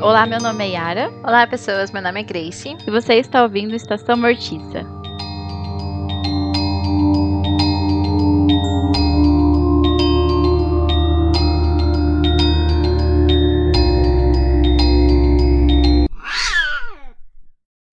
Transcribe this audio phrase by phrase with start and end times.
[0.00, 1.10] Olá, meu nome é Yara.
[1.24, 1.90] Olá, pessoas.
[1.90, 2.68] Meu nome é Grace.
[2.86, 4.86] E você está ouvindo Estação Mortiça.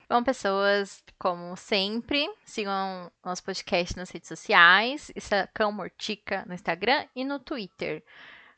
[0.08, 5.12] Bom, pessoas, como sempre, sigam nosso podcast nas redes sociais,
[5.56, 8.04] Cão Mortica no Instagram e no Twitter.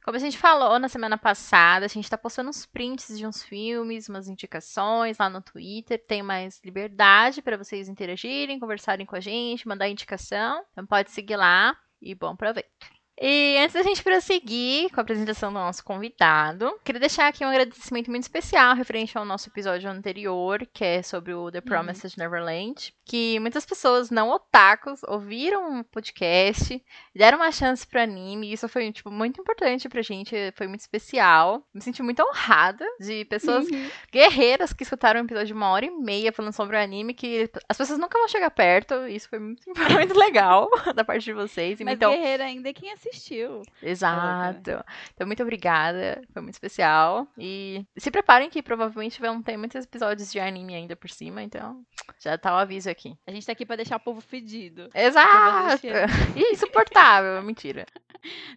[0.07, 3.43] Como a gente falou na semana passada, a gente está postando uns prints de uns
[3.43, 6.01] filmes, umas indicações lá no Twitter.
[6.07, 10.63] Tem mais liberdade para vocês interagirem, conversarem com a gente, mandar indicação.
[10.71, 12.96] Então pode seguir lá e bom proveito.
[13.19, 17.49] E antes da gente prosseguir com a apresentação do nosso convidado, queria deixar aqui um
[17.49, 22.23] agradecimento muito especial referente ao nosso episódio anterior, que é sobre o The Promises uhum.
[22.23, 26.79] Neverland, que muitas pessoas não otakus ouviram o podcast,
[27.15, 30.81] deram uma chance pro anime, e isso foi tipo muito importante pra gente, foi muito
[30.81, 31.65] especial.
[31.73, 33.89] Me senti muito honrada de pessoas uhum.
[34.11, 37.49] guerreiras que escutaram um episódio de uma hora e meia falando sobre o anime que
[37.67, 41.33] as pessoas nunca vão chegar perto, e isso foi muito, muito legal da parte de
[41.33, 41.79] vocês.
[41.81, 43.61] Mas então, guerreira ainda é quem assistiu assistiu.
[43.81, 44.83] Exato.
[45.13, 46.21] Então, muito obrigada.
[46.33, 47.27] Foi muito especial.
[47.37, 51.41] E se preparem que provavelmente vão ter muitos episódios de anime ainda por cima.
[51.43, 51.83] Então,
[52.19, 53.15] já tá o aviso aqui.
[53.25, 54.89] A gente tá aqui pra deixar o povo fedido.
[54.93, 55.87] Exato.
[56.35, 57.41] E insuportável.
[57.43, 57.85] Mentira.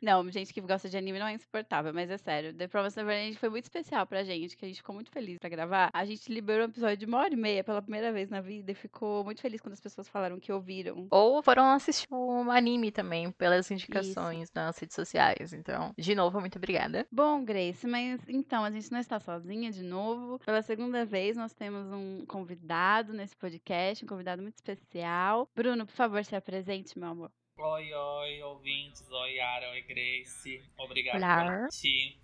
[0.03, 2.55] Não, gente que gosta de anime não é insuportável, mas é sério.
[2.55, 5.49] The Promised Neverland foi muito especial pra gente, que a gente ficou muito feliz pra
[5.49, 5.91] gravar.
[5.93, 8.73] A gente liberou um episódio de uma hora e meia pela primeira vez na vida
[8.73, 11.07] e ficou muito feliz quando as pessoas falaram que ouviram.
[11.11, 14.40] Ou foram assistir um anime também, pelas indicações.
[14.40, 15.53] Isso nas redes sociais.
[15.53, 17.07] Então, de novo, muito obrigada.
[17.11, 20.39] Bom, Grace, mas então, a gente não está sozinha de novo.
[20.41, 25.49] Pela segunda vez, nós temos um convidado nesse podcast, um convidado muito especial.
[25.55, 27.31] Bruno, por favor, se apresente, meu amor.
[27.59, 29.07] Oi, oi, ouvintes.
[29.11, 29.71] Oi, Yara.
[29.71, 30.63] Oi, Grace.
[30.79, 31.61] Obrigado Olá.
[31.61, 32.19] por ti.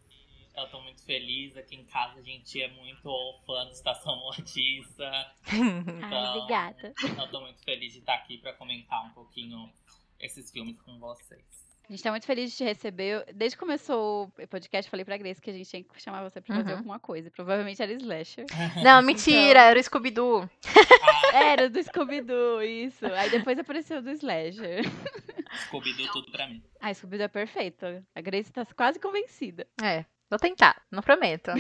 [0.57, 1.55] Eu tô muito feliz.
[1.59, 5.11] Aqui em casa a gente é muito fã do Estação Mortiça.
[5.47, 6.95] Então, Ai, obrigada.
[7.03, 9.71] Eu tô muito feliz de estar aqui para comentar um pouquinho
[10.19, 11.66] esses filmes com vocês.
[11.89, 13.25] A gente tá muito feliz de te receber.
[13.33, 16.41] Desde que começou o podcast, falei pra Grace que a gente tinha que chamar você
[16.41, 16.79] pra fazer uhum.
[16.79, 17.31] alguma coisa.
[17.31, 18.45] Provavelmente era Slasher.
[18.83, 19.63] Não, mentira, então...
[19.63, 20.51] era o Scooby-Doo.
[21.33, 23.07] era do Scooby-Doo, isso.
[23.07, 24.83] Aí depois apareceu do Slasher.
[25.69, 26.61] Scooby-Doo tudo pra mim.
[26.81, 27.87] Ah, Scooby-Doo é perfeito.
[28.15, 29.65] A Grace tá quase convencida.
[29.81, 31.53] É, vou tentar, não prometo.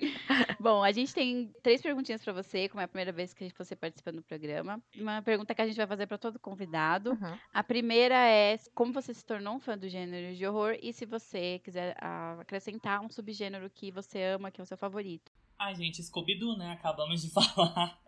[0.58, 3.76] Bom, a gente tem três perguntinhas para você, como é a primeira vez que você
[3.76, 4.82] participa do programa.
[4.96, 7.10] Uma pergunta que a gente vai fazer para todo convidado.
[7.10, 7.38] Uhum.
[7.52, 11.06] A primeira é como você se tornou um fã do gênero de horror e se
[11.06, 15.30] você quiser uh, acrescentar um subgênero que você ama, que é o seu favorito.
[15.58, 16.72] Ai, gente, Scooby-Doo, né?
[16.72, 17.98] Acabamos de falar.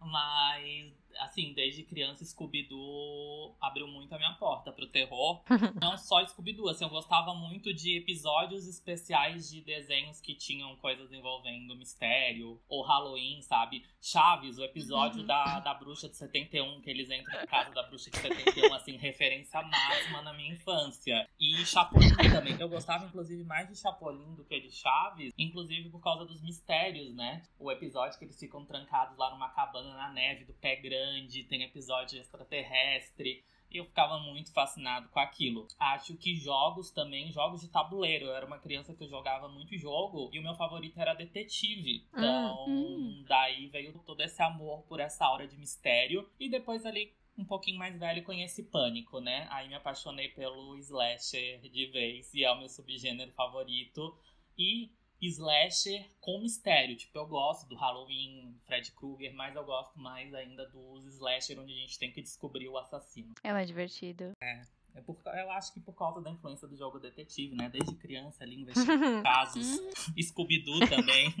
[0.00, 5.42] Mas assim, desde criança, Scooby-Doo abriu muito a minha porta pro terror.
[5.80, 11.12] Não só Scooby-Doo, assim, eu gostava muito de episódios especiais de desenhos que tinham coisas
[11.12, 13.84] envolvendo mistério ou Halloween, sabe?
[14.00, 15.26] Chaves, o episódio uhum.
[15.26, 18.96] da, da bruxa de 71, que eles entram na casa da bruxa de 71, assim,
[18.96, 21.28] referência máxima na minha infância.
[21.38, 26.00] E Chapolin também, eu gostava, inclusive, mais de Chapolin do que de Chaves, inclusive por
[26.00, 27.42] causa dos mistérios, né?
[27.58, 31.44] O episódio que eles ficam trancados lá numa cabana na neve do pé grande grande,
[31.44, 33.42] tem episódio extraterrestre.
[33.70, 35.66] E eu ficava muito fascinado com aquilo.
[35.78, 38.26] Acho que jogos também, jogos de tabuleiro.
[38.26, 42.04] Eu era uma criança que eu jogava muito jogo e o meu favorito era detetive.
[42.12, 43.24] Ah, então, hum.
[43.26, 46.28] daí veio todo esse amor por essa aura de mistério.
[46.38, 49.48] E depois ali um pouquinho mais velho conheci Pânico, né?
[49.50, 54.14] Aí me apaixonei pelo slasher de vez e é o meu subgênero favorito.
[54.58, 54.90] E
[55.26, 56.96] slasher com mistério.
[56.96, 61.72] Tipo, eu gosto do Halloween, Fred Krueger, mas eu gosto mais ainda dos slasher onde
[61.72, 63.32] a gente tem que descobrir o assassino.
[63.42, 64.32] É mais divertido.
[64.42, 64.62] É.
[64.94, 67.70] É por, eu acho que por causa da influência do jogo detetive, né?
[67.70, 69.80] Desde criança ali, investigando casos.
[70.20, 71.34] Scooby-Doo também.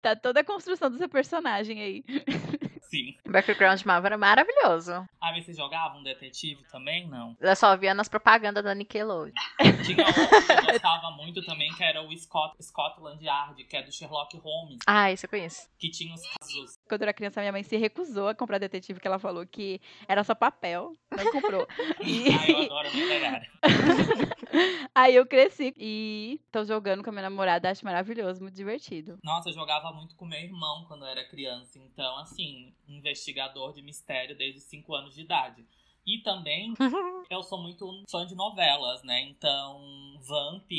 [0.00, 2.04] tá toda a construção do seu personagem aí.
[2.88, 3.16] Sim.
[3.24, 4.92] O background de Marvel era maravilhoso.
[5.20, 7.06] Ah, mas vocês jogavam detetive também?
[7.08, 7.36] Não.
[7.40, 9.32] Eu só via nas propagandas da Nickelodeon.
[9.84, 13.82] Tinha outro que eu gostava muito também, que era o Scott, Scotland Yard, que é
[13.82, 14.78] do Sherlock Holmes.
[14.86, 15.68] Ah, isso eu conheço.
[15.78, 16.78] Que tinha os casos.
[16.88, 19.80] Quando eu era criança, minha mãe se recusou a comprar detetive, que ela falou que
[20.08, 20.92] era só papel.
[21.10, 21.66] Não comprou.
[22.02, 22.28] e...
[22.28, 23.42] ah, eu adoro me pegar.
[24.94, 29.18] Aí eu cresci e tô jogando com a minha namorada, acho maravilhoso, muito divertido.
[29.22, 31.78] Nossa, eu jogava muito com meu irmão quando eu era criança.
[31.78, 35.66] Então, assim, investigador de mistério desde 5 anos de idade.
[36.06, 36.74] E também
[37.28, 39.22] eu sou muito fã de novelas, né?
[39.22, 40.70] Então, Vamp,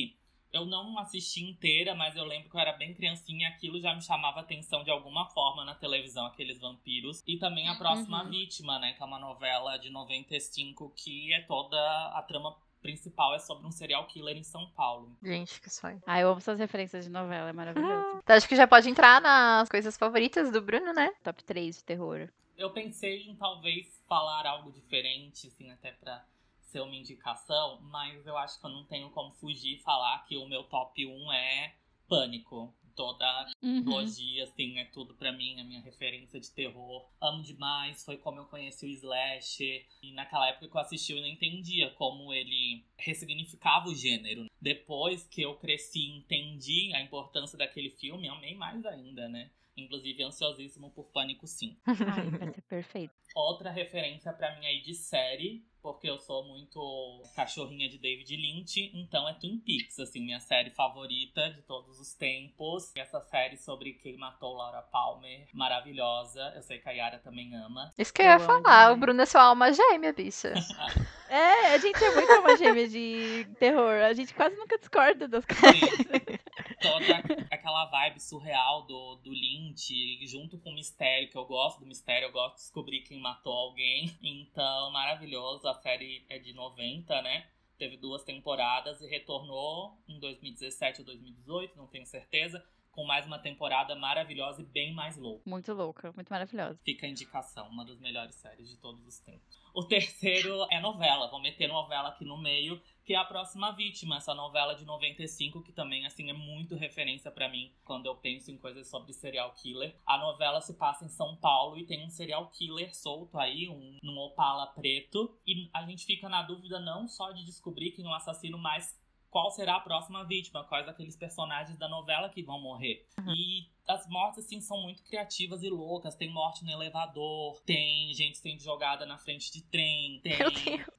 [0.51, 3.93] eu não assisti inteira, mas eu lembro que eu era bem criancinha e aquilo já
[3.93, 7.23] me chamava atenção de alguma forma na televisão, aqueles vampiros.
[7.27, 8.29] E também A Próxima uhum.
[8.29, 8.93] Vítima, né?
[8.93, 11.77] Que é uma novela de 95 que é toda
[12.13, 12.55] a trama
[12.87, 15.11] principal é sobre um serial killer em São Paulo.
[15.21, 16.01] Gente, que sonho.
[16.07, 18.21] Ah, eu amo suas referências de novela, é maravilhoso.
[18.23, 21.11] Então, acho que já pode entrar nas coisas favoritas do Bruno, né?
[21.21, 22.29] Top 3 de terror.
[22.57, 26.23] Eu pensei em talvez falar algo diferente, assim, até pra
[26.61, 30.37] ser uma indicação, mas eu acho que eu não tenho como fugir e falar que
[30.37, 31.73] o meu top 1 é
[32.07, 33.81] Pânico toda a Uhum.
[33.83, 37.07] trilogia, assim, é tudo pra mim, a minha referência de terror.
[37.21, 39.85] Amo demais, foi como eu conheci o Slash.
[40.03, 44.47] E naquela época que eu assisti, eu não entendia como ele ressignificava o gênero.
[44.61, 49.49] Depois que eu cresci e entendi a importância daquele filme, amei mais ainda, né?
[49.77, 51.79] Inclusive, ansiosíssimo por Pânico 5.
[51.85, 53.13] Ai, vai ser perfeito.
[53.35, 58.91] Outra referência pra mim aí de série, porque eu sou muito cachorrinha de David Lynch,
[58.93, 62.91] então é Twin Peaks, assim, minha série favorita de todos os tempos.
[62.93, 66.51] E essa série sobre quem matou Laura Palmer, maravilhosa.
[66.57, 67.93] Eu sei que a Yara também ama.
[67.97, 68.91] Isso que eu ia Eu amo falar.
[68.91, 68.97] O.
[68.97, 70.53] Bruno é sua alma gêmea, bicha.
[71.29, 74.01] É, a gente é muito uma gêmea de terror.
[74.01, 76.36] A gente quase nunca discorda das coisas.
[76.81, 77.17] Toda
[77.49, 82.27] aquela vibe surreal do, do Lynch, junto com o mistério, que eu gosto do mistério,
[82.27, 84.15] eu gosto de descobrir quem matou alguém.
[84.21, 85.67] Então, maravilhoso.
[85.67, 87.47] A série é de 90, né?
[87.77, 92.65] Teve duas temporadas e retornou em 2017 ou 2018, não tenho certeza,
[92.97, 95.47] com mais uma temporada maravilhosa e bem mais louca.
[95.47, 96.79] Muito louca, muito maravilhosa.
[96.83, 99.55] Fica a indicação, uma das melhores séries de todos os tempos.
[99.71, 104.17] O terceiro é novela, vou meter novela aqui no meio, que é A Próxima Vítima,
[104.17, 108.49] essa novela de 95, que também, assim, é muito referência pra mim quando eu penso
[108.49, 109.95] em coisas sobre serial killer.
[110.03, 113.99] A novela se passa em São Paulo e tem um serial killer solto aí, um,
[114.01, 118.09] num Opala preto, e a gente fica na dúvida não só de descobrir quem é
[118.09, 118.99] o assassino, mas
[119.37, 123.05] qual será a próxima vítima, quais aqueles personagens da novela que vão morrer.
[123.27, 126.15] E as mortes, assim, são muito criativas e loucas.
[126.15, 130.39] Tem morte no elevador, tem gente sendo jogada na frente de trem, tem,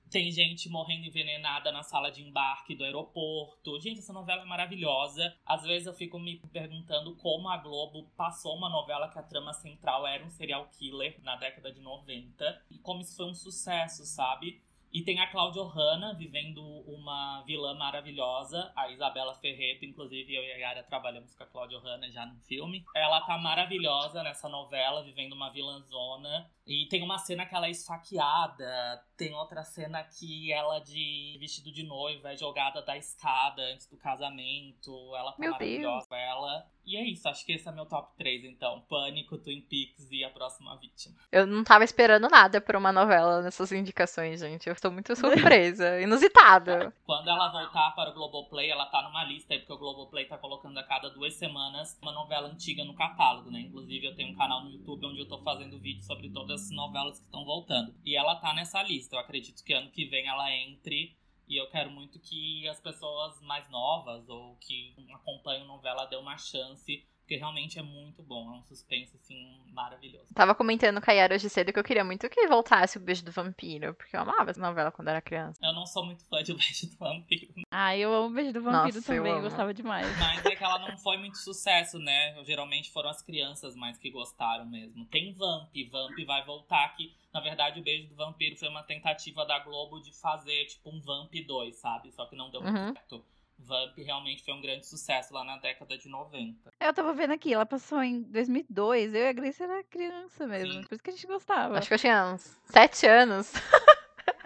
[0.08, 3.81] tem gente morrendo envenenada na sala de embarque do aeroporto.
[3.81, 5.37] Gente, essa novela é maravilhosa.
[5.44, 9.52] Às vezes eu fico me perguntando como a Globo passou uma novela que a trama
[9.52, 14.06] central era um serial killer na década de 90 e como isso foi um sucesso,
[14.06, 14.62] sabe?
[14.93, 20.52] E tem a Cláudia Hanna vivendo uma vilã maravilhosa, a Isabela Ferreto, inclusive eu e
[20.52, 22.85] a Yara trabalhamos com a Cláudia Hanna já no filme.
[22.94, 26.50] Ela tá maravilhosa nessa novela, vivendo uma vilãzona.
[26.68, 31.72] E tem uma cena que ela é esfaqueada, tem outra cena que ela de vestido
[31.72, 34.92] de noiva é jogada da escada antes do casamento.
[35.16, 36.66] Ela tá Meu maravilhosa, ela.
[36.84, 38.82] E é isso, acho que esse é meu top 3, então.
[38.88, 41.16] Pânico, Twin Peaks e A Próxima Vítima.
[41.30, 44.68] Eu não tava esperando nada por uma novela nessas indicações, gente.
[44.68, 46.00] Eu tô muito surpresa.
[46.00, 46.92] Inusitado.
[47.04, 50.38] Quando ela voltar para o Globoplay, ela tá numa lista aí, porque o Globoplay tá
[50.38, 53.60] colocando a cada duas semanas uma novela antiga no catálogo, né?
[53.60, 56.70] Inclusive, eu tenho um canal no YouTube onde eu tô fazendo vídeo sobre todas as
[56.70, 57.94] novelas que estão voltando.
[58.05, 59.16] E ela tá nessa lista.
[59.16, 61.16] Eu acredito que ano que vem ela entre.
[61.46, 66.37] E eu quero muito que as pessoas mais novas ou que acompanham novela dê uma
[66.37, 67.06] chance.
[67.28, 68.54] Porque realmente é muito bom.
[68.54, 70.25] É um suspense, assim, maravilhoso.
[70.34, 73.22] Tava comentando com a Yara hoje cedo que eu queria muito que voltasse o Beijo
[73.22, 75.60] do Vampiro, porque eu amava essa novela quando era criança.
[75.62, 77.52] Eu não sou muito fã de O Beijo do Vampiro.
[77.70, 79.42] Ah, eu amo o Beijo do Vampiro Nossa, eu também, amo.
[79.42, 80.06] gostava demais.
[80.19, 82.42] Mas é que ela não foi muito sucesso, né?
[82.44, 85.04] Geralmente foram as crianças mais que gostaram mesmo.
[85.04, 89.44] Tem Vamp, Vamp vai voltar que, na verdade, o Beijo do Vampiro foi uma tentativa
[89.44, 92.10] da Globo de fazer, tipo, um Vamp 2, sabe?
[92.10, 92.92] Só que não deu muito Uhum.
[92.94, 93.22] certo.
[93.58, 96.72] Vamp realmente foi um grande sucesso lá na década de 90.
[96.81, 100.73] Eu tava vendo aqui, ela passou em 2002, eu e a Grace era criança mesmo,
[100.75, 100.82] Sim.
[100.85, 101.78] por isso que a gente gostava.
[101.78, 103.52] Acho que eu tinha uns sete anos.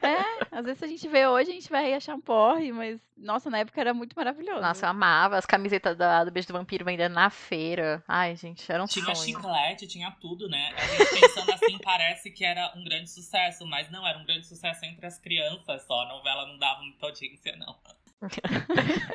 [0.01, 3.01] É, às vezes se a gente vê hoje, a gente vai achar um porre, mas,
[3.17, 4.61] nossa, na época era muito maravilhoso.
[4.61, 8.03] Nossa, eu amava as camisetas da- do Beijo do Vampiro vendendo na feira.
[8.09, 9.37] Ai, gente, era um Tinha sonho.
[9.39, 10.73] chiclete, tinha tudo, né?
[10.77, 14.45] A gente pensando assim, parece que era um grande sucesso, mas não, era um grande
[14.45, 16.01] sucesso entre as crianças só.
[16.03, 17.77] A novela não dava muita audiência, não.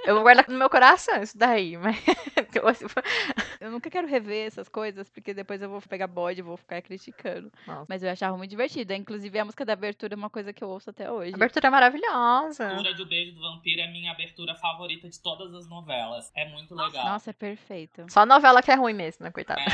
[0.05, 1.97] Eu vou guardar no meu coração isso daí, mas.
[3.59, 6.81] Eu nunca quero rever essas coisas, porque depois eu vou pegar bode e vou ficar
[6.81, 7.51] criticando.
[7.65, 7.85] Nossa.
[7.89, 8.93] Mas eu achava muito divertido.
[8.93, 11.33] Inclusive, a música da abertura é uma coisa que eu ouço até hoje.
[11.33, 12.65] A abertura é maravilhosa.
[12.65, 15.67] A abertura de O Beijo do Vampiro é a minha abertura favorita de todas as
[15.67, 16.31] novelas.
[16.35, 17.05] É muito legal.
[17.05, 18.05] Nossa, é perfeito.
[18.09, 19.61] Só novela que é ruim mesmo, né, coitada?
[19.61, 19.65] É.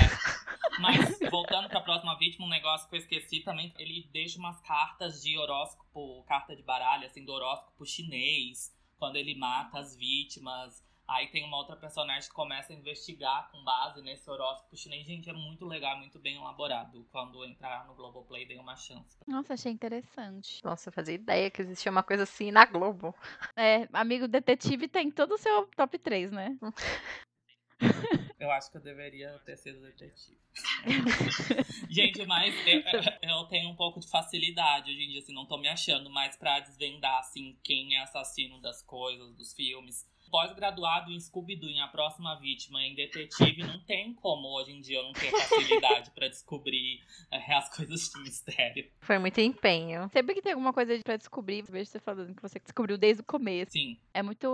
[0.79, 5.21] Mas, voltando pra próxima vítima, um negócio que eu esqueci também, ele deixa umas cartas
[5.21, 10.83] de horóscopo, carta de baralho, assim, do horóscopo chinês, quando ele mata as vítimas.
[11.07, 15.05] Aí tem uma outra personagem que começa a investigar com base nesse horóscopo chinês.
[15.05, 17.05] Gente, é muito legal, muito bem elaborado.
[17.12, 19.19] Quando entrar no Globoplay, dê uma chance.
[19.27, 20.63] Nossa, achei interessante.
[20.63, 23.13] Nossa, eu fazia ideia que existia uma coisa assim na Globo.
[23.55, 26.57] É, amigo detetive tem todo o seu top 3, né?
[28.43, 30.38] Eu acho que eu deveria ter sido detetive.
[31.89, 32.83] Gente, mas eu,
[33.21, 36.35] eu, tenho um pouco de facilidade hoje em dia, assim, não tô me achando mais
[36.35, 41.87] pra desvendar, assim, quem é assassino das coisas, dos filmes pós-graduado em Scooby-Doo, em A
[41.87, 46.27] Próxima Vítima, em Detetive, não tem como hoje em dia eu não ter facilidade para
[46.27, 48.91] descobrir é, as coisas de mistério.
[49.01, 50.09] Foi muito empenho.
[50.11, 53.25] Sempre que tem alguma coisa para descobrir, vejo você falando que você descobriu desde o
[53.25, 53.73] começo.
[53.73, 53.99] Sim.
[54.11, 54.47] É muito.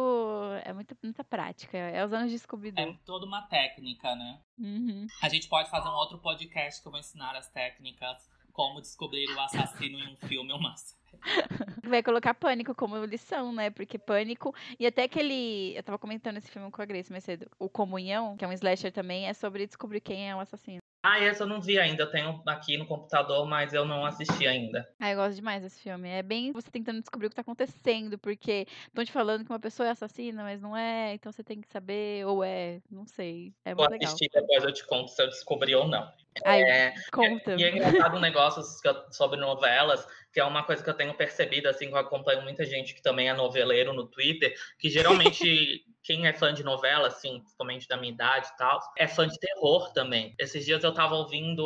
[0.65, 1.77] É muito, muita prática.
[1.77, 2.83] É os anos de Scooby-Doo.
[2.83, 4.41] É toda uma técnica, né?
[4.57, 5.07] Uhum.
[5.21, 8.17] A gente pode fazer um outro podcast que eu vou ensinar as técnicas
[8.59, 10.75] como descobrir o assassino em um filme ou uma
[11.87, 13.69] Vai colocar pânico como lição, né?
[13.69, 14.53] Porque pânico.
[14.77, 15.77] E até aquele.
[15.77, 17.49] Eu tava comentando esse filme com a Grace mais cedo.
[17.57, 20.79] O Comunhão, que é um slasher também, é sobre descobrir quem é o assassino.
[21.01, 22.03] Ah, esse eu não vi ainda.
[22.03, 24.87] Eu tenho aqui no computador, mas eu não assisti ainda.
[24.99, 26.09] Ah, eu gosto demais desse filme.
[26.09, 29.59] É bem você tentando descobrir o que tá acontecendo, porque estão te falando que uma
[29.59, 33.53] pessoa é assassina, mas não é, então você tem que saber, ou é, não sei.
[33.63, 34.41] É muito Vou assistir, legal.
[34.41, 36.11] depois eu te conto se eu descobri ou não.
[36.45, 37.55] Ai, é, conta.
[37.55, 38.63] E é engraçado um negócio
[39.11, 42.65] sobre novelas, que é uma coisa que eu tenho percebido, assim, que eu acompanho muita
[42.65, 47.39] gente que também é noveleiro no Twitter, que geralmente quem é fã de novela, assim,
[47.39, 50.33] principalmente da minha idade e tal, é fã de terror também.
[50.39, 51.63] Esses dias eu tava ouvindo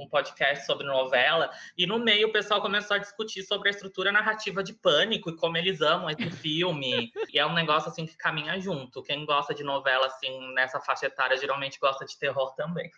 [0.00, 4.10] um podcast sobre novela e no meio o pessoal começou a discutir sobre a estrutura
[4.10, 7.12] narrativa de Pânico e como eles amam esse filme.
[7.32, 9.02] e é um negócio, assim, que caminha junto.
[9.02, 12.90] Quem gosta de novela, assim, nessa faixa etária, geralmente gosta de terror também.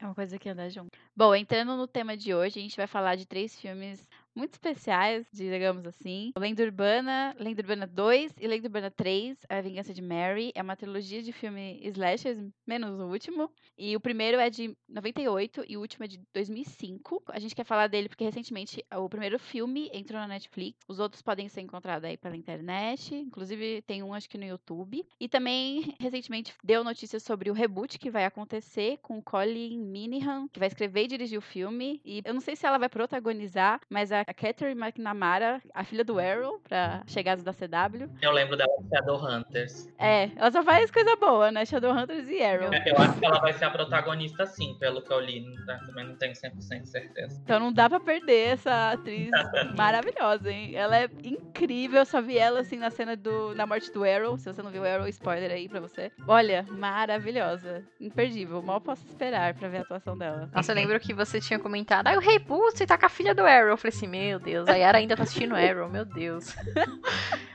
[0.00, 0.98] É uma coisa que anda junto.
[1.14, 5.26] Bom, entrando no tema de hoje, a gente vai falar de três filmes muito especiais,
[5.32, 6.32] digamos assim.
[6.36, 10.52] Lenda Urbana, Lenda Urbana 2 e Lenda Urbana 3, A Vingança de Mary.
[10.54, 13.50] É uma trilogia de filme slashers, menos o último.
[13.76, 17.22] E o primeiro é de 98 e o último é de 2005.
[17.28, 20.78] A gente quer falar dele porque recentemente o primeiro filme entrou na Netflix.
[20.88, 23.14] Os outros podem ser encontrados aí pela internet.
[23.14, 25.04] Inclusive tem um acho que no YouTube.
[25.18, 30.58] E também recentemente deu notícias sobre o reboot que vai acontecer com Colin Minihan, que
[30.58, 32.00] vai escrever e dirigir o filme.
[32.04, 36.04] E eu não sei se ela vai protagonizar, mas a a Catherine McNamara, a filha
[36.04, 38.08] do Arrow, pra chegadas da CW.
[38.20, 39.88] Eu lembro dela de Shadowhunters.
[39.98, 41.64] É, ela só faz coisa boa, né?
[41.64, 42.72] Shadowhunters e Arrow.
[42.72, 45.40] É, eu acho que ela vai ser a protagonista sim, pelo que eu li.
[45.40, 45.80] Né?
[45.86, 47.40] Também não tenho 100% certeza.
[47.44, 49.30] Então não dá pra perder essa atriz
[49.76, 50.74] maravilhosa, hein?
[50.74, 52.00] Ela é incrível.
[52.00, 54.36] Eu só vi ela, assim, na cena do, da morte do Arrow.
[54.38, 56.12] Se você não viu o Arrow, spoiler aí pra você.
[56.26, 57.84] Olha, maravilhosa.
[58.00, 58.62] Imperdível.
[58.62, 60.50] Mal posso esperar pra ver a atuação dela.
[60.54, 62.38] Nossa, eu lembro que você tinha comentado, ah, o Rei
[62.70, 63.70] você tá com a filha do Arrow.
[63.70, 66.54] Eu falei assim, meu Deus, a Yara ainda tá assistindo Arrow, meu Deus.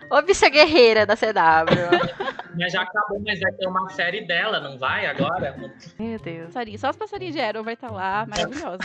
[0.09, 2.25] Ô, bicha guerreira da CW.
[2.57, 5.55] Mas já acabou, mas vai ter uma série dela, não vai agora?
[5.99, 6.53] Meu Deus.
[6.79, 8.79] Só os passarinhos de Arrow vai estar tá lá, maravilhosa.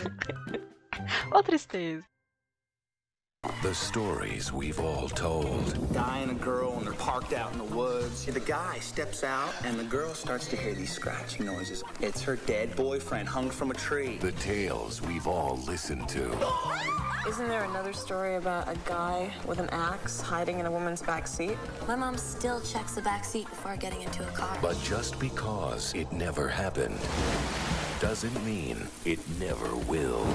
[1.33, 2.05] Ô, tristeza.
[3.63, 5.75] The stories we've all told.
[5.91, 8.25] A guy and a girl, and they're parked out in the woods.
[8.25, 11.85] the guy steps out, and the girl starts to hear these scratching noises.
[12.01, 14.17] It's her dead boyfriend hung from a tree.
[14.17, 16.31] The tales we've all listened to.
[17.29, 21.27] Isn't there another story about a guy with an axe hiding in a woman's back
[21.27, 21.59] seat?
[21.87, 24.57] My mom still checks the back seat before getting into a car.
[24.63, 26.99] But just because it never happened
[28.01, 30.27] doesn't mean it never will.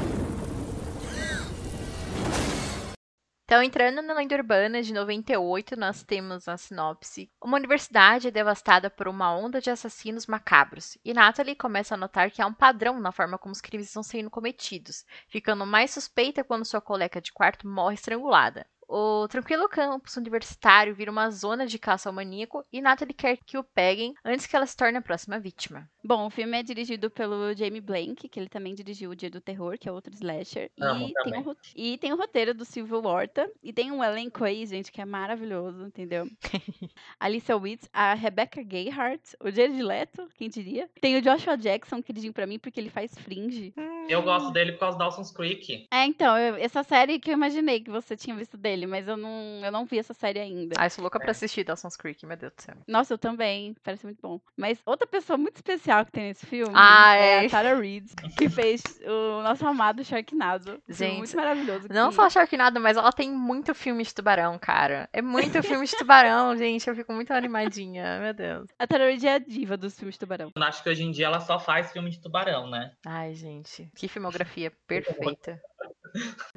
[3.48, 7.32] Então, entrando na lenda urbana de 98, nós temos a sinopse.
[7.40, 12.32] Uma universidade é devastada por uma onda de assassinos macabros, e Natalie começa a notar
[12.32, 16.44] que há um padrão na forma como os crimes estão sendo cometidos, ficando mais suspeita
[16.44, 18.66] quando sua colega de quarto morre estrangulada.
[18.88, 23.58] O tranquilo campus universitário vira uma zona de caça ao maníaco e Natalie quer que
[23.58, 25.90] o peguem antes que ela se torne a próxima vítima.
[26.04, 29.42] Bom, o filme é dirigido pelo Jamie Blank, que ele também dirigiu O Dia do
[29.42, 30.70] Terror, que é outro slasher.
[30.80, 33.50] Amo e, tem um, e tem o roteiro do Silvio Horta.
[33.64, 36.28] E tem um elenco aí, gente, que é maravilhoso, entendeu?
[37.20, 40.88] Alicia Witz, a Rebecca Gayhart, o Jared Leto, quem diria?
[41.02, 43.74] Tem o Joshua Jackson, que dirigiu pra mim porque ele faz Fringe.
[44.08, 45.88] Eu gosto dele por causa do Dawson's Creek.
[45.92, 49.16] É, então, eu, essa série que eu imaginei que você tinha visto dele, mas eu
[49.16, 50.76] não, eu não vi essa série ainda.
[50.78, 52.76] Ah, eu sou louca pra assistir Dawson's Creek, meu Deus do céu.
[52.88, 53.76] Nossa, eu também.
[53.84, 54.42] Parece muito bom.
[54.58, 57.44] Mas outra pessoa muito especial que tem nesse filme ah, é.
[57.44, 60.82] é a Tara Reid, que fez o nosso amado Sharknado.
[60.90, 61.88] Gente, muito maravilhoso.
[61.90, 65.08] Não só Sharknado, mas ela tem muito filme de tubarão, cara.
[65.14, 66.88] É muito filme de tubarão, gente.
[66.88, 68.68] Eu fico muito animadinha, meu Deus.
[68.80, 70.52] A Tara Reid é a diva dos filmes de tubarão.
[70.56, 72.92] Eu acho que hoje em dia ela só faz filme de tubarão, né?
[73.06, 73.90] Ai, gente.
[73.96, 75.62] Que filmografia perfeita.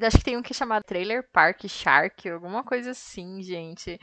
[0.01, 3.99] Acho que tem um que é chamado Trailer Park Shark, alguma coisa assim, gente.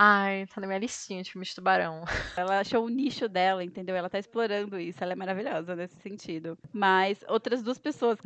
[0.00, 2.04] Ai, tá na minha listinha de filme de tubarão.
[2.38, 3.96] Ela achou o nicho dela, entendeu?
[3.96, 5.02] Ela tá explorando isso.
[5.02, 6.56] Ela é maravilhosa nesse sentido.
[6.72, 8.16] Mas outras duas pessoas,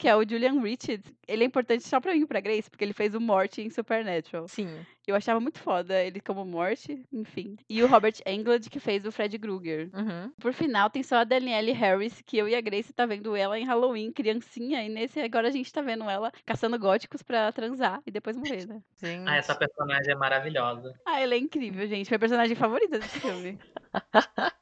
[0.00, 2.82] que é o Julian Richards, ele é importante só pra mim e pra Grace, porque
[2.82, 4.48] ele fez o Morty em Supernatural.
[4.48, 4.84] Sim.
[5.06, 7.56] Eu achava muito foda ele como Morty, enfim.
[7.68, 9.88] E o Robert Englund, que fez o Fred Krueger.
[9.94, 10.32] Uhum.
[10.38, 13.58] Por final, tem só a Danielle Harris, que eu e a Grace tá vendo ela
[13.58, 18.00] em Halloween, criancinha, e nesse agora a gente tá vendo ela caçando góticos pra transar
[18.06, 18.82] e depois morrer, né?
[18.94, 19.24] Sim.
[19.26, 20.92] Ah, essa personagem é maravilhosa.
[21.04, 22.08] Ah, ela é incrível, gente.
[22.10, 23.58] Minha personagem favorita desse filme.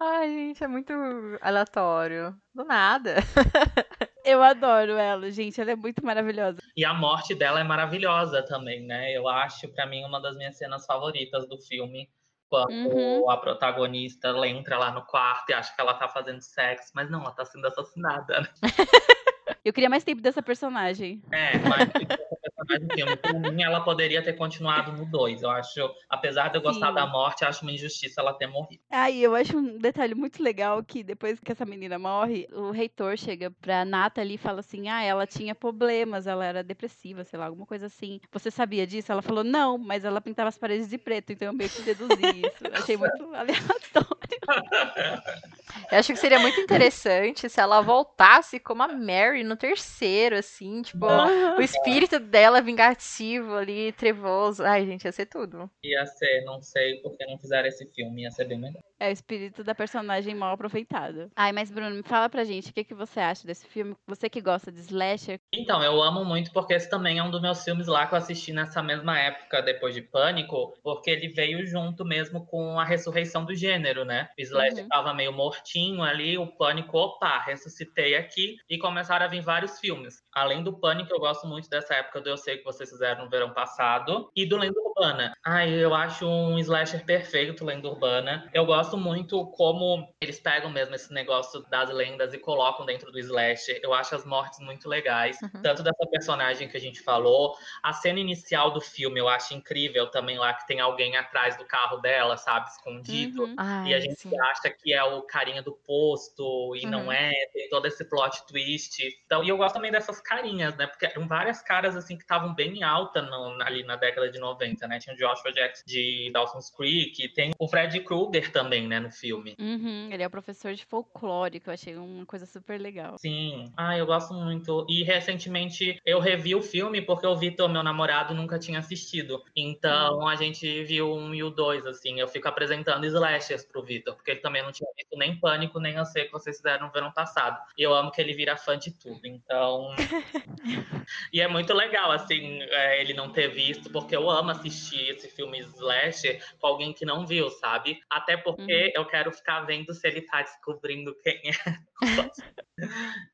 [0.00, 0.92] Ai, gente, é muito
[1.40, 2.34] aleatório.
[2.54, 3.16] Do nada.
[4.24, 5.60] Eu adoro ela, gente.
[5.60, 6.58] Ela é muito maravilhosa.
[6.76, 9.12] E a morte dela é maravilhosa também, né?
[9.12, 12.08] Eu acho, pra mim, uma das minhas cenas favoritas do filme.
[12.48, 13.30] Quando Uhum.
[13.30, 17.10] a protagonista ela entra lá no quarto e acha que ela tá fazendo sexo, mas
[17.10, 18.42] não, ela tá sendo assassinada.
[19.64, 21.22] Eu queria mais tempo dessa personagem.
[21.30, 25.42] É, mas essa personagem do filme, por mim, ela poderia ter continuado no 2.
[25.42, 26.94] Eu acho, apesar de eu gostar Sim.
[26.94, 28.82] da morte, acho uma injustiça ela ter morrido.
[28.90, 33.16] Aí eu acho um detalhe muito legal que depois que essa menina morre, o reitor
[33.16, 37.46] chega pra Natalie e fala assim: ah, ela tinha problemas, ela era depressiva, sei lá,
[37.46, 38.20] alguma coisa assim.
[38.32, 39.12] Você sabia disso?
[39.12, 42.12] Ela falou, não, mas ela pintava as paredes de preto, então eu meio que deduzi
[42.20, 42.64] isso.
[42.72, 44.22] Achei muito aleatório.
[45.90, 50.82] Eu acho que seria muito interessante se ela voltasse como a Mary no terceiro, assim,
[50.82, 54.64] tipo, o espírito dela vingativo ali, trevoso.
[54.64, 55.70] Ai, gente, ia ser tudo.
[55.84, 58.80] Ia ser, não sei porque não fizeram esse filme, ia ser bem melhor.
[58.98, 61.28] É o espírito da personagem mal aproveitado.
[61.34, 63.96] Ai, mas Bruno, me fala pra gente, o que, que você acha desse filme?
[64.06, 65.40] Você que gosta de slasher.
[65.52, 68.18] Então, eu amo muito porque esse também é um dos meus filmes lá que eu
[68.18, 73.44] assisti nessa mesma época, depois de Pânico, porque ele veio junto mesmo com a ressurreição
[73.44, 74.28] do gênero, né?
[74.38, 74.88] O Slash Uhum.
[74.88, 80.22] tava meio mortinho ali, o Pânico, opa, ressuscitei aqui, e começaram a vir vários filmes.
[80.32, 83.30] Além do Pânico, eu gosto muito dessa época do Eu Sei Que Vocês Fizeram no
[83.30, 85.36] verão passado, e do Lenda Urbana.
[85.44, 88.48] Ai, eu acho um slasher perfeito, Lenda Urbana.
[88.54, 93.18] Eu gosto muito como eles pegam mesmo esse negócio das lendas e colocam dentro do
[93.18, 93.80] slasher.
[93.82, 95.36] Eu acho as mortes muito legais.
[95.42, 95.60] Uhum.
[95.60, 100.06] Tanto dessa personagem que a gente falou, a cena inicial do filme eu acho incrível
[100.08, 103.42] também lá, que tem alguém atrás do carro dela, sabe, escondido.
[103.44, 103.56] Uhum.
[103.58, 104.30] Ai, E a gente sim.
[104.38, 107.12] acha que é o carinha do posto, e não Uhum.
[107.12, 109.02] é, tem todo esse plot twist.
[109.26, 110.86] Então, e eu gosto também dessas carinhas, né?
[110.86, 114.38] Porque eram várias caras assim que estavam bem em alta no- ali na década de
[114.38, 114.91] 90, né?
[114.98, 119.10] Tinha o Joshua Jackson de Dawson's Creek, e tem o Fred Krueger também, né, no
[119.10, 119.54] filme.
[119.58, 123.16] Uhum, ele é o professor de folclore, que eu achei uma coisa super legal.
[123.18, 124.86] Sim, ah, eu gosto muito.
[124.88, 129.42] E recentemente eu revi o filme porque o Vitor, meu namorado, nunca tinha assistido.
[129.54, 132.20] Então a gente viu um e o dois, assim.
[132.20, 135.94] Eu fico apresentando slashers pro Vitor, porque ele também não tinha visto nem Pânico, nem
[135.94, 137.58] Eu Sei que vocês fizeram no verão passado.
[137.76, 139.20] E eu amo que ele vira fã de tudo.
[139.24, 139.94] Então.
[141.32, 145.28] e é muito legal, assim, é, ele não ter visto, porque eu amo assistir esse
[145.28, 148.00] filme slasher com alguém que não viu, sabe?
[148.10, 151.78] Até porque eu quero ficar vendo se ele tá descobrindo quem é.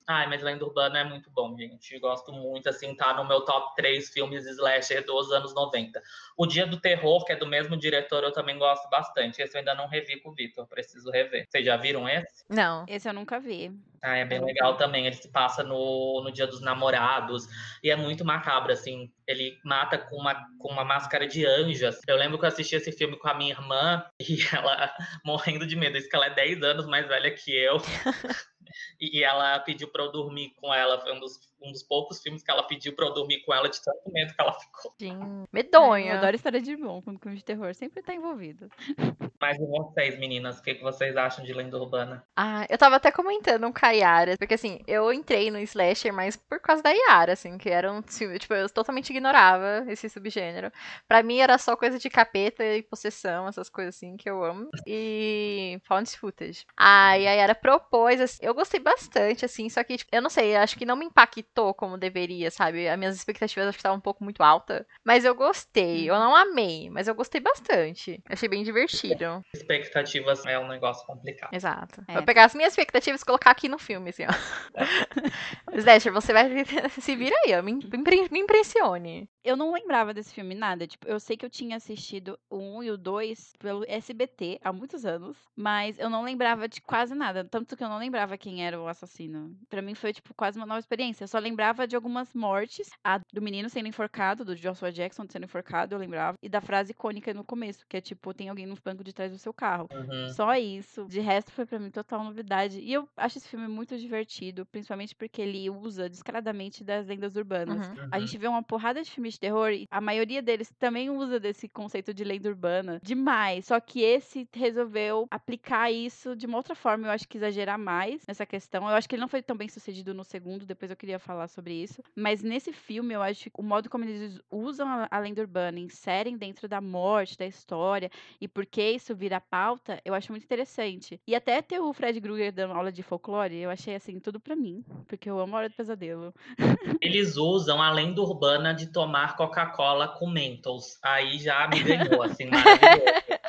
[0.07, 1.99] Ai, mas Lenda Urbana é muito bom, gente.
[1.99, 6.03] Gosto muito, assim, tá no meu top 3 filmes slasher dos anos 90.
[6.37, 9.41] O Dia do Terror, que é do mesmo diretor, eu também gosto bastante.
[9.41, 11.47] Esse eu ainda não revi com o Vitor, preciso rever.
[11.49, 12.45] Vocês já viram esse?
[12.49, 12.85] Não.
[12.89, 13.73] Esse eu nunca vi.
[14.03, 15.07] Ah, é bem legal também.
[15.07, 17.47] Ele se passa no, no Dia dos Namorados.
[17.83, 19.13] E é muito macabro, assim.
[19.27, 22.01] Ele mata com uma, com uma máscara de anjas.
[22.07, 24.93] Eu lembro que eu assisti esse filme com a minha irmã e ela
[25.25, 25.97] morrendo de medo.
[25.97, 27.79] Isso que ela é 10 anos mais velha que eu.
[29.01, 31.01] E ela pediu pra eu dormir com ela.
[31.01, 33.69] Foi um dos, um dos poucos filmes que ela pediu pra eu dormir com ela,
[33.69, 34.95] de tanto medo que ela ficou.
[35.01, 35.09] Ai,
[35.53, 36.07] medonho.
[36.09, 38.69] Eu adoro história de irmão, quando filme de terror sempre tá envolvido.
[39.41, 40.59] Mas e vocês, meninas?
[40.59, 42.25] O que, que vocês acham de Lenda Urbana?
[42.37, 46.37] Ah, eu tava até comentando com a Yara, porque assim, eu entrei no slasher, mas
[46.37, 50.73] por causa da Yara, assim, que era um filme, tipo, eu totalmente ignorava esse subgênero.
[51.07, 54.71] Pra mim era só coisa de capeta e possessão, essas coisas assim que eu amo.
[54.85, 56.67] E found footage.
[56.77, 60.57] Aí a Yara propôs, assim, eu gostei bastante, assim, só que, tipo, eu não sei,
[60.57, 62.89] acho que não me impactou como deveria, sabe?
[62.89, 64.87] As minhas expectativas acho que estavam um pouco muito alta.
[65.05, 68.23] Mas eu gostei, eu não amei, mas eu gostei bastante.
[68.29, 69.43] Achei bem divertido.
[69.55, 71.53] Expectativas é um negócio complicado.
[71.53, 72.03] Exato.
[72.09, 72.15] É.
[72.15, 74.29] Vou pegar as minhas expectativas e colocar aqui no filme, assim, ó.
[75.77, 76.49] Slasher, você vai
[77.01, 77.63] se vira aí, ó.
[77.63, 79.29] Me, impre- me impressione.
[79.45, 80.87] Eu não lembrava desse filme nada.
[80.87, 84.73] Tipo, eu sei que eu tinha assistido o 1 e o 2 pelo SBT há
[84.73, 87.45] muitos anos, mas eu não lembrava de quase nada.
[87.45, 89.57] Tanto que eu não lembrava que quem era o assassino.
[89.69, 91.25] Pra mim foi, tipo, quase uma nova experiência.
[91.25, 92.89] Eu só lembrava de algumas mortes.
[93.05, 96.37] A do menino sendo enforcado, do Joshua Jackson sendo enforcado, eu lembrava.
[96.43, 99.33] E da frase icônica no começo, que é tipo, tem alguém no banco de trás
[99.33, 99.89] do seu carro.
[99.93, 100.29] Uhum.
[100.31, 101.07] Só isso.
[101.07, 102.81] De resto, foi pra mim total novidade.
[102.81, 107.89] E eu acho esse filme muito divertido, principalmente porque ele usa descaradamente das lendas urbanas.
[107.89, 108.09] Uhum.
[108.11, 111.41] A gente vê uma porrada de filmes de terror e a maioria deles também usa
[111.41, 113.67] desse conceito de lenda urbana demais.
[113.67, 117.07] Só que esse resolveu aplicar isso de uma outra forma.
[117.07, 118.89] Eu acho que exagerar mais nessa questão.
[118.89, 121.49] Eu acho que ele não foi tão bem sucedido no segundo, depois eu queria falar
[121.49, 122.03] sobre isso.
[122.15, 125.81] Mas nesse filme, eu acho que o modo como eles usam a, a lenda urbana,
[125.81, 130.45] inserem dentro da morte, da história, e por que isso vira pauta, eu acho muito
[130.45, 131.19] interessante.
[131.27, 134.55] E até ter o Fred Krueger dando aula de folclore, eu achei assim, tudo pra
[134.55, 134.85] mim.
[135.07, 136.35] Porque eu amo a Hora do Pesadelo.
[137.01, 140.99] Eles usam a lenda urbana de tomar Coca-Cola com Mentos.
[141.03, 143.05] Aí já me ganhou, assim, maravilhoso.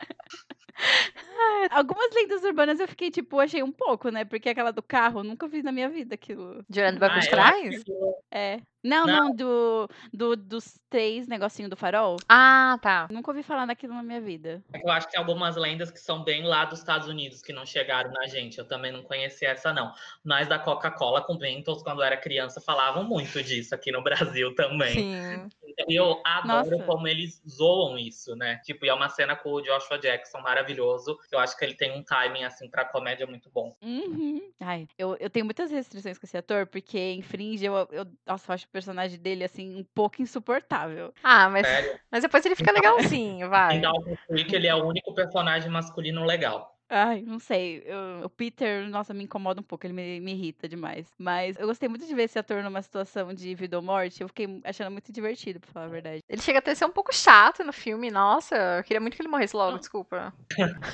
[1.71, 4.25] Algumas lendas urbanas eu fiquei, tipo, achei um pouco, né?
[4.25, 6.65] Porque aquela do carro, eu nunca vi na minha vida aquilo.
[6.69, 7.85] De olhando banco Ah, de eu acho trás?
[8.33, 8.61] É.
[8.83, 9.29] Não, Não.
[9.29, 12.17] não, do, do, dos três negocinho do farol.
[12.29, 13.09] Ah, tá.
[13.11, 14.63] Nunca ouvi falar daquilo na minha vida.
[14.83, 17.67] Eu acho que tem algumas lendas que são bem lá dos Estados Unidos, que não
[17.67, 18.59] chegaram na gente.
[18.59, 19.93] Eu também não conhecia essa, não.
[20.25, 24.55] Mas da Coca-Cola com Mentos, quando eu era criança, falavam muito disso aqui no Brasil
[24.55, 24.95] também.
[24.95, 25.49] Sim.
[25.89, 26.85] E eu adoro Nossa.
[26.85, 28.61] como eles zoam isso, né?
[28.65, 31.19] Tipo, e é uma cena com o Joshua Jackson maravilhoso.
[31.31, 33.77] Eu acho que ele tem um timing, assim, pra comédia muito bom.
[33.83, 34.43] Uhum.
[34.61, 38.51] Ai, eu, eu tenho muitas restrições com esse ator, porque em Fringe eu, eu, nossa,
[38.51, 41.13] eu acho personagem dele, assim, um pouco insuportável.
[41.23, 42.01] Ah, mas, Sério.
[42.11, 43.77] mas depois ele fica legalzinho, vai.
[43.77, 46.70] Em Dawson's Creek, ele é o único personagem masculino legal.
[46.93, 47.83] Ai, não sei.
[47.87, 51.07] eu- o Peter, nossa, me incomoda um pouco, ele me, me irrita demais.
[51.17, 54.21] Mas eu gostei muito de ver esse ator numa situação de vida ou morte.
[54.23, 56.19] Eu fiquei achando muito divertido, pra falar a verdade.
[56.29, 58.57] Ele chega até a ser um pouco chato no filme, nossa.
[58.79, 60.35] Eu queria muito que ele morresse logo, desculpa.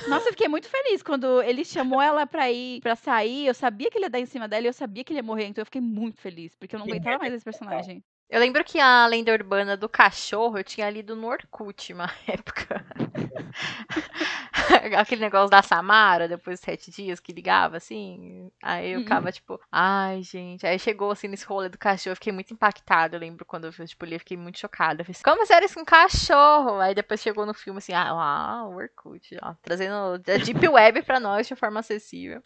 [0.07, 3.47] Nossa, eu fiquei muito feliz quando ele chamou ela pra ir, pra sair.
[3.47, 5.23] Eu sabia que ele ia dar em cima dela e eu sabia que ele ia
[5.23, 8.03] morrer, então eu fiquei muito feliz, porque eu não Sim, aguentava mais esse personagem.
[8.29, 12.85] Eu lembro que a lenda urbana do cachorro eu tinha lido no Orkut uma época.
[14.97, 18.51] Aquele negócio da Samara, depois de sete dias, que ligava, assim.
[18.61, 19.03] Aí eu Uhum.
[19.03, 20.65] ficava, tipo, ai, gente.
[20.65, 23.15] Aí chegou, assim, nesse rolê do cachorro, eu fiquei muito impactada.
[23.15, 25.01] Eu lembro quando eu tipo, li, eu fiquei muito chocada.
[25.01, 26.79] Eu falei, assim, como sério isso com cachorro?
[26.79, 29.53] Aí depois chegou no filme, assim, ah, uau, Orkut, ó.
[29.61, 32.41] Trazendo a Deep Web pra nós de forma acessível.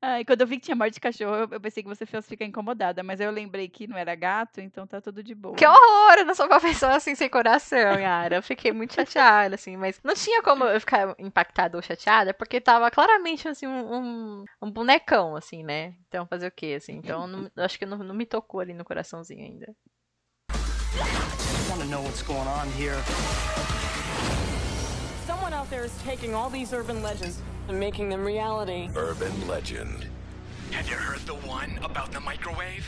[0.00, 2.28] Ai, quando eu vi que tinha morte de cachorro, eu, eu pensei que você fosse
[2.28, 5.56] ficar incomodada, mas aí eu lembrei que não era gato, então tá tudo de boa.
[5.56, 6.18] Que horror!
[6.18, 8.36] Eu não sou uma pessoa assim sem coração, Yara.
[8.36, 12.60] Eu fiquei muito chateada, assim, mas não tinha como eu ficar impactada ou chateada, porque
[12.60, 15.94] tava claramente assim um, um, um bonecão, assim, né?
[16.06, 16.92] Então fazer o quê, assim?
[16.98, 19.74] Então não- eu acho que não, não me tocou ali no coraçãozinho ainda.
[21.72, 22.96] want to know what's going on here.
[25.26, 28.90] Someone out there is taking all these urban legends and making them reality.
[28.94, 30.06] Urban legend.
[30.72, 32.84] Have you heard the one about the microwave?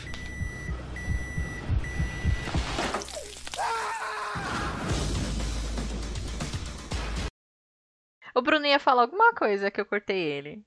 [8.35, 10.61] O Bruno ia falar alguma coisa que eu cortei ele.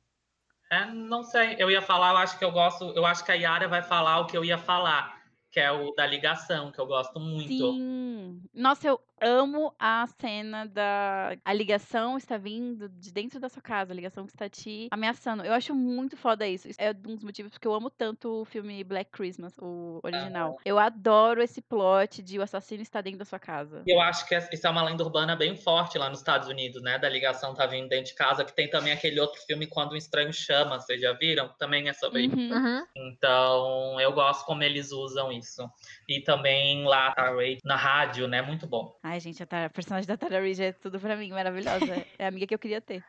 [0.71, 1.57] É, não sei.
[1.59, 2.85] Eu ia falar, eu acho que eu gosto.
[2.97, 5.93] Eu acho que a Yara vai falar o que eu ia falar, que é o
[5.93, 7.49] da ligação, que eu gosto muito.
[7.49, 8.43] Sim.
[8.55, 11.37] Nossa, eu amo a cena da.
[11.45, 15.45] A ligação está vindo de dentro da sua casa, a ligação que está te ameaçando.
[15.45, 16.69] Eu acho muito foda isso.
[16.69, 20.59] Isso é um dos motivos porque eu amo tanto o filme Black Christmas, o original.
[20.65, 23.83] Eu adoro esse plot de o assassino está dentro da sua casa.
[23.87, 26.83] E Eu acho que isso é uma lenda urbana bem forte lá nos Estados Unidos,
[26.83, 26.99] né?
[26.99, 29.97] Da ligação tá vindo dentro de casa, que tem também aquele outro filme Quando um
[29.97, 31.49] Estranho Chama, vocês já viram?
[31.59, 32.37] Também é sobre isso.
[32.37, 32.69] Uhum.
[32.69, 32.87] Uhum.
[32.97, 35.69] Então, eu gosto como eles usam isso.
[36.09, 38.41] E também lá a Ray, na rádio, né?
[38.41, 38.99] Muito bom.
[39.03, 41.85] Ai, gente, a, Tara, a personagem da Tara Reid é tudo pra mim, maravilhosa.
[42.19, 43.05] É a amiga que eu queria ter.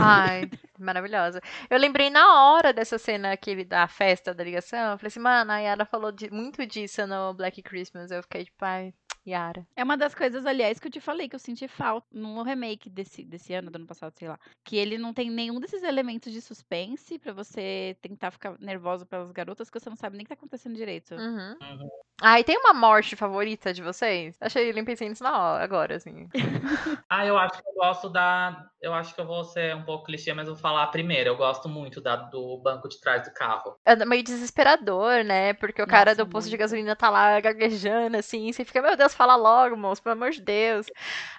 [0.00, 1.40] Ai, maravilhosa.
[1.70, 4.92] Eu lembrei na hora dessa cena aquele da festa da ligação.
[4.92, 8.10] Eu falei assim, mano, a Yara falou de- muito disso no Black Christmas.
[8.10, 8.92] Eu fiquei tipo, ai,
[9.26, 9.66] Yara.
[9.74, 12.90] É uma das coisas, aliás, que eu te falei que eu senti falta no remake
[12.90, 14.38] desse, desse ano, do ano passado, sei lá.
[14.62, 19.32] Que ele não tem nenhum desses elementos de suspense pra você tentar ficar nervoso pelas
[19.32, 21.14] garotas, que você não sabe nem o que tá acontecendo direito.
[21.14, 21.56] Uhum.
[21.62, 21.88] Uhum.
[22.26, 24.34] Ah, e tem uma morte favorita de vocês?
[24.40, 26.26] Achei, eu pensei nisso na hora, agora, assim.
[27.10, 28.66] Ah, eu acho que eu gosto da.
[28.80, 31.30] Eu acho que eu vou ser um pouco clichê, mas eu vou falar primeiro.
[31.30, 33.76] Eu gosto muito da, do banco de trás do carro.
[33.84, 35.52] É meio desesperador, né?
[35.54, 38.52] Porque o cara Nossa, do posto de gasolina tá lá gaguejando, assim.
[38.52, 40.86] Você fica, meu Deus, fala logo, moço, pelo amor de Deus.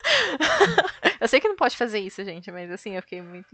[1.20, 3.50] eu sei que não pode fazer isso, gente, mas assim, eu fiquei muito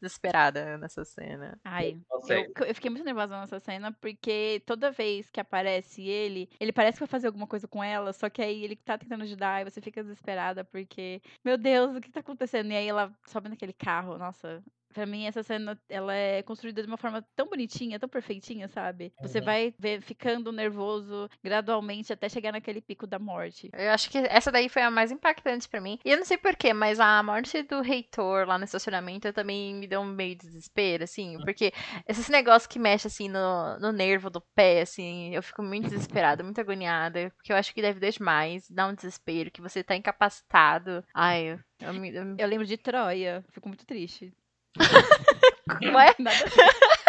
[0.00, 1.58] desesperada nessa cena.
[1.64, 6.72] Ai, eu, eu fiquei muito nervosa nessa cena, porque toda vez que aparece ele, ele
[6.74, 9.62] parece que vai fazer alguma coisa com ela, só que aí ele tá tentando ajudar
[9.62, 12.70] e você fica desesperada, porque, meu Deus, o que tá acontecendo?
[12.72, 14.62] E aí ela sobe naquele carro, nossa,
[14.94, 19.12] Pra mim, essa cena, ela é construída de uma forma tão bonitinha, tão perfeitinha, sabe?
[19.20, 19.44] Você Uhum.
[19.44, 23.70] vai ver, ficando nervoso gradualmente até chegar naquele pico da morte.
[23.74, 25.98] Eu acho que essa daí foi a mais impactante pra mim.
[26.04, 29.88] E eu não sei porquê, mas a morte do reitor lá no estacionamento também me
[29.88, 31.38] deu um meio de desespero, assim.
[31.44, 31.72] Porque
[32.06, 36.44] esses negócios que mexem, assim, no, no nervo do pé, assim, eu fico muito desesperada,
[36.44, 37.32] muito agoniada.
[37.36, 41.04] Porque eu acho que deve demais, dá um desespero, que você tá incapacitado.
[41.12, 42.12] Ai, eu, eu me.
[42.38, 44.32] Eu lembro de Troia, fico muito triste.
[45.94, 46.14] Ué?
[46.18, 46.36] Nada.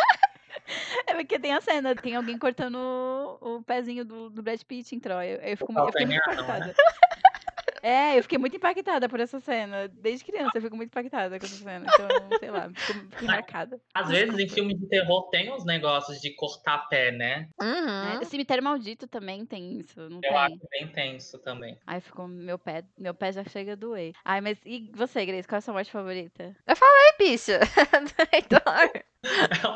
[1.07, 4.95] É porque tem a cena, tem alguém cortando o, o pezinho do, do Brad Pitt
[4.95, 5.39] em Troia.
[5.43, 6.73] Eu, fico, eu fiquei muito calcanhar, não, né?
[7.85, 9.87] É, eu fiquei muito impactada por essa cena.
[9.87, 11.85] Desde criança eu fico muito impactada com essa cena.
[11.87, 13.79] Então, sei lá, fico, fico marcada.
[13.93, 17.47] Às vezes em filmes de terror tem uns negócios de cortar pé, né?
[17.61, 18.21] Uhum.
[18.21, 20.35] É, Cemitério Maldito também tem isso, não Eu tem?
[20.35, 21.77] acho bem tenso também.
[21.85, 24.13] Ai, ficou meu pé, meu pé já chega a doer.
[24.25, 26.55] Ai, mas e você, Grace, qual é a sua morte favorita?
[26.65, 27.59] Ai, bicha.
[28.01, 29.05] do reitor.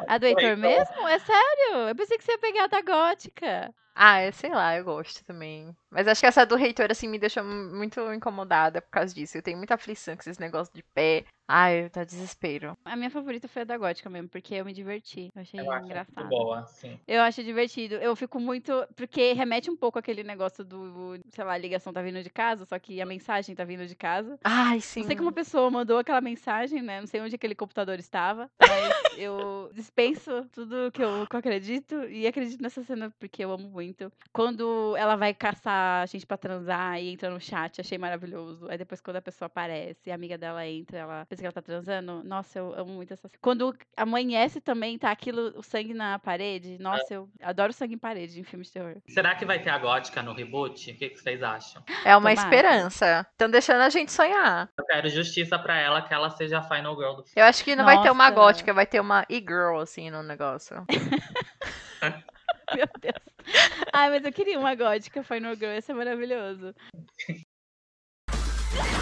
[0.07, 1.07] A do Heitor mesmo?
[1.07, 1.87] É sério?
[1.89, 3.73] Eu pensei que você ia pegar a da gótica.
[3.95, 5.75] Ah, eu sei lá, eu gosto também.
[5.91, 9.37] Mas acho que essa do reitor, assim, me deixou muito incomodada por causa disso.
[9.37, 11.25] Eu tenho muita aflição com esses negócios de pé.
[11.51, 12.77] Ai, tá desespero.
[12.85, 15.31] A minha favorita foi a da gótica mesmo, porque eu me diverti.
[15.35, 16.29] Eu achei Eu acho muito engraçado.
[16.29, 16.99] boa, sim.
[17.07, 17.95] Eu acho divertido.
[17.95, 18.71] Eu fico muito.
[18.95, 22.65] Porque remete um pouco aquele negócio do, sei lá, a ligação tá vindo de casa,
[22.65, 24.37] só que a mensagem tá vindo de casa.
[24.43, 24.99] Ai, sim.
[24.99, 26.99] Não sei como a pessoa mandou aquela mensagem, né?
[26.99, 28.47] Não sei onde aquele computador estava.
[28.61, 32.03] Mas eu dispenso tudo que eu, que eu acredito.
[32.03, 34.11] E acredito nessa cena porque eu amo muito.
[34.31, 38.69] Quando ela vai caçar a gente pra transar e entra no chat, achei maravilhoso.
[38.69, 42.23] Aí depois, quando a pessoa aparece, a amiga dela entra, ela que ela tá transando.
[42.23, 43.39] Nossa, eu amo muito essa cena.
[43.41, 46.77] Quando amanhece também, tá aquilo, o sangue na parede.
[46.79, 48.97] Nossa, eu adoro sangue em parede em filmes de terror.
[49.07, 50.91] Será que vai ter a gótica no reboot?
[50.91, 51.83] O que, que vocês acham?
[52.05, 52.55] É uma Tomara.
[52.55, 53.27] esperança.
[53.31, 54.69] Estão deixando a gente sonhar.
[54.77, 57.33] Eu quero justiça pra ela que ela seja a final girl do filme.
[57.35, 58.35] Eu acho que não vai ter uma Nossa.
[58.35, 60.85] gótica, vai ter uma e-girl, assim, no negócio.
[62.75, 63.15] Meu Deus.
[63.91, 66.75] Ai, mas eu queria uma gótica Final Girl, ia ser maravilhoso.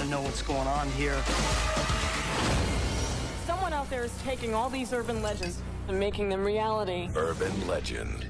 [0.00, 1.14] Want to know what's going on here?
[3.44, 7.10] Someone out there is taking all these urban legends and making them reality.
[7.14, 8.26] Urban legend.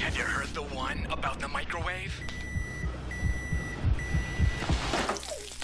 [0.00, 2.12] Have you heard the one about the microwave?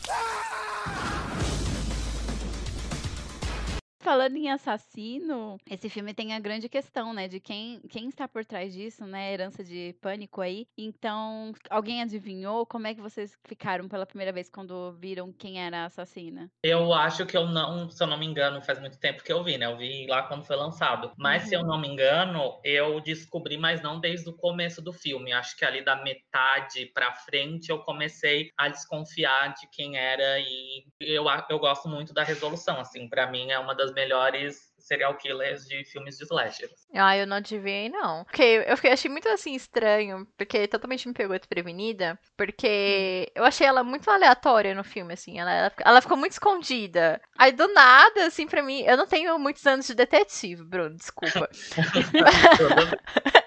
[0.09, 0.54] Ah!
[4.05, 7.27] Falando em assassino, esse filme tem a grande questão, né?
[7.27, 9.33] De quem, quem está por trás disso, né?
[9.33, 10.67] Herança de pânico aí.
[10.77, 15.79] Então, alguém adivinhou como é que vocês ficaram pela primeira vez quando viram quem era
[15.79, 16.51] a assassina?
[16.63, 19.43] Eu acho que eu não, se eu não me engano, faz muito tempo que eu
[19.43, 19.65] vi, né?
[19.65, 21.11] Eu vi lá quando foi lançado.
[21.17, 25.33] Mas se eu não me engano, eu descobri, mas não desde o começo do filme.
[25.33, 30.85] Acho que ali da metade pra frente eu comecei a desconfiar de quem era e
[31.01, 33.09] eu, eu gosto muito da resolução, assim.
[33.09, 36.69] Pra mim é uma das melhores serial killers de filmes de slasher.
[36.95, 38.23] Ah, eu não adivinhei, não.
[38.25, 42.19] Porque eu fiquei, achei muito assim estranho, porque totalmente me pegou desprevenida.
[42.37, 45.41] Porque eu achei ela muito aleatória no filme, assim.
[45.41, 47.21] Ela, ela, ela ficou muito escondida.
[47.39, 48.83] Aí do nada, assim, pra mim.
[48.83, 51.49] Eu não tenho muitos anos de detetive, Bruno, desculpa.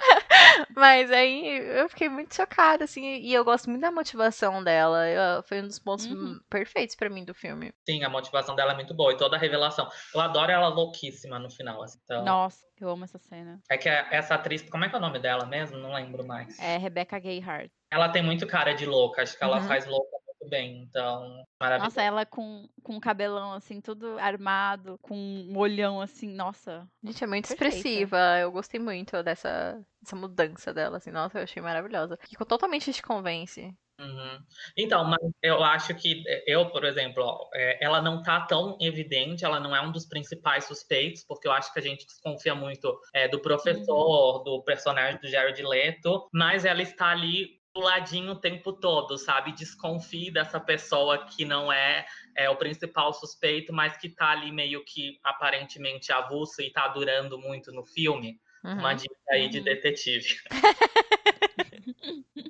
[0.75, 3.03] Mas aí eu fiquei muito chocada, assim.
[3.17, 5.07] E eu gosto muito da motivação dela.
[5.09, 6.39] Eu- foi um dos pontos Uhum.
[6.49, 7.73] perfeitos pra mim do filme.
[7.87, 9.89] Sim, a motivação dela é muito boa e toda a revelação.
[10.13, 11.99] Eu adoro ela louquíssima no final, assim.
[12.03, 13.59] Então, Nossa, eu amo essa cena.
[13.69, 15.77] é que essa atriz, como é que é o nome dela mesmo?
[15.77, 16.57] Não lembro mais.
[16.59, 17.71] É Rebecca Gayheart.
[17.91, 19.67] Ela tem muito cara de louca, acho que ela Uhum.
[19.67, 21.95] faz louca muito bem, então, maravilhoso.
[21.95, 26.87] Nossa, ela com, com um cabelão assim, tudo armado, com um olhão assim, nossa.
[27.03, 27.75] Gente, é muito Perfeita.
[27.75, 28.39] expressiva.
[28.39, 31.11] Eu gostei muito dessa, dessa mudança dela, assim.
[31.11, 32.17] Nossa, eu achei maravilhosa.
[32.21, 33.75] Ficou totalmente te convence.
[33.99, 34.39] Uhum.
[34.77, 39.43] Então, mas eu acho que eu, por exemplo, ó, é, ela não tá tão evidente,
[39.43, 42.95] ela não é um dos principais suspeitos, porque eu acho que a gente desconfia muito
[43.11, 48.39] é, do professor, do personagem do Jared Leto, mas ela está ali do ladinho o
[48.39, 49.51] tempo todo, sabe?
[49.51, 54.83] Desconfie dessa pessoa que não é, é o principal suspeito, mas que tá ali meio
[54.83, 58.39] que aparentemente avulso e tá durando muito no filme.
[58.63, 58.79] Uhum.
[58.79, 59.63] Uma dica aí de Uhum.
[59.63, 60.37] detetive.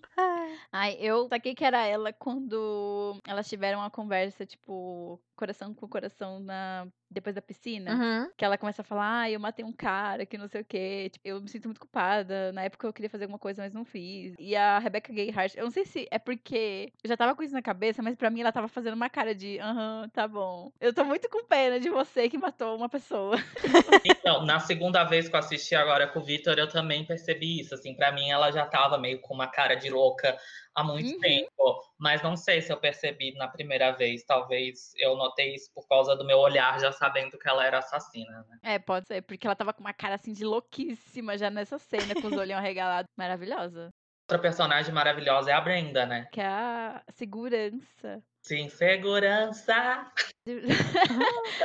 [0.71, 6.39] Ai, eu saquei que era ela quando elas tiveram uma conversa, tipo, coração com coração
[6.39, 7.93] na depois da piscina.
[7.93, 8.31] Uhum.
[8.35, 11.09] Que ela começa a falar, ah, eu matei um cara, que não sei o quê.
[11.11, 12.51] Tipo, eu me sinto muito culpada.
[12.51, 14.35] Na época eu queria fazer alguma coisa, mas não fiz.
[14.37, 17.53] E a Rebecca Gayheart, eu não sei se é porque eu já tava com isso
[17.53, 20.71] na cabeça, mas pra mim ela tava fazendo uma cara de, aham, tá bom.
[20.81, 23.37] Eu tô muito com pena de você que matou uma pessoa.
[24.03, 27.73] Então, na segunda vez que eu assisti agora com o Vitor, eu também percebi isso.
[27.73, 30.37] Assim, para mim, ela já tava meio com uma cara de louca boca
[30.75, 31.19] há muito Uhum.
[31.19, 31.81] tempo.
[31.97, 34.23] Mas não sei se eu percebi na primeira vez.
[34.23, 38.45] Talvez eu notei isso por causa do meu olhar, já sabendo que ela era assassina,
[38.47, 38.57] né?
[38.63, 42.13] É, pode ser, porque ela tava com uma cara assim de louquíssima já nessa cena,
[42.15, 43.09] com os olhos arregalados.
[43.17, 43.89] Maravilhosa.
[44.29, 46.27] Outra personagem maravilhosa é a Brenda, né?
[46.31, 48.21] Que é a segurança.
[48.41, 50.11] Sim, segurança.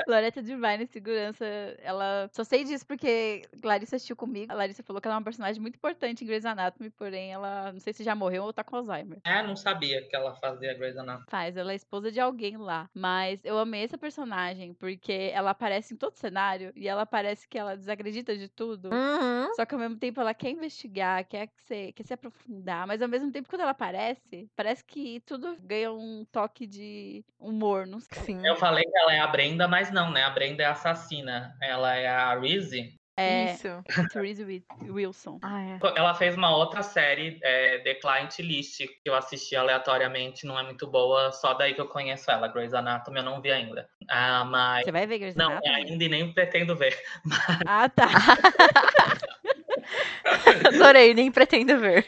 [0.07, 1.45] Loretta Divine, segurança,
[1.83, 2.29] ela.
[2.33, 4.53] Só sei disso porque Larissa assistiu comigo.
[4.53, 7.73] A Larissa falou que ela é uma personagem muito importante em Grey's Anatomy, porém ela
[7.73, 9.19] não sei se já morreu ou tá com Alzheimer.
[9.25, 11.27] É, não sabia que ela fazia Grey's Anatomy.
[11.29, 12.89] Faz, ela é esposa de alguém lá.
[12.95, 17.59] Mas eu amei essa personagem porque ela aparece em todo cenário e ela parece que
[17.59, 18.91] ela desacredita de tudo.
[18.93, 19.55] Uhum.
[19.55, 23.09] Só que ao mesmo tempo ela quer investigar, quer se, quer se aprofundar, mas ao
[23.09, 28.23] mesmo tempo quando ela aparece, parece que tudo ganha um toque de humor, não sei.
[28.23, 28.47] Sim.
[28.47, 30.25] Eu falei que ela é a Brenda, mas não, né?
[30.25, 31.55] A Brenda é a assassina.
[31.63, 32.95] Ela é a Reese.
[33.15, 33.69] É Isso.
[34.11, 35.39] Therese Wi- Wilson.
[35.43, 35.79] Ah, é.
[35.97, 40.63] Ela fez uma outra série, é, The Client List, que eu assisti aleatoriamente, não é
[40.63, 42.49] muito boa, só daí que eu conheço ela.
[42.49, 43.87] Grey's Anatomy eu não vi ainda.
[44.09, 44.85] Ah, mas.
[44.87, 45.75] Você vai ver Grey's Não, Anatomy?
[45.75, 46.99] ainda e nem pretendo ver.
[47.69, 48.09] Ah, tá.
[50.75, 52.05] Adorei, nem pretendo ver.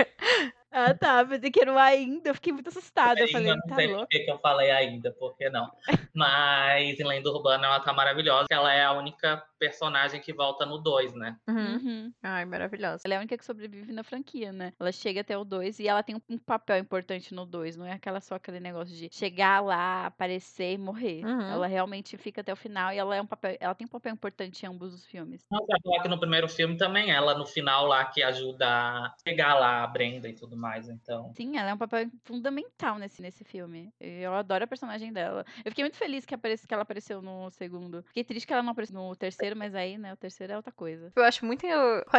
[0.75, 1.25] Ah, tá.
[1.25, 2.31] Pensei que era o ainda.
[2.31, 3.21] Eu fiquei muito assustada.
[3.21, 4.09] Eu falei, não tá sei por louco?
[4.11, 5.71] que que eu falei ainda, por que não?
[6.13, 8.47] Mas em Lenda Urbana ela tá maravilhosa.
[8.51, 11.37] Ela é a única personagem que volta no 2, né?
[11.49, 11.75] Uhum.
[11.75, 12.13] Uhum.
[12.23, 13.03] Ai, maravilhosa.
[13.05, 14.73] Ela é a única que sobrevive na franquia, né?
[14.79, 17.77] Ela chega até o 2 e ela tem um, papel importante no 2.
[17.77, 21.25] Não é aquela só aquele negócio de chegar lá, aparecer e morrer.
[21.25, 21.53] Uhum.
[21.53, 23.57] Ela realmente fica até o final e ela é um papel.
[23.61, 25.47] Ela tem um papel importante em ambos os filmes.
[25.51, 25.65] Não,
[26.03, 29.87] que no primeiro filme também ela no final lá que ajuda a pegar lá a
[29.87, 31.33] Brenda e tudo mais, então.
[31.37, 33.92] Sim, ela é um papel fundamental nesse, nesse filme.
[34.00, 35.44] Eu adoro a personagem dela.
[35.64, 38.03] Eu fiquei muito feliz que, aparece, que ela apareceu no segundo.
[38.05, 40.72] Fiquei triste que ela não apareceu no terceiro, mas aí, né, o terceiro é outra
[40.72, 41.12] coisa.
[41.14, 41.66] Eu acho muito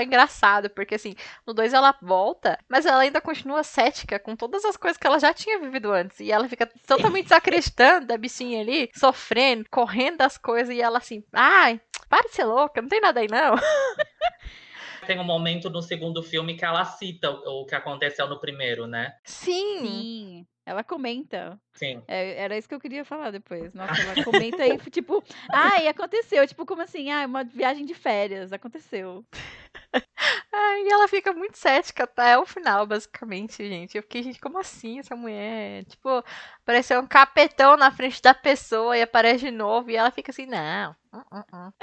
[0.01, 4.77] engraçado, porque assim, no 2 ela volta, mas ela ainda continua cética com todas as
[4.77, 6.19] coisas que ela já tinha vivido antes.
[6.19, 11.23] E ela fica totalmente desacreditando da bichinha ali, sofrendo, correndo das coisas, e ela assim,
[11.33, 11.79] ai,
[12.09, 13.55] para de ser louca, não tem nada aí não.
[15.05, 19.13] Tem um momento no segundo filme que ela cita o, que aconteceu no primeiro, né?
[19.23, 19.55] Sim.
[19.81, 21.59] Sim, ela comenta.
[21.73, 22.01] Sim.
[22.07, 23.71] É, era isso que eu queria falar depois.
[23.75, 26.47] Nossa, ela comenta aí, tipo, ai, aconteceu.
[26.47, 27.11] Tipo, como assim?
[27.11, 29.23] Ah, uma viagem de férias, aconteceu.
[30.51, 33.95] Ai, e ela fica muito cética até o final, basicamente, gente.
[33.97, 35.83] Eu fiquei, gente, como assim essa mulher?
[35.85, 36.23] Tipo,
[36.61, 40.45] apareceu um capetão na frente da pessoa e aparece de novo e ela fica assim,
[40.45, 41.73] não, uh, uh, uh.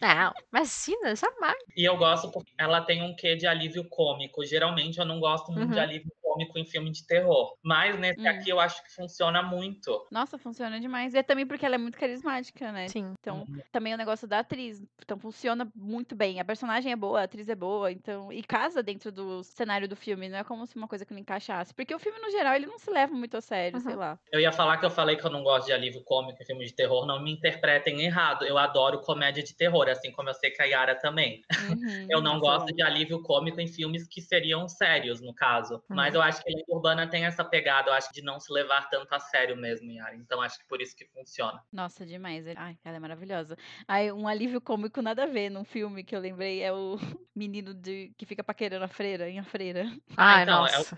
[0.00, 1.56] não, imagina, jamais.
[1.76, 4.44] E eu gosto porque ela tem um quê de alívio cômico.
[4.44, 5.82] Geralmente eu não gosto muito de Uhum.
[5.82, 7.56] alívio cômico em filme de terror.
[7.64, 8.28] Mas nesse Hum.
[8.28, 10.06] aqui eu acho que funciona muito.
[10.10, 11.14] Nossa, funciona demais.
[11.14, 12.88] E é também porque ela é muito carismática, né?
[12.88, 13.14] Sim.
[13.20, 13.60] Então, Uhum.
[13.72, 14.82] também o negócio da atriz.
[15.02, 16.40] Então, funciona muito bem.
[16.40, 17.90] A personagem é boa, a atriz é boa.
[17.90, 20.28] Então, e casa dentro do cenário do filme.
[20.28, 21.72] Não é como se uma coisa que não encaixasse.
[21.74, 23.98] Porque o filme, no geral, ele não se leva muito a sério, sei Uhum.
[23.98, 24.18] lá.
[24.32, 26.64] Eu ia falar que eu falei que eu não gosto de alívio cômico em filme
[26.64, 27.06] de terror.
[27.06, 28.44] Não me interpretem errado.
[28.44, 31.40] Eu adoro comédia de terror, assim como eu sei que a Yara também.
[31.58, 32.76] Uhum, Eu não nossa, gosto amo.
[32.76, 35.82] de alívio cômico em filmes que seriam sérios, no caso.
[35.88, 36.20] Mas Uhum.
[36.20, 39.12] eu acho que Lenda Urbana tem essa pegada, eu acho, de não se levar tanto
[39.14, 40.14] a sério mesmo, Yara.
[40.16, 41.62] Então acho que por isso que funciona.
[41.72, 42.46] Nossa, demais.
[42.46, 43.56] Ele- Ai, ela é maravilhosa.
[43.88, 46.96] Aí, um alívio cômico nada a ver num filme que eu lembrei é o
[47.34, 49.86] menino de, que fica paquerando a freira, em A Freira.
[50.16, 50.96] Ai, então, é o nossa.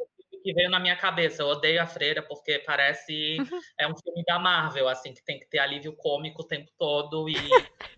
[0.48, 1.42] Que veio na minha cabeça.
[1.42, 3.36] Eu odeio a freira porque parece
[3.78, 7.28] é um filme da Marvel, assim, que tem que ter alívio cômico o tempo todo
[7.28, 7.34] e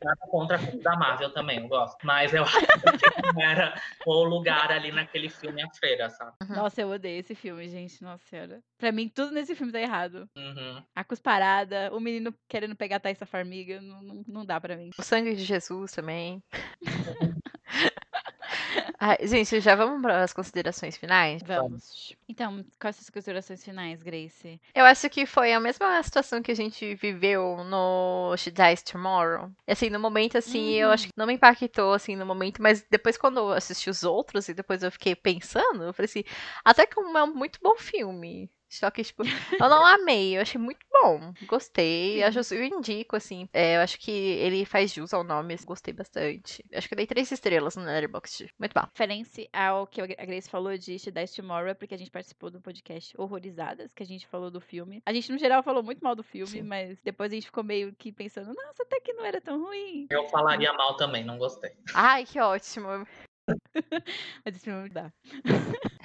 [0.03, 1.99] nada contra filme da Marvel também, eu gosto.
[2.03, 6.33] Mas eu acho que não era o lugar ali naquele filme a freira, sabe?
[6.43, 6.57] Uhum.
[6.57, 8.03] Nossa, eu odeio esse filme, gente.
[8.03, 8.61] Nossa senhora.
[8.77, 10.29] Pra mim, tudo nesse filme tá errado.
[10.37, 10.83] Uhum.
[10.97, 14.91] A cusparada, o menino querendo pegar a Thaisa Farmiga, não, não, não dá pra mim.
[14.99, 16.43] O sangue de Jesus também.
[19.03, 21.43] Ai, gente, já vamos para as considerações finais?
[21.43, 22.15] Vamos.
[22.29, 24.61] Então, quais são as considerações finais, Grace?
[24.75, 29.51] Eu acho que foi a mesma situação que a gente viveu no She Dies Tomorrow.
[29.67, 33.17] Assim, no momento, assim, eu acho que não me impactou, assim, no momento, mas depois
[33.17, 36.25] quando eu assisti os outros e depois eu fiquei pensando, eu falei assim,
[36.63, 38.51] até que é um muito bom filme.
[38.71, 41.33] Só que, tipo, eu não amei, eu achei muito bom.
[41.47, 42.23] Gostei.
[42.23, 43.49] Eu, acho- eu indico, assim.
[43.53, 45.57] é, eu acho que ele faz jus ao nome.
[45.65, 46.65] Gostei bastante.
[46.71, 48.53] Eu acho que eu dei três estrelas no Letterboxd.
[48.59, 48.87] Muito bom.
[48.93, 52.51] Referência ao que a Grace falou de She Dies Tomorrow, é porque a gente participou
[52.51, 55.03] do podcast Horrorizadas, que a gente falou do filme.
[55.05, 56.63] A gente, no geral, falou muito mal do filme, Sim.
[56.63, 60.07] mas depois a gente ficou meio que pensando, nossa, até que não era tão ruim.
[60.11, 61.73] Eu falaria mal também, não gostei.
[61.95, 63.07] Ai, que ótimo.
[64.45, 65.11] Mas esse filme dá.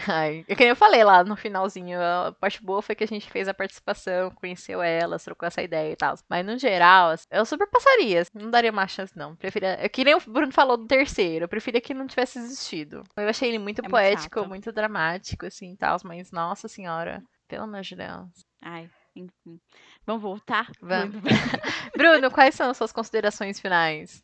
[0.07, 3.07] Ai, é que nem eu falei lá no finalzinho, a parte boa foi que a
[3.07, 6.15] gente fez a participação, conheceu elas, trocou essa ideia e tal.
[6.29, 9.35] Mas no geral, assim, eu super passaria, assim, não daria mais chance não.
[9.35, 13.03] Preferia, é que nem o Bruno falou do terceiro, eu preferia que não tivesse existido.
[13.15, 14.49] Eu achei ele muito É muito poético, chato.
[14.49, 18.29] muito dramático, assim, e tal, mas nossa senhora, pelo amor de Deus.
[18.61, 19.59] Ai, enfim.
[20.05, 20.69] Vamos voltar?
[20.81, 21.15] Vamos.
[21.15, 21.25] Muito-
[21.95, 24.23] Bruno, quais são as suas considerações finais?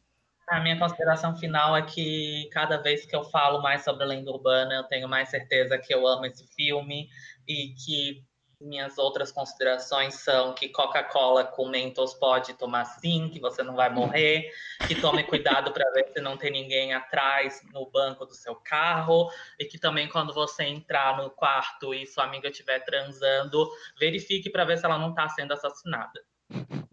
[0.51, 4.29] A minha consideração final é que cada vez que eu falo mais sobre a lenda
[4.29, 7.09] urbana, eu tenho mais certeza que eu amo esse filme
[7.47, 8.21] e que
[8.59, 13.89] minhas outras considerações são que Coca-Cola com Mentos pode tomar sim, que você não vai
[13.89, 14.51] morrer,
[14.85, 19.31] que tome cuidado para ver se não tem ninguém atrás no banco do seu carro
[19.57, 24.65] e que também quando você entrar no quarto e sua amiga estiver transando, verifique para
[24.65, 26.21] ver se ela não está sendo assassinada.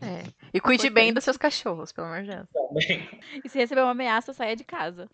[0.01, 0.25] É.
[0.53, 2.47] E cuide bem dos seus cachorros, pelo amor de Deus.
[2.53, 3.09] Também.
[3.45, 5.09] E se receber uma ameaça, saia de casa.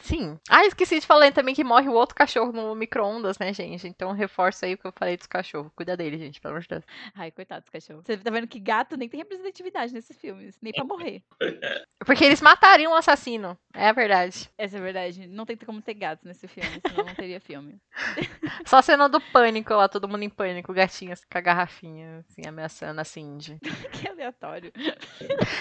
[0.00, 0.38] Sim.
[0.48, 3.86] Ah, esqueci de falar também que morre o outro cachorro no micro-ondas, né, gente?
[3.86, 5.70] Então reforço aí o que eu falei dos cachorros.
[5.76, 6.84] Cuida dele, gente, pelo amor de Deus.
[7.14, 8.04] Ai, coitado dos cachorros.
[8.04, 11.22] Você tá vendo que gato nem tem representatividade nesses filmes, nem pra morrer.
[12.04, 13.56] Porque eles matariam o assassino.
[13.74, 14.50] É a verdade.
[14.58, 15.26] Essa é a verdade.
[15.26, 17.80] Não tem como ter gatos nesse filme, senão não teria filme.
[18.66, 22.42] Só a cena do pânico lá, todo mundo em pânico, gatinhas com a garrafinha, assim,
[22.46, 23.58] ameaçando a Cindy.
[23.92, 24.72] que aleatório.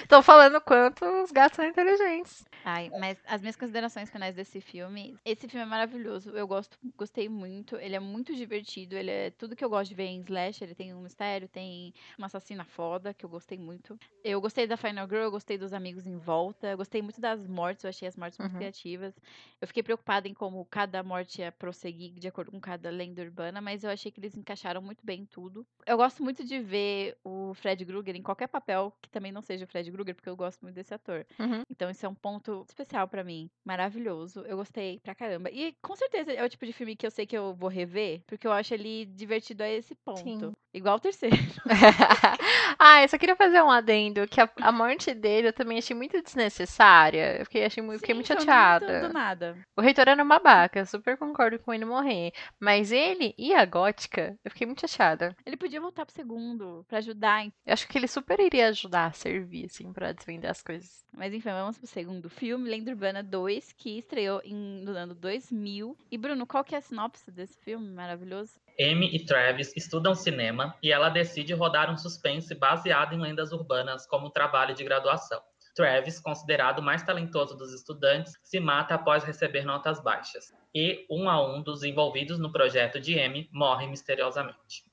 [0.08, 2.44] Tô falando quanto os gatos são inteligentes.
[2.64, 5.18] Ai, mas as minhas considerações finais desse filme.
[5.26, 6.30] Esse filme é maravilhoso.
[6.32, 7.76] Eu gosto, gostei muito.
[7.78, 8.96] Ele é muito divertido.
[8.96, 10.64] Ele é tudo que eu gosto de ver em Slash.
[10.64, 13.98] Ele tem um mistério, tem uma assassina foda, que eu gostei muito.
[14.24, 16.68] Eu gostei da Final Girl, eu gostei dos amigos em volta.
[16.68, 18.58] Eu gostei muito das mortes, eu achei as mortes muito Uhum.
[18.60, 19.16] criativas.
[19.60, 23.62] Eu fiquei preocupada em como cada morte ia prosseguir de acordo com cada lenda urbana,
[23.62, 25.66] mas eu achei que eles encaixaram muito bem em tudo.
[25.86, 29.66] Eu gosto muito de ver o Fred Krueger em qualquer papel que também não seja
[29.66, 31.26] o Fred Krueger, porque eu gosto muito desse ator.
[31.40, 31.64] Uhum.
[31.70, 33.50] Então isso é um ponto especial pra mim.
[33.66, 34.42] Maravilhoso.
[34.42, 35.50] Eu gostei pra caramba.
[35.52, 38.22] E com certeza é o tipo de filme que eu sei que eu vou rever,
[38.28, 40.22] porque eu acho ele divertido a esse ponto.
[40.22, 40.52] Sim.
[40.74, 41.36] Igual o terceiro.
[42.80, 45.96] ah, eu só queria fazer um adendo, que a, a morte dele eu também achei
[45.96, 47.40] muito desnecessária.
[47.40, 49.08] Eu fiquei, achei, muito- fiquei muito Sim, chateada.
[49.08, 49.58] Do nada.
[49.78, 52.32] O reitor era um babaca, super concordo com ele morrer.
[52.60, 55.36] Mas ele e a gótica, eu fiquei muito chateada.
[55.46, 57.46] Ele podia voltar pro segundo pra ajudar.
[57.46, 61.04] Eu acho que ele super iria ajudar a servir, assim, pra desvendar as coisas.
[61.14, 65.96] Mas enfim, vamos pro segundo filme, Lenda Urbana 2, que estreou em, no ano 2000.
[66.10, 68.54] E Bruno, qual que é a sinopse desse filme maravilhoso?
[68.80, 74.08] Amy e Travis estudam cinema e ela decide rodar um suspense baseado em lendas urbanas
[74.08, 75.40] como trabalho de graduação.
[75.76, 80.52] Travis, considerado o mais talentoso dos estudantes, se mata após receber notas baixas.
[80.74, 84.84] E um a um dos envolvidos no projeto de Amy morre misteriosamente.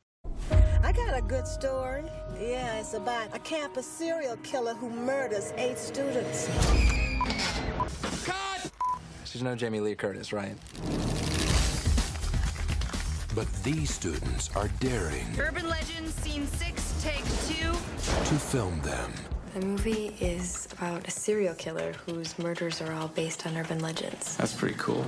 [0.84, 2.04] I got a good story.
[2.38, 6.46] Yeah, it's about a campus serial killer who murders eight students.
[9.34, 10.56] You know Jamie Lee Curtis, right?
[13.34, 17.24] But these students are daring Urban Legends, Scene 6, Take
[17.56, 17.72] 2.
[17.72, 19.12] to film them.
[19.54, 24.36] The movie is about a serial killer whose murders are all based on urban legends.
[24.36, 25.04] That's pretty cool.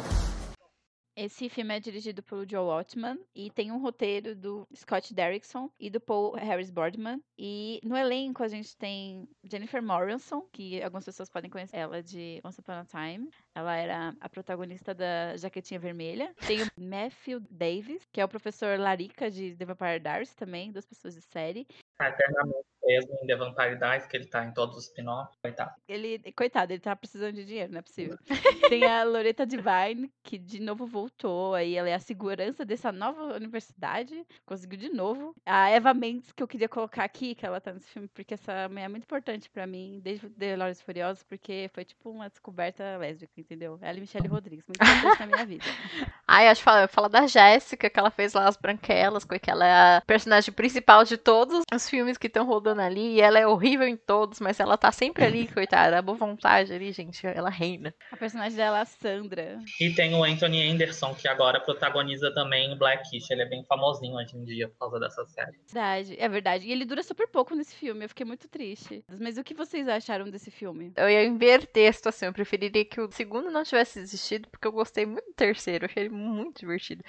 [1.17, 5.91] Esse filme é dirigido pelo Joe Watman e tem um roteiro do Scott Derrickson e
[5.91, 7.21] do Paul Harris Boardman.
[7.39, 12.41] E no elenco a gente tem Jennifer Morrison, que algumas pessoas podem conhecer ela de
[12.43, 13.29] Once Upon a Time.
[13.55, 16.35] Ela era a protagonista da Jaquetinha Vermelha.
[16.47, 20.87] Tem o Matthew Davis, que é o professor Larica de The Vampire Diaries também, duas
[20.87, 21.67] pessoas de série.
[21.99, 25.75] Tá eternamente preso em The Vampire Diaries, que ele tá em todos os spin-offs, coitado.
[25.87, 28.19] Ele, coitado, ele tá precisando de dinheiro, não é possível.
[28.75, 33.35] Tem a Loretta Devine, que de novo voltou, aí ela é a segurança dessa nova
[33.35, 35.35] universidade, conseguiu de novo.
[35.45, 38.53] A Eva Mendes, que eu queria colocar aqui, que ela tá nesse filme, porque essa
[38.53, 42.97] é muito importante pra mim, desde The Velozes e Furiosos, porque foi tipo uma descoberta
[42.97, 43.79] lésbica, entendeu?
[43.83, 45.65] Ela e Michelle Rodrigues, muito importante na minha vida.
[46.27, 49.67] Ai, acho que fala, fala da Jéssica, que ela fez lá as branquelas, que ela
[49.67, 53.47] é a personagem principal de todos os filmes que estão rodando ali, e ela é
[53.47, 57.51] horrível em todos, mas ela tá sempre ali, coitada, a boa vontade ali, gente, ela
[57.51, 57.95] reina.
[58.13, 59.59] A personagem dela é a Sandra.
[59.81, 63.31] E tem o Anthony Anderson, que agora protagoniza também o Blackish.
[63.31, 65.59] Ele é bem famosinho hoje em dia por causa dessa série.
[65.67, 66.67] Verdade, é verdade.
[66.67, 69.05] E ele dura super pouco nesse filme, eu fiquei muito triste.
[69.19, 70.93] Mas o que vocês acharam desse filme?
[70.97, 74.73] Eu ia inverter a situação, eu preferiria que o segundo não tivesse existido, porque eu
[74.73, 77.03] gostei muito do terceiro, eu achei ele muito divertido.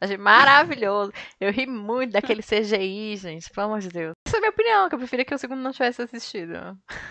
[0.00, 1.12] Achei maravilhoso.
[1.40, 4.14] Eu ri muito daquele CGI, gente, pelo amor de Deus.
[4.26, 6.54] Essa é a minha opinião, que eu preferia que o segundo não tivesse assistido.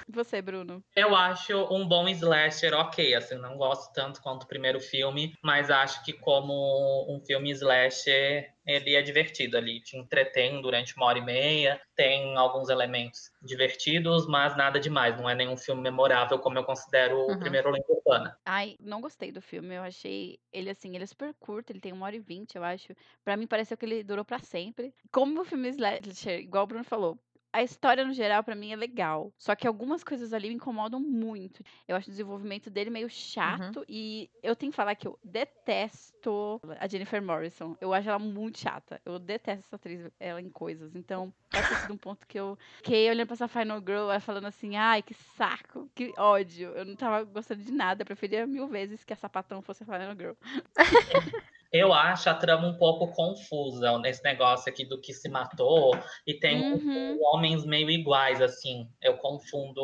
[0.10, 0.84] Você, Bruno?
[0.96, 5.70] Eu acho um bom slasher ok, assim, não gosto tanto quanto o primeiro filme, mas
[5.70, 11.20] acho que como um filme slasher ele é divertido ali, te entretém durante uma hora
[11.20, 16.58] e meia, tem alguns elementos divertidos, mas nada demais, não é nenhum filme memorável como
[16.60, 17.40] eu considero o Uhum.
[17.40, 18.38] primeiro Lenda Urbana.
[18.46, 19.76] Ai, não gostei do filme.
[19.76, 22.64] Eu achei ele assim, ele é super curto, ele tem uma hora e vinte, eu
[22.64, 22.94] acho.
[23.24, 24.94] Pra mim pareceu que ele durou pra sempre.
[25.12, 27.20] Como o filme slasher, igual o Bruno falou,
[27.52, 29.32] a história no geral pra mim é legal.
[29.38, 31.64] Só que algumas coisas ali me incomodam muito.
[31.88, 36.62] Eu acho o desenvolvimento dele meio chato e eu tenho que falar que eu detesto
[36.80, 37.76] a Jennifer Morrison.
[37.80, 39.02] Eu acho ela muito chata.
[39.06, 40.96] Eu detesto essa atriz, ela em coisas.
[40.96, 44.20] Então, pode ter sido um ponto que eu fiquei olhando pra essa Final Girl e
[44.20, 46.70] falando assim, ai, que saco, que ódio.
[46.72, 48.02] Eu não tava gostando de nada.
[48.02, 50.34] Eu preferia mil vezes que a sapatão fosse a Final Girl.
[51.72, 55.92] Eu acho a trama um pouco confusa nesse negócio aqui do que se matou
[56.26, 57.20] e tem um- Uhum.
[57.22, 58.88] homens meio iguais, assim.
[59.02, 59.82] Eu confundo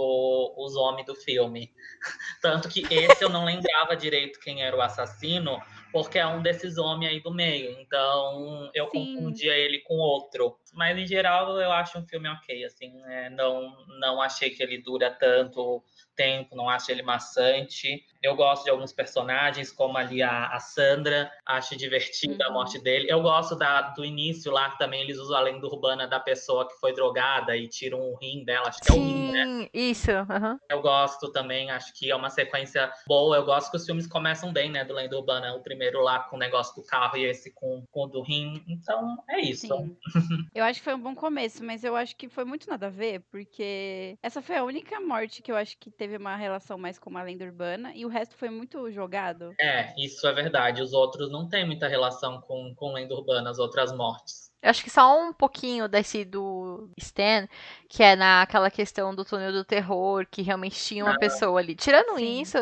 [0.57, 1.71] os homens do filme.
[2.41, 5.59] Tanto que esse eu não lembrava direito quem era o assassino,
[5.91, 7.71] porque é um desses homens aí do meio.
[7.81, 9.15] Então eu Sim.
[9.15, 10.57] confundia ele com outro.
[10.74, 12.89] Mas em geral eu acho um filme ok, assim.
[13.01, 13.30] né?
[13.30, 15.84] não, não achei que ele dura tanto
[16.15, 18.03] tempo, não acho ele maçante.
[18.21, 22.53] Eu gosto de alguns personagens, como ali a, a Sandra, acho divertida a Uhum.
[22.53, 23.07] morte dele.
[23.09, 26.67] Eu gosto da, do início lá, que também eles usam a lenda urbana da pessoa
[26.67, 29.43] que foi drogada e tiram o rim dela, acho que é o rim, né?
[29.45, 30.11] Sim, isso.
[30.11, 30.59] aham.
[30.69, 33.36] Eu gosto também, acho que é uma sequência boa.
[33.36, 34.86] Eu gosto que os filmes começam bem, né?
[34.86, 35.53] Do Lenda Urbana.
[35.55, 38.63] O primeiro lá com o negócio do carro e esse com, com o do rim.
[38.67, 39.67] Então, é isso.
[39.67, 39.97] Sim.
[40.64, 42.89] Eu acho que foi um bom começo, mas eu acho que foi muito nada a
[42.89, 46.97] ver, porque essa foi a única morte que eu acho que teve uma relação mais
[46.97, 49.53] com uma lenda urbana e o resto foi muito jogado.
[49.59, 50.82] É, isso é verdade.
[50.82, 54.51] Os outros não têm muita relação com, com Lenda Urbana, as outras mortes.
[54.61, 57.45] Eu acho que só um pouquinho desse do Stan,
[57.89, 61.76] que é naquela questão do túnel do terror, que realmente tinha uma Ah, pessoa ali.
[61.76, 62.41] Tirando sim.
[62.41, 62.57] isso,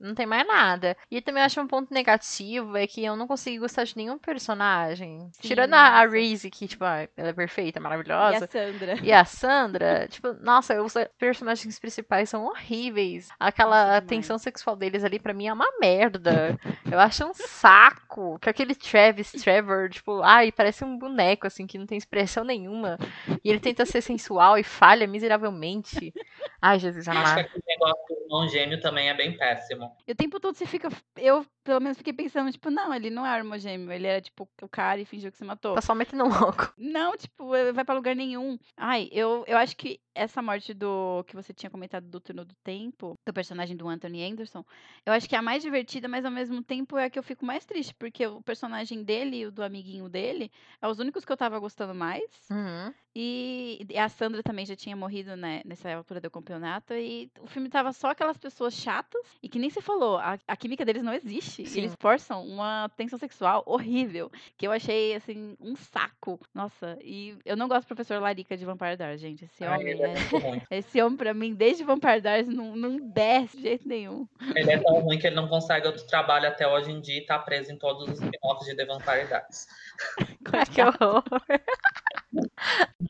[0.00, 0.96] não tem mais nada.
[1.10, 5.28] E também acho um ponto negativo é que eu não consigo gostar de nenhum personagem.
[5.32, 6.14] Sim, Tirando a, a nossa.
[6.16, 8.48] Reese, que, tipo, ah, ela é perfeita, E a maravilhosa.
[8.50, 8.98] Sandra.
[9.02, 13.28] E a Sandra, tipo, nossa, os personagens principais são horríveis.
[13.38, 16.58] Aquela Nossa, tensão sexual deles ali, pra mim, é uma merda.
[16.90, 18.38] Eu acho um saco.
[18.40, 22.98] Que aquele Travis Trevor, tipo, ai, parece um boneco, assim, que não tem expressão nenhuma.
[23.44, 26.12] E ele tenta ser sensual e falha miseravelmente.
[26.60, 27.40] Ai, Jesus Acho que amado.
[27.40, 29.89] aquele negócio do irmão gêmeo também é bem péssimo.
[30.06, 30.88] E o tempo todo você fica.
[31.16, 33.92] Eu, pelo menos, fiquei pensando, tipo, não, ele não é irmãogêmeo.
[33.92, 35.74] Ele era, tipo, o cara e fingiu que se matou.
[35.74, 36.72] Tá só metendo louco.
[36.76, 38.58] Não, tipo, vai pra lugar nenhum.
[38.76, 42.54] Ai, eu, eu acho que essa morte do que você tinha comentado do túnel do
[42.62, 44.64] tempo, do personagem do Anthony Anderson,
[45.04, 47.22] eu acho que é a mais divertida, mas ao mesmo tempo é a que eu
[47.22, 50.50] fico mais triste, porque o personagem dele e o do amiguinho dele
[50.80, 52.24] é os únicos que eu tava gostando mais.
[52.50, 52.92] Uhum.
[53.14, 56.94] E e a Sandra também já tinha morrido, né, nessa altura do campeonato.
[56.94, 59.20] E o filme tava só aquelas pessoas chatas.
[59.42, 61.66] E que nem você falou, a, a química deles não existe.
[61.66, 61.78] Sim.
[61.78, 64.30] Eles forçam uma tensão sexual horrível.
[64.56, 66.40] Que eu achei, assim, um saco.
[66.54, 69.44] Nossa, e eu não gosto do professor Larica de Vampire Diaries, gente.
[69.44, 70.62] Esse homem, ele é é- ruim.
[70.70, 74.26] esse homem, pra mim, desde Vampire não, não desce de jeito nenhum.
[74.54, 77.26] Ele é tão ruim que ele não consegue outro trabalho até hoje em dia e
[77.26, 79.68] tá preso em todos os spin-offs de The Vampire Diaries.
[80.74, 81.22] Que horror.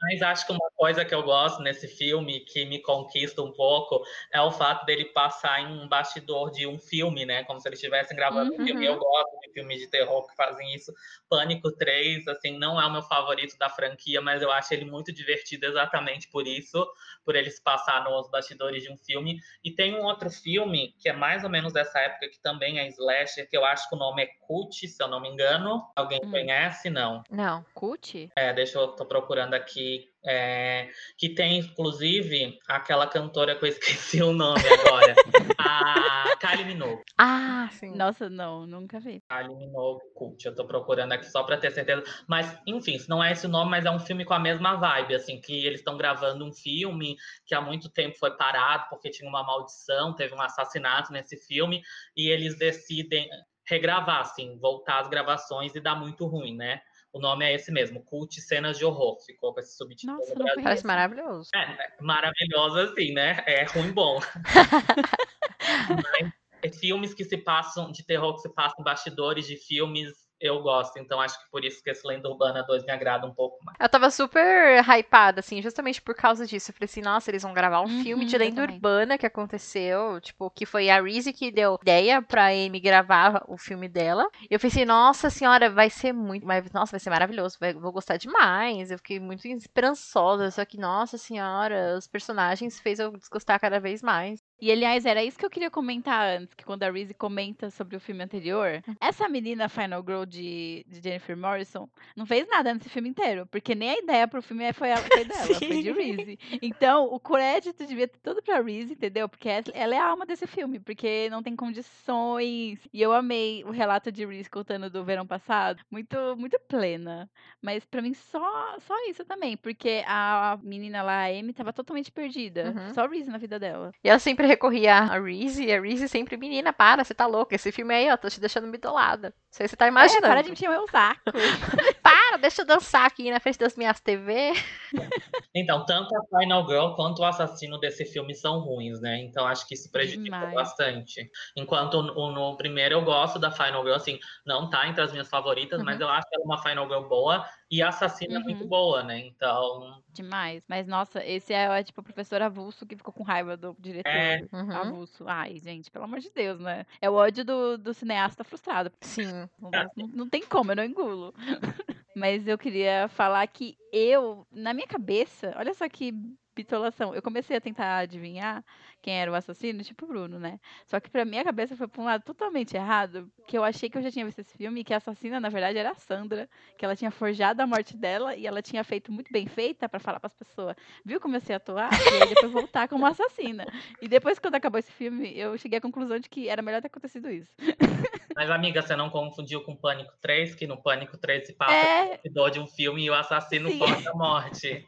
[0.02, 4.02] Mas acho que uma coisa que eu gosto nesse filme, que me conquista um pouco,
[4.32, 7.44] é o fato dele passar em um bastidor de um filme, né?
[7.44, 8.88] Como se eles estivessem gravando um filme.
[8.88, 8.94] Uhum.
[8.94, 10.92] Eu gosto de filmes de terror que fazem isso.
[11.28, 15.12] Pânico 3, assim, não é o meu favorito da franquia, mas eu acho ele muito
[15.12, 16.86] divertido exatamente por isso,
[17.24, 19.38] por ele se passar nos bastidores de um filme.
[19.64, 22.86] E tem um outro filme, que é mais ou menos dessa época, que também é
[22.88, 25.84] slasher, que eu acho que o nome é Cult, se eu não me engano.
[25.96, 26.30] Alguém Hum.
[26.30, 26.90] conhece?
[26.90, 27.22] Não.
[27.30, 27.64] Não.
[27.74, 28.30] Cult?
[28.36, 30.08] É, deixa eu procurando aqui.
[30.22, 35.14] é, que tem, inclusive, aquela cantora que eu esqueci o nome agora.
[35.58, 37.02] a Kylie Minogue.
[37.18, 37.96] Ah, sim.
[37.96, 39.22] Nossa, não, nunca vi.
[39.28, 40.44] Kylie Minogue Cult.
[40.44, 42.04] Eu tô procurando aqui só pra ter certeza.
[42.28, 44.76] Mas, enfim, se não é esse o nome, mas é um filme com a mesma
[44.76, 49.10] vibe, assim, que eles estão gravando um filme que há muito tempo foi parado porque
[49.10, 51.82] tinha uma maldição, teve um assassinato nesse filme,
[52.16, 53.28] e eles decidem
[53.66, 56.82] regravar, assim, voltar às gravações e dá muito ruim, né?
[57.12, 59.18] O nome é esse mesmo, Cult Cenas de Horror.
[59.24, 60.62] Ficou com esse subtítulo Nossa, no não Brasil.
[60.62, 61.50] Parece maravilhoso.
[61.54, 63.42] É, é maravilhoso assim, né?
[63.46, 64.20] É ruim bom.
[65.90, 66.32] Mas
[66.62, 70.98] é filmes que se passam, de terror que se passam bastidores de filmes, eu gosto.
[70.98, 73.78] Então acho que por isso que esse Lenda Urbana 2 me agrada um pouco mais.
[73.80, 76.70] Eu tava super hypada, assim, justamente por causa disso.
[76.70, 80.20] Eu falei assim, nossa, eles vão gravar um Uhum, filme de lenda urbana que aconteceu,
[80.20, 84.28] tipo, que foi a Reese que deu ideia pra Amy gravar o filme dela.
[84.50, 87.90] E eu pensei, nossa senhora, vai ser muito, mas, nossa, vai ser maravilhoso, vai- vou
[87.92, 88.90] gostar demais.
[88.90, 94.02] Eu fiquei muito esperançosa, só que, nossa senhora, os personagens fez eu desgostar cada vez
[94.02, 94.42] mais.
[94.60, 97.96] E aliás, era isso que eu queria comentar antes, que quando a Reese comenta sobre
[97.96, 102.88] o filme anterior, essa menina Final Girl de, de Jennifer Morrison não fez nada nesse
[102.88, 106.38] filme inteiro, porque nem a ideia pro filme foi, ela, foi dela, foi de Reese.
[106.60, 109.28] Então, o crédito devia ter tudo pra Reese, entendeu?
[109.28, 112.78] Porque ela é a alma desse filme, porque não tem condições.
[112.92, 117.30] E eu amei o relato de Reese contando do verão passado, muito muito plena.
[117.62, 122.12] Mas pra mim só só isso também, porque a menina lá, a Amy, tava totalmente
[122.12, 122.74] perdida.
[122.76, 122.94] Uhum.
[122.94, 123.92] Só Reese na vida dela.
[124.02, 127.54] E ela sempre recorria a Reese, e a Reese sempre, menina, para, você tá louca.
[127.54, 129.28] Esse filme aí, ó, tô te deixando bitolada.
[129.28, 130.26] Não sei se você tá imaginando.
[130.26, 131.20] É, para de encher o meu saco.
[132.40, 134.52] deixa eu dançar aqui na frente das minhas TV.
[135.52, 139.18] Então, tanto a Final Girl quanto o assassino desse filme são ruins, né?
[139.20, 140.54] Então acho que se prejudica Demais.
[140.54, 141.28] bastante.
[141.56, 144.16] Enquanto no, no primeiro eu gosto da Final Girl, assim,
[144.46, 147.82] não tá entre as minhas favoritas, mas eu acho ela uma Final Girl boa e
[147.82, 148.44] a assassina Uhum.
[148.44, 149.18] muito boa, né?
[149.26, 150.62] Então, Demais.
[150.68, 154.08] Mas, nossa, esse é, é, tipo o professor avulso que ficou com raiva do diretor.
[154.08, 154.40] É.
[154.52, 154.70] Uhum.
[154.76, 155.24] Avulso.
[155.26, 156.86] Ai, gente, pelo amor de Deus, né?
[157.00, 158.92] É o ódio do, do cineasta frustrado.
[159.00, 159.48] Sim.
[159.60, 161.34] Não, não- não tem como, eu não engulo.
[162.14, 166.12] Mas eu queria falar que eu, na minha cabeça, olha só que
[166.54, 167.14] bitolação.
[167.14, 168.64] Eu comecei a tentar adivinhar
[169.00, 170.60] quem era o assassino, tipo Bruno, né?
[170.84, 173.96] Só que pra minha cabeça foi pra um lado totalmente errado, que eu achei que
[173.96, 176.48] eu já tinha visto esse filme e que a assassina, na verdade, era a Sandra,
[176.76, 179.98] que ela tinha forjado a morte dela e ela tinha feito muito bem feita pra
[179.98, 181.90] falar pras pessoas, viu como eu sei atuar?
[181.92, 183.66] E aí depois voltar como assassina.
[184.02, 186.88] E depois, quando acabou esse filme, eu cheguei à conclusão de que era melhor ter
[186.88, 187.54] acontecido isso.
[188.34, 192.20] mas amiga, você não confundiu com Pânico 3, que no Pânico 3 se passa É.
[192.36, 194.86] o de um filme e o assassino foge a morte.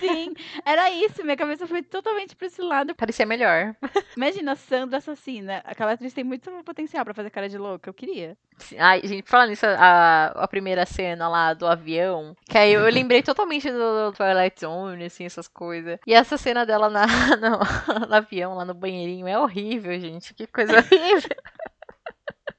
[0.00, 0.34] Sim,
[0.64, 1.22] era isso.
[1.22, 2.94] Minha cabeça foi totalmente pra esse lado.
[2.94, 3.74] Parecia melhor.
[4.16, 5.62] Imagina, Sandra assassina.
[5.64, 7.88] Aquela atriz tem muito potencial pra fazer cara de louca.
[7.88, 8.36] Eu queria.
[8.78, 13.22] Ai, gente, falando nisso, a, a primeira cena lá do avião, que aí eu lembrei
[13.22, 15.98] totalmente do Twilight Zone, assim, essas coisas.
[16.06, 17.06] E essa cena dela na,
[17.38, 20.34] no, no avião, lá no banheirinho, é horrível, gente.
[20.34, 21.36] Que coisa horrível.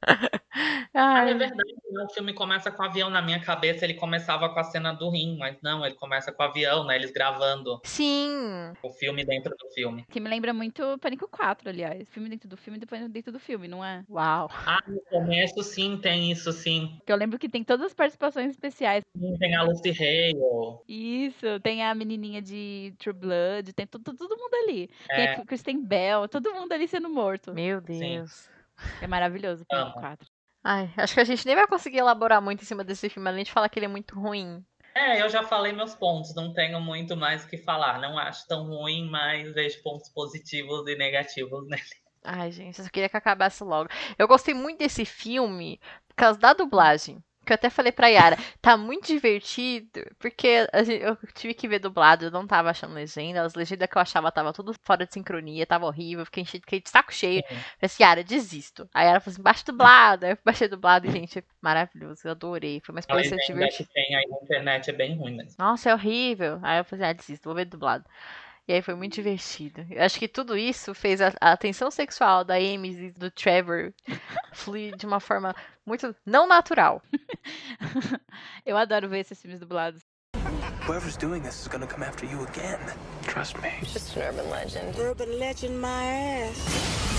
[0.94, 2.04] Ah, Ai, é verdade, né?
[2.04, 5.10] o filme começa com o avião na minha cabeça, ele começava com a cena do
[5.10, 6.96] rim, mas não, ele começa com o avião, né?
[6.98, 8.28] Eles gravando sim.
[8.84, 10.06] o filme dentro do filme.
[10.10, 12.10] Que me lembra muito Pânico 4, aliás.
[12.10, 14.04] Filme dentro do filme e depois dentro do filme, não é?
[14.10, 14.50] Uau.
[14.66, 16.96] Ah, no começo sim, tem isso sim.
[16.98, 19.02] Porque eu lembro que tem todas as participações especiais.
[19.18, 20.82] Sim, Tem a Lucy Hale.
[20.88, 24.90] Isso, tem a menininha de True Blood, tem todo, todo mundo ali.
[25.08, 25.34] Tem É.
[25.36, 27.54] a Kristen Bell, todo mundo ali sendo morto.
[27.54, 28.50] Meu Deus.
[29.02, 30.02] É maravilhoso, Pânico Amo.
[30.02, 30.28] 4.
[30.64, 33.44] Ai, acho que a gente nem vai conseguir elaborar muito em cima desse filme, além
[33.44, 34.64] de falar que ele é muito ruim.
[34.94, 38.00] É, eu já falei meus pontos, não tenho muito mais o que falar.
[38.00, 41.82] Não acho tão ruim, mas vejo pontos positivos e negativos nele.
[42.24, 43.90] Ai, gente, eu só queria que acabasse logo.
[44.18, 47.24] Eu gostei muito desse filme por causa da dublagem.
[47.44, 49.90] Que eu até falei pra Yara, tá muito divertido,
[50.20, 53.98] porque gente- eu tive que ver dublado, eu não tava achando legenda, as legendas que
[53.98, 57.42] eu achava tava tudo fora de sincronia, tava horrível, fiquei, fiquei de saco cheio.
[57.48, 58.88] Falei assim, Yara, desisto.
[58.94, 60.26] Aí ela falou assim, baixa dublado.
[60.26, 63.88] Aí eu baixei dublado e, gente, maravilhoso, eu adorei, foi uma experiência divertida.
[63.88, 65.56] que tem aí na internet é bem ruim mesmo.
[65.58, 66.60] Nossa, é horrível.
[66.62, 68.06] Aí eu falei, ah, desisto, vou ver dublado.
[68.68, 69.86] E aí foi muito divertido.
[69.90, 73.94] Eu acho que tudo isso fez a, a tensão sexual da Amy e do Trevor
[74.54, 75.56] fluir de uma forma
[75.86, 77.02] muito não natural.
[78.66, 80.02] Eu adoro ver esses filmes dublados.
[80.88, 82.80] Whoever's doing this is gonna come after you again.
[83.24, 83.72] Trust me.
[83.84, 84.98] Just an urban legend.
[84.98, 87.11] Urban legend my ass.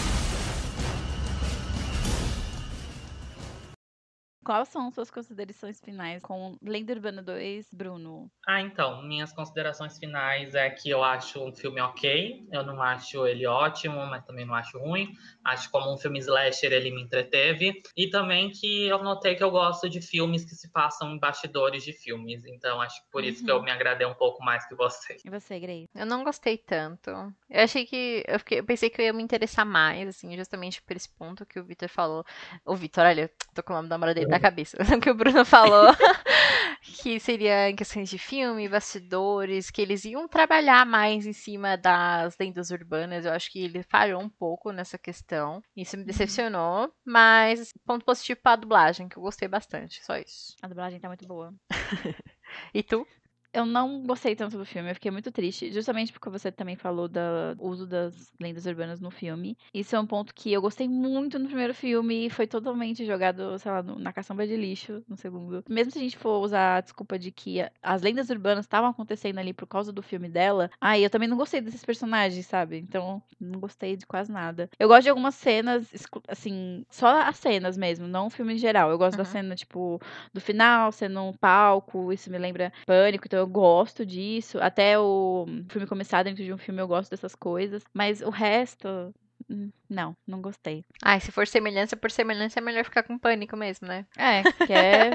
[4.45, 8.30] Quais são suas considerações finais com Lenda Urbana 2, Bruno?
[8.47, 12.45] Ah, então, minhas considerações finais é que eu acho um filme ok.
[12.51, 15.12] Eu não acho ele ótimo, mas também não acho ruim.
[15.45, 17.80] Acho como um filme slasher ele me entreteve.
[17.97, 21.84] E também que eu notei que eu gosto de filmes que se passam em bastidores
[21.84, 22.45] de filmes.
[22.45, 25.22] Então acho que por isso que eu me agradei um pouco mais que vocês.
[25.24, 25.88] E você, Grace?
[25.95, 27.11] Eu não gostei tanto.
[27.11, 28.24] Eu achei que.
[28.26, 31.47] Eu, fiquei- eu pensei que eu ia me interessar mais, assim, justamente por esse ponto
[31.47, 32.24] que o Victor falou.
[32.64, 34.76] O Victor, olha, tô com o nome da namorada dele na cabeça.
[34.96, 35.88] O que o Bruno falou.
[37.02, 42.36] que seria em questões de filme, bastidores, que eles iam trabalhar mais em cima das
[42.38, 43.24] lendas urbanas.
[43.24, 45.62] Eu acho que ele falhou um pouco nessa questão.
[45.76, 46.92] Isso me decepcionou.
[47.04, 50.04] Mas ponto positivo pra dublagem, que eu gostei bastante.
[50.04, 50.54] Só isso.
[50.62, 51.52] A dublagem tá muito boa.
[52.74, 53.06] E tu?
[53.55, 57.07] Eu não gostei tanto do filme, eu fiquei muito triste, justamente porque você também falou
[57.07, 57.20] do
[57.61, 59.59] uso das lendas urbanas no filme.
[59.74, 63.59] Isso é um ponto que eu gostei muito no primeiro filme e foi totalmente jogado,
[63.59, 65.62] sei lá, na caçamba de lixo no segundo.
[65.68, 69.38] Mesmo se a gente for usar a desculpa de que as lendas urbanas estavam acontecendo
[69.38, 72.78] ali por causa do filme dela, aí eu também não gostei desses personagens, sabe?
[72.78, 74.70] Então, não gostei de quase nada.
[74.78, 75.92] Eu gosto de algumas cenas,
[76.26, 78.90] assim, só as cenas mesmo, não o filme em geral.
[78.90, 79.28] Eu gosto da Uhum.
[79.28, 80.00] cena, tipo,
[80.32, 84.59] do final, sendo um palco, isso me lembra Pânico, então eu gosto disso.
[84.61, 89.12] Até o filme começar dentro de um filme eu gosto dessas coisas, mas o resto
[89.51, 90.84] hum, não, não gostei.
[91.03, 94.07] Ai, se for semelhança por semelhança, é melhor ficar com pânico mesmo, né?
[94.16, 95.11] É, que é,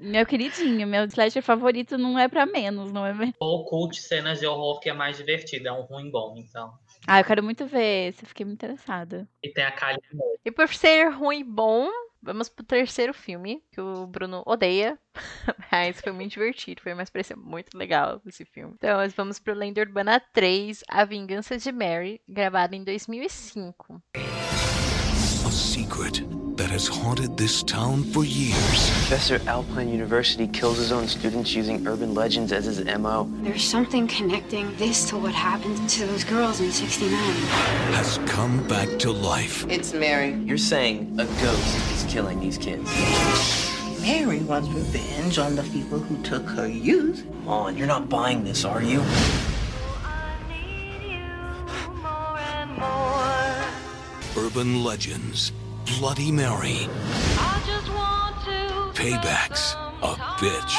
[0.00, 3.34] meu queridinho, meu slasher favorito não é pra menos, não é mesmo?
[3.40, 6.72] Ou cult cenas de horror que é mais divertido, é um ruim bom, então.
[7.06, 9.28] Ah, eu quero muito ver esse, eu fiquei muito interessada.
[9.42, 10.00] E tem a Kylie.
[10.44, 11.88] E por ser ruim e bom,
[12.22, 14.98] vamos pro terceiro filme, que o Bruno odeia.
[15.72, 18.74] Mas foi muito divertido, foi uma experiência muito legal esse filme.
[18.76, 24.02] Então, nós vamos pro Lenda Urbana 3, A Vingança de Mary, gravado em 2005.
[25.46, 26.26] A secret
[26.56, 31.86] that has haunted this town for years Professor Alpine University kills his own students using
[31.86, 33.30] urban legends as his MO.
[33.42, 37.10] There's something connecting this to what happened to those girls in 69.
[37.92, 39.64] has come back to life.
[39.68, 40.32] It's Mary.
[40.32, 42.90] You're saying a ghost is killing these kids.
[44.00, 47.24] Mary wants revenge on the people who took her youth.
[47.24, 49.02] Come on, you're not buying this, are you?
[54.36, 55.52] Urban legends,
[55.86, 56.88] Bloody Mary,
[58.92, 60.74] paybacks a bitch.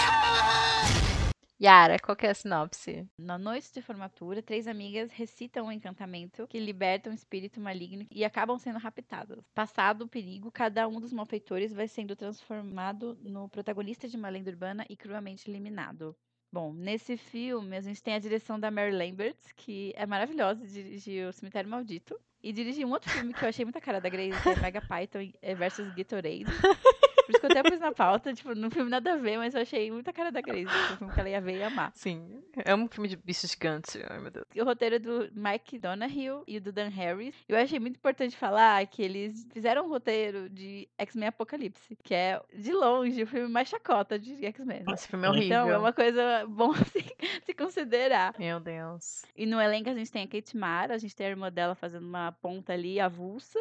[1.60, 3.08] Yara, qual que é a sinopse?
[3.18, 8.26] Na noite de formatura, três amigas recitam um encantamento que liberta um espírito maligno e
[8.26, 9.39] acabam sendo raptadas.
[9.55, 14.51] Passado o perigo, cada um dos malfeitores vai sendo transformado no protagonista de uma lenda
[14.51, 16.16] urbana e cruelmente eliminado.
[16.52, 21.30] Bom, nesse filme a gente tem a direção da Mary Lambert, que é maravilhosa, dirigiu
[21.30, 22.20] O Cemitério Maldito.
[22.41, 24.82] E dirigiu um outro filme que eu achei muita cara da Grace, que é Mega
[24.82, 26.45] Python versus Gatorade.
[27.28, 29.53] Por isso que eu até pus na pauta, tipo, no filme nada a ver, mas
[29.53, 30.65] eu achei muita cara da Grace.
[30.65, 31.91] Foi um filme que ela ia ver e amar.
[31.93, 33.97] Sim, é um filme de bichos gigantes.
[34.09, 34.45] Ai, meu Deus.
[34.55, 37.36] E o roteiro é do Mike Donahue e do Dan Harris.
[37.49, 42.41] Eu achei muito importante falar que eles fizeram um roteiro de X-Men Apocalipse, que é,
[42.53, 44.86] de longe, o filme mais chacota de X-Men.
[44.93, 45.47] Esse filme é horrível.
[45.47, 47.03] Então, é uma coisa bom se,
[47.45, 48.34] se considerar.
[48.39, 49.25] Meu Deus.
[49.36, 51.75] E no elenco a gente tem a Kate Mara, a gente tem a irmã dela
[51.75, 53.59] fazendo uma ponta ali, avulsa.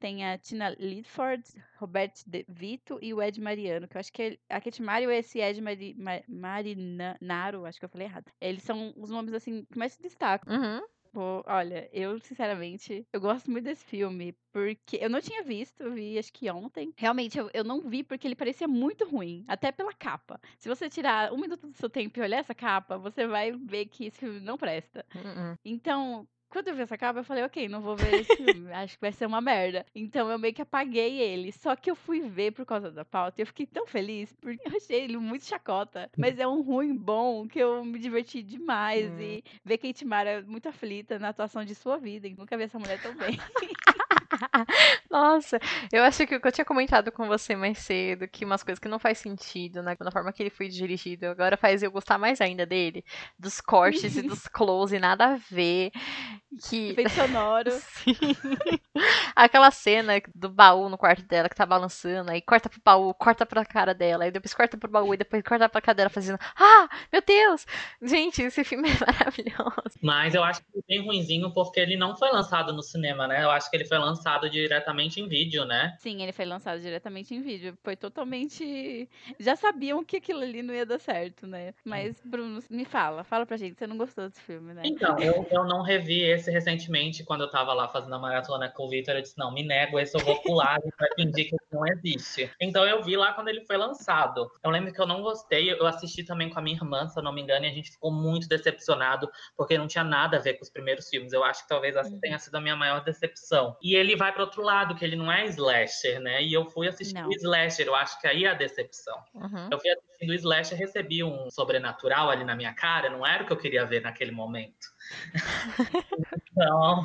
[0.00, 1.44] Tem a Tina Lidford,
[1.78, 5.04] Robert De Vito e o Ed Mariano, que eu acho que ele- a Kate Mara
[5.04, 8.32] e esse Ed Mari, Ma- Marinaro, acho que eu falei errado.
[8.40, 10.52] Eles são os nomes, assim, que mais se destacam.
[10.52, 10.80] Uhum.
[11.12, 15.92] Pô, olha, eu, sinceramente, eu gosto muito desse filme, porque eu não tinha visto, eu
[15.92, 16.94] vi acho que ontem.
[16.96, 20.40] Realmente, eu, eu não vi porque ele parecia muito ruim, até pela capa.
[20.56, 23.86] Se você tirar um minuto do seu tempo e olhar essa capa, você vai ver
[23.86, 25.04] que esse filme não presta.
[25.16, 25.56] Uhum.
[25.64, 28.96] Então, quando eu vi essa capa, eu falei, ok, não vou ver esse filme, acho
[28.96, 29.86] que vai ser uma merda.
[29.94, 31.52] Então eu meio que apaguei ele.
[31.52, 34.68] Só que eu fui ver por causa da pauta e eu fiquei tão feliz, porque
[34.68, 36.10] eu achei ele muito chacota.
[36.16, 39.10] Mas é um ruim bom que eu me diverti demais.
[39.10, 39.20] Hum.
[39.20, 42.26] E ver Kate Mara muito aflita na atuação de sua vida.
[42.26, 43.38] e Nunca vi essa mulher tão bem.
[45.10, 45.58] Nossa,
[45.92, 48.78] eu acho que o que eu tinha comentado com você mais cedo, que umas coisas
[48.78, 52.18] que não faz sentido né, na forma que ele foi dirigido, agora faz eu gostar
[52.18, 53.04] mais ainda dele,
[53.38, 55.90] dos cortes e dos close, nada a ver.
[56.68, 56.90] Que...
[56.90, 57.70] Efeito sonoro.
[58.02, 58.14] Sim.
[59.34, 63.46] Aquela cena do baú no quarto dela que tá balançando, aí corta pro baú, corta
[63.46, 66.38] pra cara dela, aí depois corta pro baú e depois corta pra cara dela fazendo
[66.56, 67.66] Ah, meu Deus!
[68.02, 69.98] Gente, esse filme é maravilhoso.
[70.02, 73.44] Mas eu acho que é bem ruinzinho porque ele não foi lançado no cinema, né?
[73.44, 74.19] Eu acho que ele foi lançado
[74.50, 75.96] diretamente em vídeo, né?
[75.98, 77.76] Sim, ele foi lançado diretamente em vídeo.
[77.82, 79.08] Foi totalmente.
[79.38, 81.74] Já sabiam que aquilo ali não ia dar certo, né?
[81.84, 84.82] Mas, Bruno, me fala, fala pra gente, você não gostou desse filme, né?
[84.84, 88.84] Então, eu, eu não revi esse recentemente, quando eu tava lá fazendo a maratona com
[88.84, 91.56] o Victor, eu disse, não, me nego, esse eu vou pular, gente vai fingir que
[91.72, 92.50] não existe.
[92.60, 94.50] Então eu vi lá quando ele foi lançado.
[94.62, 97.22] Eu lembro que eu não gostei, eu assisti também com a minha irmã, se eu
[97.22, 100.54] não me engano, e a gente ficou muito decepcionado, porque não tinha nada a ver
[100.54, 101.32] com os primeiros filmes.
[101.32, 103.76] Eu acho que talvez essa tenha sido a minha maior decepção.
[103.82, 106.42] E ele vai pro outro lado, que ele não é slasher, né?
[106.42, 109.16] E eu fui assistir o slasher, eu acho que aí é a decepção.
[109.34, 109.68] Uhum.
[109.70, 113.42] Eu fui assistindo o Slash e recebi um sobrenatural ali na minha cara, não era
[113.42, 114.86] o que eu queria ver naquele momento.
[116.52, 117.04] então,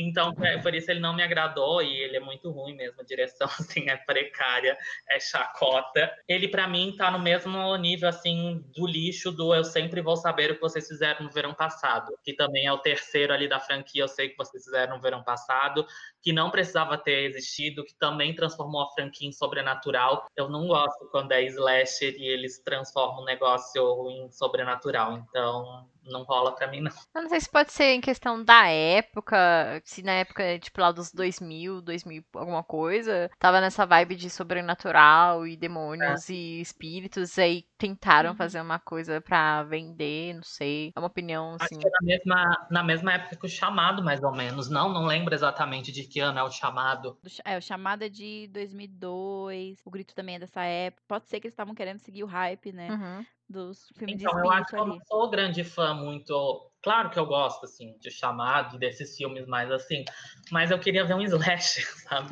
[0.00, 3.00] então, é, por isso ele não me agradou e ele é muito ruim mesmo.
[3.00, 4.76] A direção, assim, é precária,
[5.08, 6.10] é chacota.
[6.28, 10.50] Ele, pra mim, tá no mesmo nível, assim, do lixo do Eu Sempre Vou Saber
[10.50, 14.02] o que vocês fizeram no verão passado, que também é o terceiro ali da franquia,
[14.02, 15.86] eu sei que vocês fizeram no verão passado,
[16.22, 20.26] que não precisava ter existido, que também transformou a franquia em sobrenatural.
[20.36, 26.22] Eu não gosto quando é slasher e eles transformam um negócio em sobrenatural, então não
[26.24, 26.90] rola pra mim, não.
[27.14, 29.36] Eu não sei se pode ser em questão da época,
[29.84, 35.46] se na época, tipo, lá dos 2000, 2000 alguma coisa, tava nessa vibe de sobrenatural
[35.46, 38.36] e demônios e espíritos, aí tentaram Uhum.
[38.36, 40.92] fazer uma coisa pra vender, não sei.
[40.94, 41.78] É uma opinião, Acho assim.
[41.78, 44.68] que é na mesma, na mesma época que o chamado, mais ou menos.
[44.70, 47.18] Não, não lembro exatamente de que ano é o chamado.
[47.22, 51.02] Do Ch- É, o Chamada é de 2002, o Grito também é dessa época.
[51.06, 52.88] Pode ser que eles estavam querendo seguir o hype, né?
[52.88, 53.26] Uhum.
[53.50, 57.10] Dos filmes de Então, eu acho espírito que eu não sou grande fã muito Claro
[57.10, 60.04] que eu gosto, assim, de chamado desses filmes mais assim,
[60.50, 62.28] mas eu queria ver um slasher, sabe?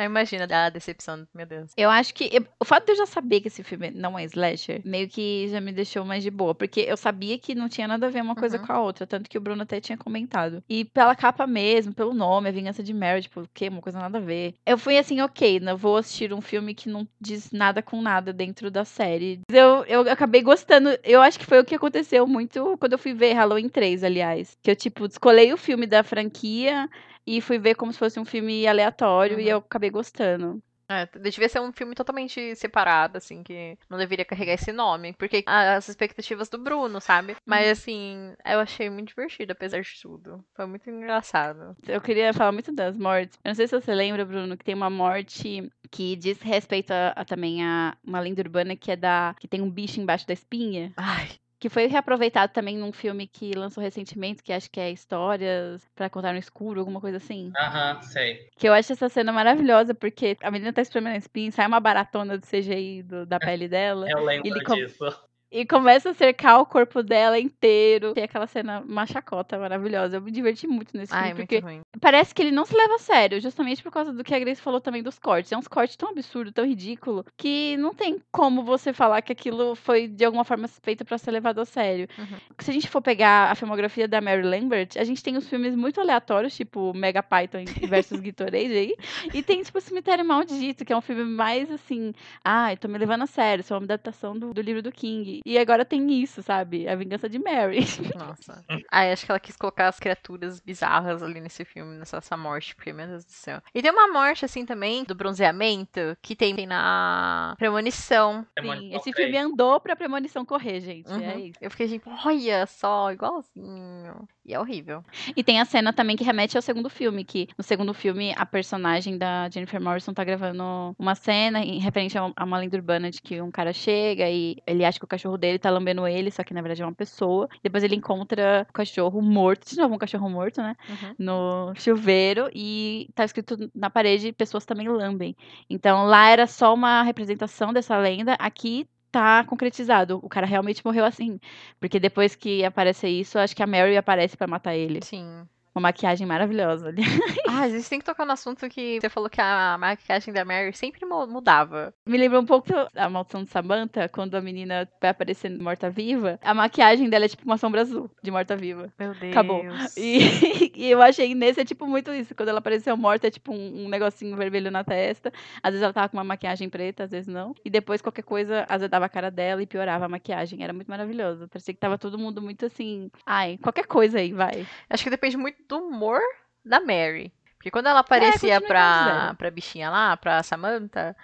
[0.00, 1.72] Imagina a decepção, meu Deus.
[1.76, 4.22] Eu acho que eu- o fato de eu já saber que esse filme não é
[4.26, 6.54] slasher, meio que já me deixou mais de boa.
[6.54, 8.64] Porque eu sabia que não tinha nada a ver uma coisa Uhum.
[8.66, 9.08] com a outra.
[9.08, 10.62] Tanto que o Bruno até tinha comentado.
[10.68, 13.66] E pela capa mesmo, pelo nome, A Vingança de Mary, tipo, o quê?
[13.68, 14.54] Uma coisa nada a ver.
[14.64, 18.32] Eu fui assim, ok, não vou assistir um filme que não diz nada com nada
[18.32, 19.40] dentro da série.
[19.50, 20.96] Eu, eu acabei gostando.
[21.02, 24.58] Eu acho que foi o que aconteceu muito quando eu fui ver Halloween 3, aliás.
[24.62, 26.86] Que eu, tipo, descolei o filme da franquia.
[27.26, 29.48] E fui ver como se fosse um filme aleatório e Uhum.
[29.50, 30.62] eu acabei gostando.
[30.90, 35.12] É, devia ser um filme totalmente separado, assim, que não deveria carregar esse nome.
[35.18, 37.36] Porque as expectativas do Bruno, sabe?
[37.44, 40.42] Mas, assim, eu achei muito divertido, apesar de tudo.
[40.54, 41.76] Foi muito engraçado.
[41.86, 43.38] Eu queria falar muito das mortes.
[43.44, 47.08] Eu não sei se você lembra, Bruno, que tem uma morte que diz respeito a,
[47.10, 49.36] a também a uma lenda urbana que é da.
[49.38, 50.94] que tem um bicho embaixo da espinha.
[50.96, 51.28] Ai.
[51.60, 56.08] Que foi reaproveitado também num filme que lançou recentemente, que acho que é Histórias pra
[56.08, 57.52] Contar no Escuro, alguma coisa assim.
[57.58, 58.48] Aham, sei.
[58.56, 61.80] Que eu acho essa cena maravilhosa, porque a menina tá espremendo a espinha, sai uma
[61.80, 64.06] baratona do CGI do- da pele dela.
[64.08, 65.04] Eu lembro ele com- disso.
[65.50, 68.12] E começa a cercar o corpo dela inteiro.
[68.12, 70.16] Tem aquela cena, uma chacota maravilhosa.
[70.16, 71.80] Eu me diverti muito nesse Ai, filme, porque ruim.
[72.00, 74.60] parece que ele não se leva a sério, justamente por causa do que a Grace
[74.60, 75.50] falou também dos cortes.
[75.50, 79.74] É uns cortes tão absurdo, tão ridículo, que não tem como você falar que aquilo
[79.74, 82.06] foi de alguma forma feito pra ser levado a sério.
[82.18, 82.38] Uhum.
[82.58, 85.74] Se a gente for pegar a filmografia da Mary Lambert, a gente tem os filmes
[85.74, 88.94] muito aleatórios, tipo Mega Python versus Gatorade aí,
[89.32, 92.12] e tem tipo Cemitério Maldito, que é um filme mais assim,
[92.44, 95.37] ai, tô me levando a sério, isso é uma adaptação do, do livro do King.
[95.44, 96.88] E agora tem isso, sabe?
[96.88, 97.80] A Vingança de Mary.
[98.16, 98.64] Nossa.
[98.90, 102.74] Ai, acho que ela quis colocar as criaturas bizarras ali nesse filme, nessa essa morte,
[102.74, 103.60] porque, meu Deus do céu.
[103.74, 108.46] E tem uma morte, assim, também, do bronzeamento, que tem, tem na Premonição.
[108.60, 111.10] Sim, esse filme andou pra Premonição correr, gente.
[111.10, 111.20] Uhum.
[111.20, 111.58] É isso.
[111.60, 114.28] Eu fiquei tipo, olha só, igualzinho.
[114.44, 115.04] E é horrível.
[115.36, 118.46] E tem a cena também que remete ao segundo filme, que no segundo filme a
[118.46, 123.10] personagem da Jennifer Morrison tá gravando uma cena em referente a a uma lenda urbana
[123.10, 126.30] de que um cara chega e ele acha que o cachorro dele tá lambendo ele,
[126.30, 127.48] só que na verdade é uma pessoa.
[127.62, 130.74] Depois ele encontra o cachorro morto, de novo um cachorro morto, né?
[130.88, 131.14] Uhum.
[131.18, 135.36] No chuveiro e tá escrito na parede pessoas também lambem.
[135.68, 140.20] Então lá era só uma representação dessa lenda, aqui tá concretizado.
[140.22, 141.38] O cara realmente morreu assim.
[141.80, 145.00] Porque depois que aparece isso, acho que a Mary aparece pra matar ele.
[145.02, 145.46] Sim.
[145.78, 147.02] Uma maquiagem maravilhosa ali.
[147.48, 150.44] Ah, a gente tem que tocar no assunto que você falou que a maquiagem da
[150.44, 151.94] Mary sempre mu- mudava.
[152.06, 156.38] Me lembra um pouco a maldição de Samantha, quando a menina vai aparecendo morta-viva.
[156.42, 158.92] A maquiagem dela é tipo uma sombra azul de morta-viva.
[158.98, 159.32] Meu Deus.
[159.32, 159.64] Acabou.
[159.96, 162.34] E, e eu achei nesse é tipo muito isso.
[162.34, 165.32] Quando ela apareceu morta, é tipo um, um negocinho vermelho na testa.
[165.62, 167.54] Às vezes ela tava com uma maquiagem preta, às vezes não.
[167.64, 170.62] E depois qualquer coisa azedava a cara dela e piorava a maquiagem.
[170.62, 171.48] Era muito maravilhoso.
[171.48, 173.10] Parecia que tava todo mundo muito assim.
[173.24, 174.66] Ai, qualquer coisa aí, vai.
[174.90, 176.20] Acho que depende muito humor
[176.64, 177.32] da Mary.
[177.56, 181.16] Porque quando ela aparecia continua igual pra, pra bichinha lá, pra Samantha,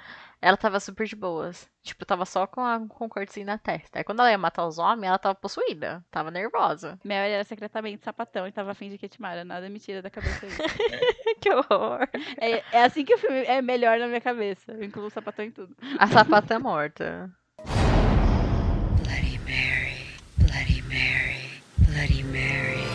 [0.44, 1.70] ela tava super de boas.
[1.82, 3.98] Tipo, tava só com, a, com o cortezinho na testa.
[3.98, 6.04] Aí quando ela ia matar os homens, ela tava possuída.
[6.10, 6.98] Tava nervosa.
[7.02, 9.42] Mary era secretamente sapatão e tava afim de Kate Mara.
[9.42, 10.60] Nada me tira da cabeça isso.
[11.40, 12.06] que horror.
[12.38, 14.72] É, é assim que o filme é melhor na minha cabeça.
[14.72, 15.74] Eu incluo o sapatão em tudo.
[15.98, 17.30] A sapata morta.
[19.02, 22.93] Bloody Mary, Bloody Mary, Bloody Mary.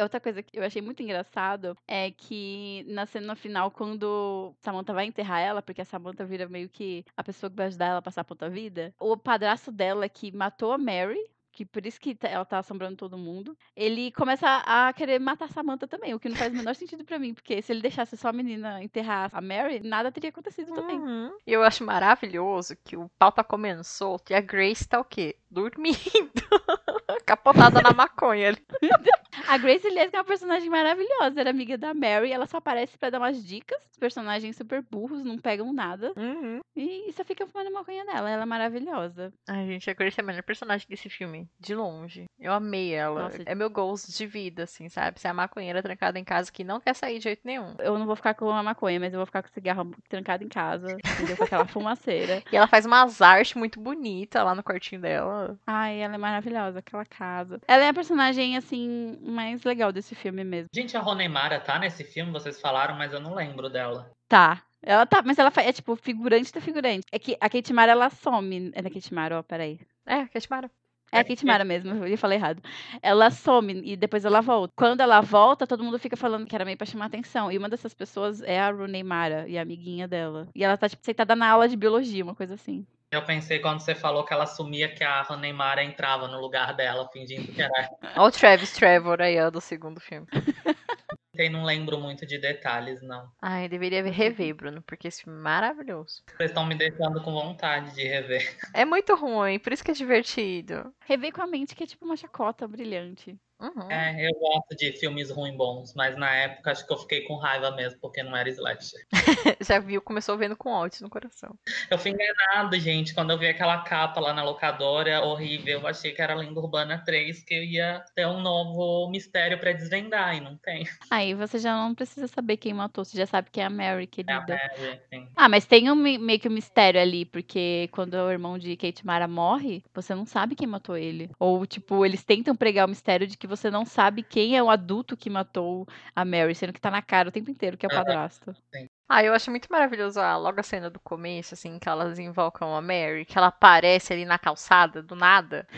[0.00, 5.06] Outra coisa que eu achei muito engraçado é que na cena final, quando Samantha vai
[5.06, 8.02] enterrar ela, porque a Samantha vira meio que a pessoa que vai ajudar ela a
[8.02, 11.18] passar a puta vida, o padrasto dela que matou a Mary,
[11.52, 15.48] que por isso que tá- ela tá assombrando todo mundo, ele começa a querer matar
[15.52, 18.16] Samantha também, o que não faz o menor sentido pra mim, porque se ele deixasse
[18.16, 20.98] só a menina enterrar a Mary, nada teria acontecido também.
[20.98, 21.32] Uhum.
[21.46, 25.04] E eu acho maravilhoso que o pau tá comendo solto e a Grace tá o
[25.04, 25.36] quê?
[25.48, 25.94] Dormindo.
[27.26, 28.58] Capotada na maconha ali.
[29.48, 31.40] A Grace, que é uma personagem maravilhosa.
[31.40, 32.32] Era amiga da Mary.
[32.32, 33.78] Ela só aparece pra dar umas dicas.
[33.90, 36.12] Os personagens super burros, não pegam nada.
[36.16, 36.60] Uhum.
[36.76, 38.30] E só fica fumando maconha dela.
[38.30, 39.32] Ela é maravilhosa.
[39.48, 41.48] Ai, gente, a Grace é a melhor personagem desse filme.
[41.58, 42.24] De longe.
[42.38, 43.24] Eu amei ela.
[43.24, 43.42] Nossa.
[43.44, 45.20] É meu goals de vida, assim, sabe?
[45.20, 47.74] Ser a maconheira trancada em casa que não quer sair de jeito nenhum.
[47.78, 50.44] Eu não vou ficar com a maconha, mas eu vou ficar com o cigarro trancado
[50.44, 50.96] em casa.
[51.14, 51.36] Entendeu?
[51.36, 52.42] Com aquela fumaceira.
[52.52, 55.58] E ela faz umas artes muito bonitas lá no quartinho dela.
[55.66, 57.60] Ai, ela é maravilhosa, aquela casa.
[57.66, 60.68] Ela é a personagem, assim, mais legal desse filme mesmo.
[60.74, 64.10] Gente, a Ronen Mara tá nesse filme, vocês falaram, mas eu não lembro dela.
[64.28, 64.62] Tá.
[64.82, 67.06] Ela tá, mas ela é tipo figurante da figurante.
[67.10, 68.70] É que a Kate Mara, ela some.
[68.74, 69.80] É da Kate Mara, ó, peraí.
[70.04, 70.70] É, Kate Mara.
[71.14, 72.60] É a Kate Mara mesmo, eu falei errado.
[73.00, 74.72] Ela some e depois ela volta.
[74.76, 77.52] Quando ela volta, todo mundo fica falando que era meio pra chamar atenção.
[77.52, 80.48] E uma dessas pessoas é a Rooney Mara, e a amiguinha dela.
[80.54, 82.84] E ela tá, tipo, sentada na aula de biologia, uma coisa assim.
[83.14, 87.08] Eu pensei quando você falou que ela assumia que a Neymar entrava no lugar dela,
[87.12, 87.72] fingindo que era.
[88.16, 90.26] Olha o Travis Trevor aí, ó, do segundo filme.
[91.36, 93.28] Eu não lembro muito de detalhes, não.
[93.42, 96.22] Ai, deveria rever, Bruno, porque esse filme é maravilhoso.
[96.36, 98.56] Vocês estão me deixando com vontade de rever.
[98.72, 100.94] É muito ruim, por isso que é divertido.
[101.04, 103.36] Rever com a mente que é tipo uma chacota brilhante.
[103.60, 103.90] Uhum.
[103.90, 107.36] É, eu gosto de filmes ruins bons, mas na época acho que eu fiquei com
[107.36, 109.06] raiva mesmo, porque não era slasher.
[109.60, 111.56] Já viu, começou vendo com ódio no coração.
[111.90, 115.80] Eu fui enganado, gente, quando eu vi aquela capa lá na locadora, horrível.
[115.80, 119.72] Eu achei que era Lenda Urbana 3, que eu ia ter um novo mistério pra
[119.72, 120.84] desvendar, e não tem.
[121.10, 124.06] Aí você já não precisa saber quem matou, você já sabe que é a Mary,
[124.06, 124.32] querida.
[124.32, 125.28] É a Mary, sim.
[125.36, 129.06] Ah, mas tem um, meio que um mistério ali, porque quando o irmão de Kate
[129.06, 131.30] Mara morre, você não sabe quem matou ele.
[131.38, 134.70] Ou, tipo, eles tentam pregar o mistério de que você não sabe quem é o
[134.70, 137.88] adulto que matou a Mary, sendo que tá na cara o tempo inteiro que é
[137.88, 138.54] o padrasto.
[138.74, 138.88] Sim.
[139.08, 142.74] Ah, eu acho muito maravilhoso a, logo a cena do começo, assim, que elas invocam
[142.74, 145.68] a Mary, que ela aparece ali na calçada, do nada,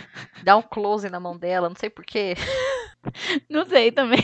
[0.44, 2.34] dá um close na mão dela, não sei porquê.
[3.48, 4.18] Não sei também.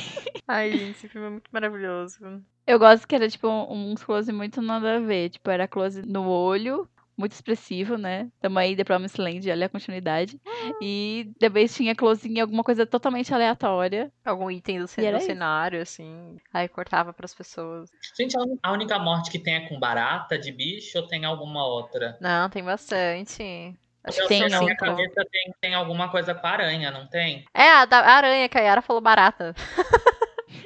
[0.48, 2.42] Ai, gente, esse filme é muito maravilhoso.
[2.66, 5.30] Eu gosto que era, tipo, um close muito nada a ver.
[5.30, 8.28] Tipo, era close no olho, muito expressivo, né?
[8.40, 10.40] Tamo aí, The Promised Land, olha a continuidade.
[10.80, 14.10] E depois tinha close em alguma coisa totalmente aleatória.
[14.24, 14.94] Algum item do, isso.
[15.20, 16.36] cenário, assim.
[16.52, 17.90] Aí cortava pras pessoas.
[18.16, 22.16] Gente, a única morte que tem é com barata de bicho ou tem alguma outra?
[22.20, 23.74] Não, tem bastante.
[24.04, 24.76] Acho que tem cinco.
[24.76, 27.44] cabeça tem, tem alguma coisa com aranha, não tem?
[27.54, 29.54] É, a da aranha, que a Yara falou barata.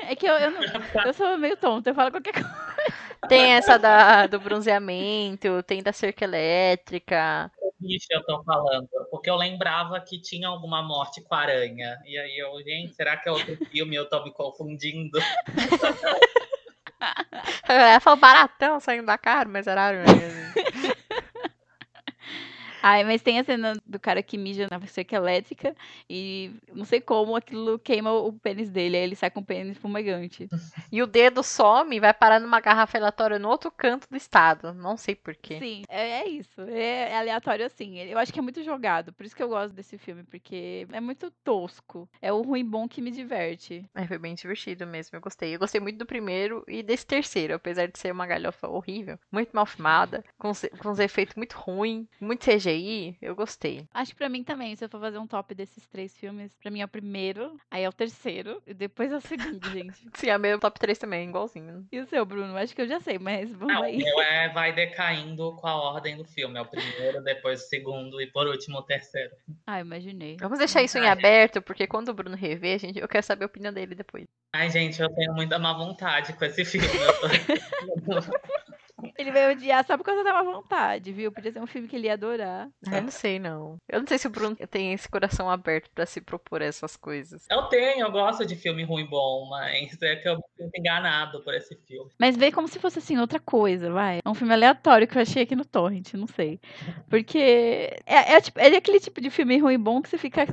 [0.09, 0.61] É que eu, eu, não,
[1.05, 2.49] eu sou meio tonta, eu falo qualquer coisa.
[3.29, 7.51] Tem essa da, do bronzeamento, tem da cerca elétrica.
[7.61, 8.89] O bicho eu tô falando.
[9.11, 11.99] Porque eu lembrava que tinha alguma morte com a aranha.
[12.05, 13.97] E aí eu, gente, será que é outro filme?
[13.97, 15.19] Eu tô me confundindo.
[17.69, 20.55] Ela falou baratão saindo da cara, mas era aranha.
[22.89, 25.74] Ai, mas tem a cena do cara que mija na cerca elétrica
[26.09, 28.97] e não sei como aquilo queima o pênis dele.
[28.97, 30.49] Aí ele sai com o pênis fumegante.
[30.93, 34.72] E o dedo some e vai parar numa garrafa aleatória no outro canto do estado.
[34.72, 35.59] Não sei porquê.
[35.59, 36.61] Sim, é, é isso.
[36.61, 37.99] É, é aleatório assim.
[37.99, 39.12] Eu acho que é muito jogado.
[39.12, 42.09] Por isso que eu gosto desse filme, porque é muito tosco.
[42.22, 43.84] É o ruim bom que me diverte.
[43.95, 45.55] É, foi bem divertido mesmo, eu gostei.
[45.55, 49.51] Eu gostei muito do primeiro e desse terceiro, apesar de ser uma galhofa horrível, muito
[49.53, 52.76] mal filmada, com, com os efeitos muito ruins, muito CGI,
[53.22, 53.87] eu gostei.
[53.93, 56.70] Acho que pra mim também, se eu for fazer um top desses três filmes, pra
[56.70, 60.07] mim é o primeiro, aí é o terceiro, e depois é o segundo, gente.
[60.14, 61.87] Sim, a meu top 3 também, igualzinho.
[61.91, 62.57] E o seu, Bruno?
[62.57, 63.97] Acho que eu já sei, mas vamos Não, o aí.
[63.97, 66.59] meu é, vai decaindo com a ordem do filme.
[66.59, 69.35] É o primeiro, depois o segundo e por último o terceiro.
[69.66, 70.37] Ah, imaginei.
[70.41, 73.47] Vamos deixar isso em aberto, porque quando o Bruno rever, gente, eu quero saber a
[73.47, 74.24] opinião dele depois.
[74.55, 76.87] Ai, gente, eu tenho muita má vontade com esse filme.
[76.87, 77.27] Eu tô-
[79.18, 81.30] Ele vai odiar só porque você tava à vontade, viu?
[81.30, 82.68] Podia ser um filme que ele ia adorar.
[82.90, 83.76] Eu não sei, não.
[83.88, 87.44] Eu não sei se o Bruno tem esse coração aberto pra se propor essas coisas.
[87.51, 91.55] Eu tenho, eu gosto de filme ruim bom, mas é que eu sinto enganado por
[91.55, 92.11] esse filme.
[92.18, 94.20] Mas vê como se fosse assim, outra coisa, vai.
[94.24, 96.59] É um filme aleatório que eu achei aqui no Torrent, não sei.
[97.11, 97.38] Porque
[98.07, 100.47] é, é, tipo, é aquele tipo de filme ruim bom que você fica.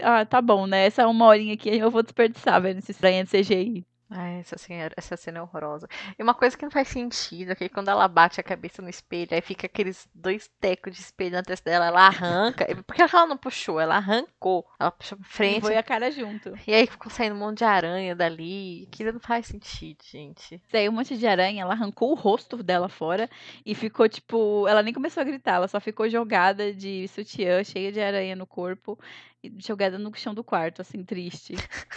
[0.00, 0.86] Ah, tá bom, né?
[0.86, 3.86] Essa uma horinha aqui eu vou desperdiçar vendo esse estranha de CGI.
[4.10, 5.86] Ai, essa cena, essa cena é horrorosa.
[6.18, 8.88] E uma coisa que não faz sentido é que quando ela bate a cabeça no
[8.88, 12.64] espelho, aí fica aqueles dois tecos de espelho na testa dela, ela arranca.
[12.86, 13.78] Por que ela não puxou?
[13.78, 14.66] Ela arrancou.
[14.80, 15.60] Ela puxou pra E frente.
[15.60, 16.54] foi a cara junto.
[16.66, 18.88] E aí ficou saindo um monte de aranha dali.
[18.90, 20.58] Aquilo não faz sentido, gente.
[20.70, 23.28] Saiu um monte de aranha, ela arrancou o rosto dela fora
[23.64, 24.66] e ficou, tipo.
[24.66, 28.46] Ela nem começou a gritar, ela só ficou jogada de sutiã, cheia de aranha no
[28.46, 28.98] corpo,
[29.37, 31.54] e jogada no chão do quarto, assim, triste.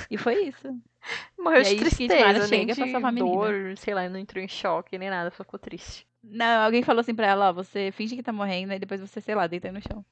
[0.09, 0.67] E foi isso.
[1.37, 3.35] Morreu de tristeza, nem chega de pra a menina.
[3.35, 6.05] dor, sei lá, não entrou em choque nem nada, só ficou triste.
[6.23, 9.19] Não, alguém falou assim pra ela, ó, você finge que tá morrendo, e depois você,
[9.19, 10.05] sei lá, deita aí no chão.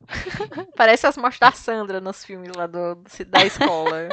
[0.76, 4.08] Parece as mortes da Sandra nos filmes lá do- da escola.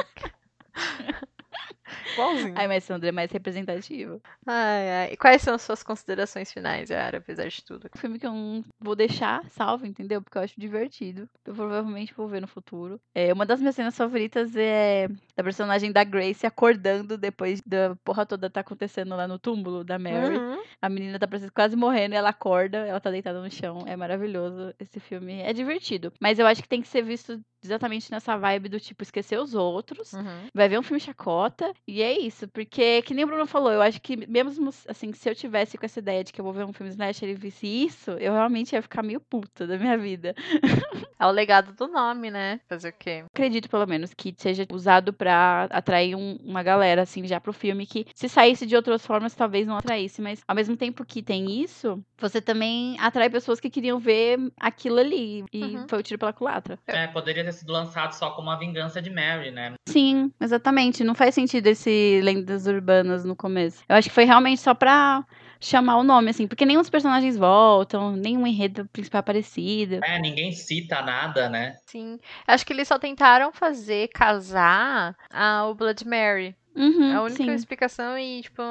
[2.12, 2.54] Igualzinho.
[2.56, 4.20] Ai, mas Sandra é mais representativa.
[4.46, 5.08] Ai, ai.
[5.12, 7.88] E quais são as suas considerações finais, Yara, apesar de tudo?
[7.94, 10.20] Um filme que eu não vou deixar salvo, entendeu?
[10.22, 11.28] Porque eu acho divertido.
[11.44, 13.00] Eu provavelmente vou ver no futuro.
[13.14, 18.24] É, uma das minhas cenas favoritas é da personagem da Grace acordando depois da porra
[18.26, 20.36] toda tá acontecendo lá no túmulo da Mary.
[20.36, 20.62] Uhum.
[20.80, 23.84] A menina tá quase morrendo e ela acorda, ela tá deitada no chão.
[23.86, 25.40] É maravilhoso esse filme.
[25.40, 26.12] É divertido.
[26.20, 29.54] Mas eu acho que tem que ser visto exatamente nessa vibe do tipo esquecer os
[29.54, 30.48] outros, Uhum.
[30.52, 32.48] vai ver um filme chacota, e é isso.
[32.48, 35.84] Porque, que nem o Bruno falou, eu acho que mesmo assim, se eu tivesse com
[35.86, 38.72] essa ideia de que eu vou ver um filme slasher e visse isso, eu realmente
[38.74, 40.34] ia ficar meio puta da minha vida.
[41.16, 42.60] É o legado do nome, né?
[42.68, 43.24] Fazer o quê?
[43.32, 47.86] Acredito, pelo menos, que seja usado pra atrair um- uma galera, assim, já pro filme,
[47.86, 51.62] que se saísse de outras formas, talvez não atraísse, mas ao mesmo tempo que tem
[51.62, 55.88] isso, você também atrai pessoas que queriam ver aquilo ali, e Uhum.
[55.88, 56.78] foi o tiro pela culatra.
[56.88, 59.74] É, poderia ter sido lançado só como a vingança de Mary, né?
[59.88, 61.04] Sim, exatamente.
[61.04, 63.82] Não faz sentido esse Lendas Urbanas no começo.
[63.88, 65.24] Eu acho que foi realmente só pra
[65.60, 70.00] chamar o nome, assim, porque nenhum dos personagens voltam, nenhum enredo principal aparecido.
[70.04, 71.76] É, ninguém cita nada, né?
[71.86, 72.18] Sim.
[72.46, 76.54] Acho que eles só tentaram fazer casar a, o Blood Mary.
[76.76, 77.54] Uhum, É a única sim.
[77.54, 78.62] explicação e, tipo,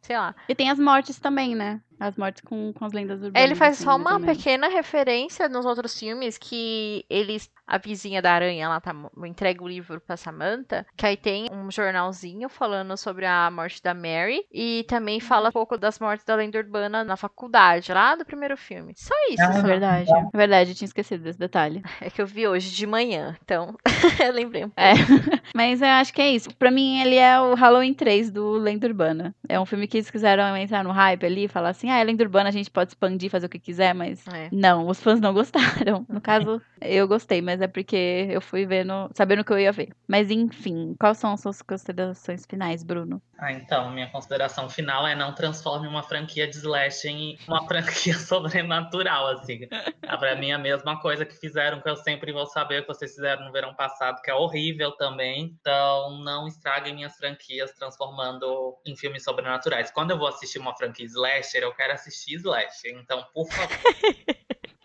[0.00, 0.34] sei lá.
[0.48, 1.80] E tem as mortes também, né?
[2.00, 3.40] As mortes com, com as lendas urbanas.
[3.40, 7.50] É, Ele faz assim, só uma pequena referência nos outros filmes que eles.
[7.66, 8.92] A vizinha da aranha lá tá,
[9.24, 10.84] entrega o livro pra Samantha.
[10.96, 14.44] Que aí tem um jornalzinho falando sobre a morte da Mary.
[14.50, 18.56] E também fala um pouco das mortes da lenda urbana na faculdade, lá do primeiro
[18.56, 18.92] filme.
[18.96, 19.42] Só isso.
[19.42, 19.62] É só.
[19.62, 20.10] verdade.
[20.10, 21.82] É verdade, eu tinha esquecido desse detalhe.
[22.00, 23.76] É que eu vi hoje de manhã, então
[24.24, 24.80] eu lembrei um pouco.
[24.80, 24.94] É.
[25.54, 26.48] Mas eu acho que é isso.
[26.56, 29.34] Pra mim, ele é o Halloween 3 do Lenda Urbana.
[29.46, 32.04] É um filme que eles quiseram entrar no hype ali e falar assim: ah, é
[32.04, 34.26] Lenda Urbana, a gente pode expandir, fazer o que quiser, mas.
[34.28, 34.48] É.
[34.52, 36.06] Não, os fãs não gostaram.
[36.08, 39.90] No caso, eu gostei, mas é porque eu fui vendo, sabendo que eu ia ver.
[40.06, 43.22] Mas enfim, quais são as suas considerações finais, Bruno?
[43.38, 48.14] Ah, então, minha consideração final é não transforme uma franquia de slash em uma franquia
[48.14, 49.66] sobrenatural, assim.
[50.06, 52.88] Ah, Pra mim, é a mesma coisa que fizeram, que eu sempre vou saber que
[52.88, 55.56] vocês fizeram no verão passado, que é horrível também.
[55.58, 59.90] Então, não estraguem minhas franquias transformando em filmes sobrenaturais.
[59.90, 62.92] Quando eu vou assistir uma franquia slasher, eu quero assistir slasher.
[62.98, 63.68] Então, por favor.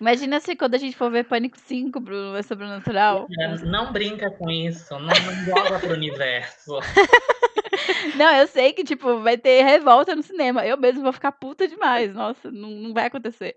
[0.00, 3.26] Imagina se quando a gente for ver Pânico 5, Bruno, é sobrenatural.
[3.64, 6.78] Não brinca com isso, não, não joga pro universo.
[8.16, 10.66] Não, eu sei que, tipo, vai ter revolta no cinema.
[10.66, 12.12] Eu mesmo vou ficar puta demais.
[12.14, 13.54] Nossa, não, não vai acontecer.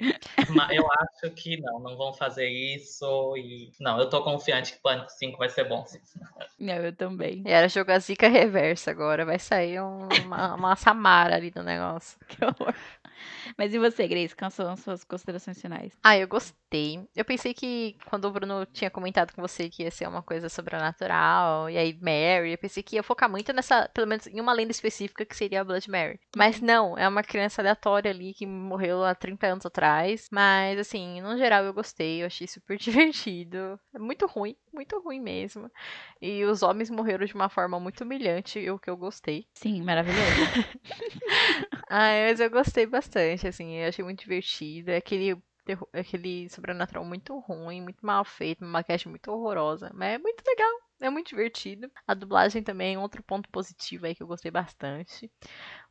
[0.50, 3.06] Mas eu acho que não, não vão fazer isso.
[3.38, 5.86] E não, eu tô confiante que Pânico 5 vai ser bom.
[5.86, 6.00] sim.
[6.60, 7.44] Não, eu também.
[7.46, 9.26] E era jogar zica reversa agora.
[9.26, 12.18] Vai sair um- uma, uma Samara ali no negócio.
[12.28, 12.74] Que horror.
[13.58, 14.36] Mas e você, Grace?
[14.36, 15.94] Quais são as suas considerações finais?
[16.04, 16.56] Ah, eu gostei.
[17.16, 20.50] Eu pensei que quando o Bruno tinha comentado com você que ia ser uma coisa
[20.50, 24.54] sobrenatural, e aí Mary, eu pensei que ia focar muito nessa, pelo menos em uma
[24.54, 26.20] lenda específica que seria a Blood Mary.
[26.36, 30.28] Mas não, é uma criança aleatória ali que morreu há 30 anos atrás.
[30.32, 33.80] Mas assim, no geral eu gostei, eu achei super divertido.
[33.94, 35.70] É muito ruim, muito ruim mesmo.
[36.22, 39.46] E os homens morreram de uma forma muito humilhante, o que eu gostei.
[39.54, 40.40] Sim, maravilhoso.
[41.90, 44.92] Ai, mas eu gostei bastante, assim, eu achei muito divertido.
[44.92, 50.16] É aquele, terro- aquele sobrenatural muito ruim, muito mal feito, uma maquiagem muito horrorosa, mas
[50.16, 51.92] é muito legal, é muito divertido.
[52.08, 55.32] A dublagem também é outro ponto positivo aí que eu gostei bastante.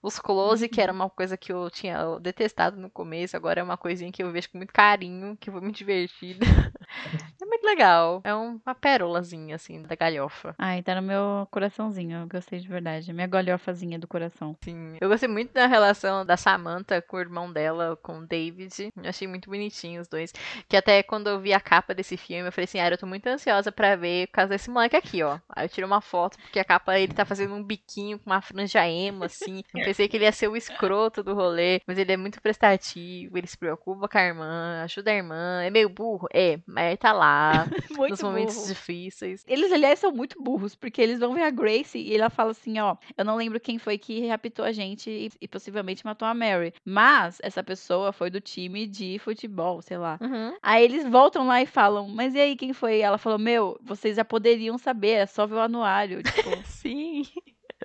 [0.03, 3.77] Os close, que era uma coisa que eu tinha detestado no começo, agora é uma
[3.77, 6.41] coisinha que eu vejo com muito carinho, que foi muito divertido.
[7.41, 8.21] é muito legal.
[8.25, 10.55] É um- uma pérolazinha, assim, da galhofa.
[10.59, 12.19] Ai, tá no meu coraçãozinho.
[12.23, 13.13] Eu gostei de verdade.
[13.13, 14.57] Minha galhofazinha do coração.
[14.65, 14.97] Sim.
[15.01, 18.89] Eu gostei muito da relação da Samantha com o irmão dela, com o David.
[18.97, 20.33] Eu achei muito bonitinho os dois.
[20.69, 23.07] Que até quando eu vi a capa desse filme, eu falei assim, ah, eu tô
[23.07, 25.39] muito ansiosa pra ver por causa desse moleque aqui, ó.
[25.55, 28.41] Aí eu tirei uma foto, porque a capa ele tá fazendo um biquinho com uma
[28.43, 29.63] franja emo, assim.
[29.75, 33.37] Eu pensei que ele ia ser o escroto do rolê, mas ele é muito prestativo,
[33.37, 35.63] ele se preocupa com a irmã, ajuda a irmã.
[35.63, 36.27] É meio burro?
[36.33, 38.69] É, mas tá lá Muito nos momentos burro.
[38.69, 39.45] difíceis.
[39.47, 42.79] Eles, aliás, são muito burros, porque eles vão ver a Grace e ela fala assim,
[42.79, 46.33] ó, eu não lembro quem foi que raptou a gente e, e possivelmente matou a
[46.33, 46.73] Mary.
[46.85, 50.19] Mas essa pessoa foi do time de futebol, sei lá.
[50.23, 50.57] Uhum.
[50.63, 53.01] Aí eles voltam lá e falam, mas e aí quem foi?
[53.01, 56.23] Ela falou, meu, vocês já poderiam saber, é só ver o anuário.
[56.23, 57.25] Tipo, Sim.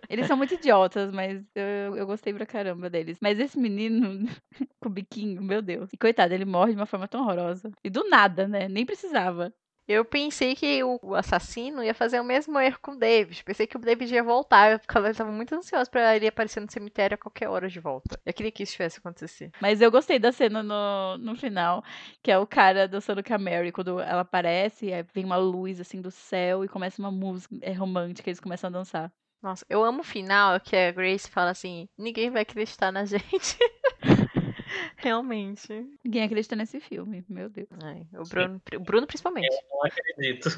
[0.09, 3.17] Eles são muito idiotas, mas eu, eu gostei pra caramba deles.
[3.21, 4.27] Mas esse menino
[4.81, 5.89] com o biquinho, meu Deus.
[5.93, 7.71] E coitado, ele morre de uma forma tão horrorosa.
[7.83, 8.67] E do nada, né?
[8.67, 9.53] Nem precisava.
[9.89, 13.41] Eu pensei que o assassino ia fazer o mesmo erro com o David.
[13.45, 14.81] Pensei que o David ia voltar.
[14.81, 18.19] Ficava- eu tava muito ansiosa pra ele aparecer no cemitério a qualquer hora de volta.
[18.25, 19.53] Eu queria que isso tivesse acontecido.
[19.61, 21.81] Mas eu gostei da cena no, no final,
[22.21, 23.71] que é o cara dançando com a Mary.
[23.71, 28.29] Quando ela aparece, vem uma luz assim do céu e começa uma música é romântica,
[28.29, 29.09] eles começam a dançar.
[29.41, 33.57] Nossa, eu amo o final que a Grace fala assim: ninguém vai acreditar na gente.
[34.97, 35.67] Realmente.
[36.03, 37.67] Ninguém acredita nesse filme, meu Deus.
[37.83, 39.47] Ai, o, Bruno, o Bruno principalmente.
[39.47, 40.49] Eu não acredito.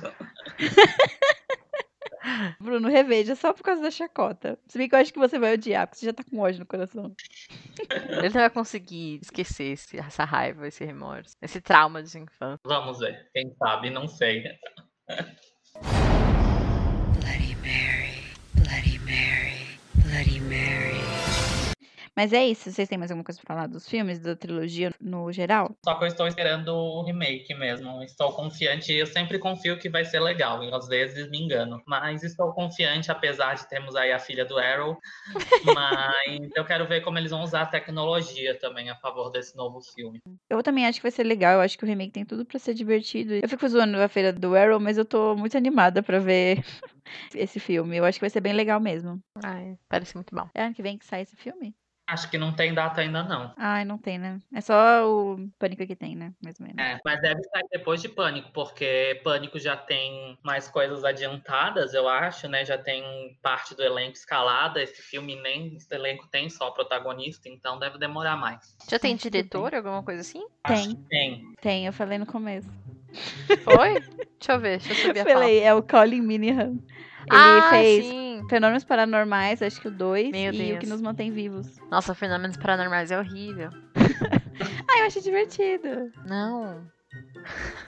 [2.59, 4.59] Bruno, reveja só por causa da chacota.
[4.67, 6.59] Se bem que eu acho que você vai odiar, porque você já tá com ódio
[6.59, 7.15] no coração.
[7.89, 12.59] Ele não vai conseguir esquecer esse- essa raiva, esse remorso, esse trauma de infância.
[12.65, 13.30] Vamos ver.
[13.34, 14.43] Quem sabe, não sei.
[17.13, 17.98] Bloody Mary,
[19.10, 19.53] Mary,
[19.95, 21.18] Bloody Mary.
[22.20, 22.70] Mas é isso.
[22.70, 25.74] Vocês têm mais alguma coisa pra falar dos filmes, da trilogia no geral?
[25.86, 28.03] Só que eu estou esperando o remake mesmo.
[28.03, 28.91] Estou confiante.
[28.91, 30.61] Eu sempre confio que vai ser legal.
[30.61, 31.82] E às vezes me engano.
[31.88, 34.97] Mas estou confiante, apesar de termos aí a filha do Arrow.
[35.80, 39.80] Mas eu quero ver como eles vão usar a tecnologia também a favor desse novo
[39.80, 40.22] filme.
[40.49, 41.53] Eu também acho que vai ser legal.
[41.53, 43.36] Eu acho que o remake tem tudo pra ser divertido.
[43.36, 46.57] Eu fico zoando a feira do Arrow, mas eu tô muito animada pra ver
[47.34, 47.95] esse filme.
[47.95, 49.22] Eu acho que vai ser bem legal mesmo.
[49.41, 50.49] Ai, parece muito bom.
[50.53, 51.74] É ano que vem que sai esse filme?
[52.10, 53.53] Acho que não tem data ainda, não.
[53.55, 54.39] Ai, não tem, né?
[54.51, 54.74] É só
[55.07, 56.34] o Pânico que tem, né?
[56.44, 56.81] Mais ou menos.
[56.81, 62.10] É, mas deve sair depois de Pânico, porque Pânico já tem mais coisas adiantadas, eu
[62.10, 62.65] acho, né?
[62.65, 64.81] Já tem parte do elenco escalada.
[64.81, 68.76] Esse filme nem esse elenco tem só protagonista, então deve demorar mais.
[68.90, 70.44] Já tem diretor, alguma coisa assim?
[70.65, 70.95] Tem.
[71.10, 71.53] Tem.
[71.61, 72.69] Tem, eu falei no começo.
[73.64, 73.99] Foi?
[74.40, 76.72] Deixa eu ver, deixa eu subir a Falei, é o Colin Minihan.
[77.31, 78.28] Ele Ah, fez sim.
[78.49, 80.77] Fenômenos Paranormais, acho que o 2, Meu e Deus.
[80.77, 81.77] o que nos mantém vivos.
[81.89, 83.69] Nossa, Fenômenos Paranormais é horrível.
[84.91, 86.11] Ah, eu achei divertido.
[86.26, 86.84] Não.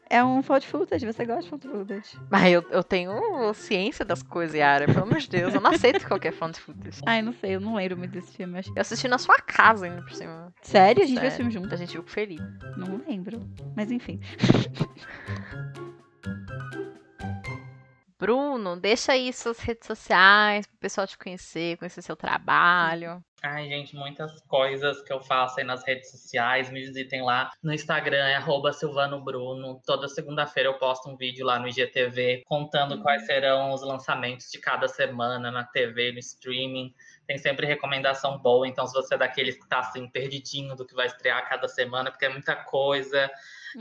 [0.09, 2.17] É um found footage, você gosta de found footage.
[2.29, 4.85] Mas eu, eu tenho ciência das coisas, Yara.
[4.85, 7.01] Pelo amor de Deus, eu não aceito qualquer found footage.
[7.05, 8.61] Ai, não sei, eu não lembro muito desse filme.
[8.73, 10.53] eu assisti na sua casa ainda por cima.
[10.61, 11.03] Sério?
[11.03, 11.51] A gente viu esse Sério.
[11.51, 11.73] filme junto?
[11.73, 12.43] A gente viu com o Felipe.
[12.77, 13.41] Não lembro.
[13.75, 14.19] Mas enfim.
[18.21, 23.19] Bruno, deixa aí suas redes sociais pro pessoal te conhecer, conhecer seu trabalho.
[23.41, 26.69] Ai, gente, muitas coisas que eu faço aí nas redes sociais.
[26.69, 29.81] Me visitem lá no Instagram, é arroba Silvano Bruno.
[29.83, 34.59] Toda segunda-feira eu posto um vídeo lá no IGTV contando quais serão os lançamentos de
[34.59, 36.93] cada semana na TV, no streaming.
[37.25, 40.93] Tem sempre recomendação boa, então se você é daqueles que tá assim, perdidinho do que
[40.93, 43.31] vai estrear cada semana, porque é muita coisa,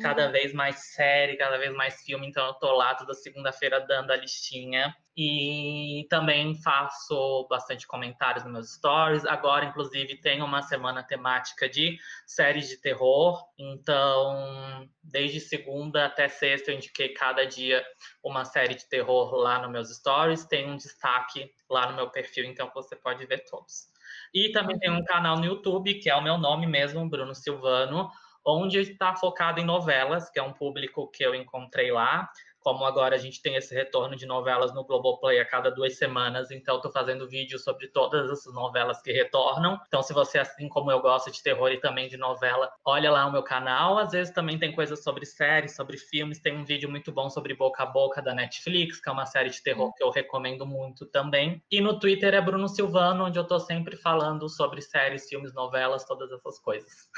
[0.00, 4.10] cada vez mais série, cada vez mais filme, então eu tô lá toda segunda-feira dando
[4.10, 4.94] a listinha.
[5.16, 9.26] E também faço bastante comentários nos meus stories.
[9.26, 13.44] Agora, inclusive, tem uma semana temática de séries de terror.
[13.58, 17.84] Então, desde segunda até sexta, eu indiquei cada dia
[18.24, 20.46] uma série de terror lá nos meus stories.
[20.46, 23.90] Tem um destaque lá no meu perfil, então você pode ver todos.
[24.32, 28.10] E também tem um canal no YouTube, que é o meu nome mesmo, Bruno Silvano,
[28.44, 32.30] onde está focado em novelas, que é um público que eu encontrei lá.
[32.60, 36.50] Como agora a gente tem esse retorno de novelas no Globoplay a cada duas semanas,
[36.50, 39.80] então estou fazendo vídeos sobre todas essas novelas que retornam.
[39.86, 43.26] Então, se você, assim como eu, gosta de terror e também de novela, olha lá
[43.26, 43.98] o meu canal.
[43.98, 46.40] Às vezes também tem coisas sobre séries, sobre filmes.
[46.40, 49.50] Tem um vídeo muito bom sobre Boca a Boca da Netflix, que é uma série
[49.50, 51.62] de terror que eu recomendo muito também.
[51.70, 56.04] E no Twitter é Bruno Silvano, onde eu estou sempre falando sobre séries, filmes, novelas,
[56.04, 57.08] todas essas coisas.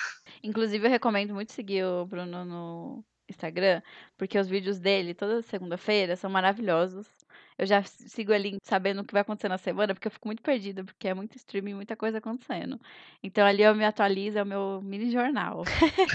[0.43, 3.83] Inclusive, eu recomendo muito seguir o Bruno no Instagram,
[4.17, 7.09] porque os vídeos dele, toda segunda-feira, são maravilhosos.
[7.59, 10.43] Eu já sigo ali sabendo o que vai acontecer na semana, porque eu fico muito
[10.43, 12.81] perdida, porque é muito streaming, muita coisa acontecendo.
[13.23, 15.65] Então ali eu me atualizo, é o meu mini jornal.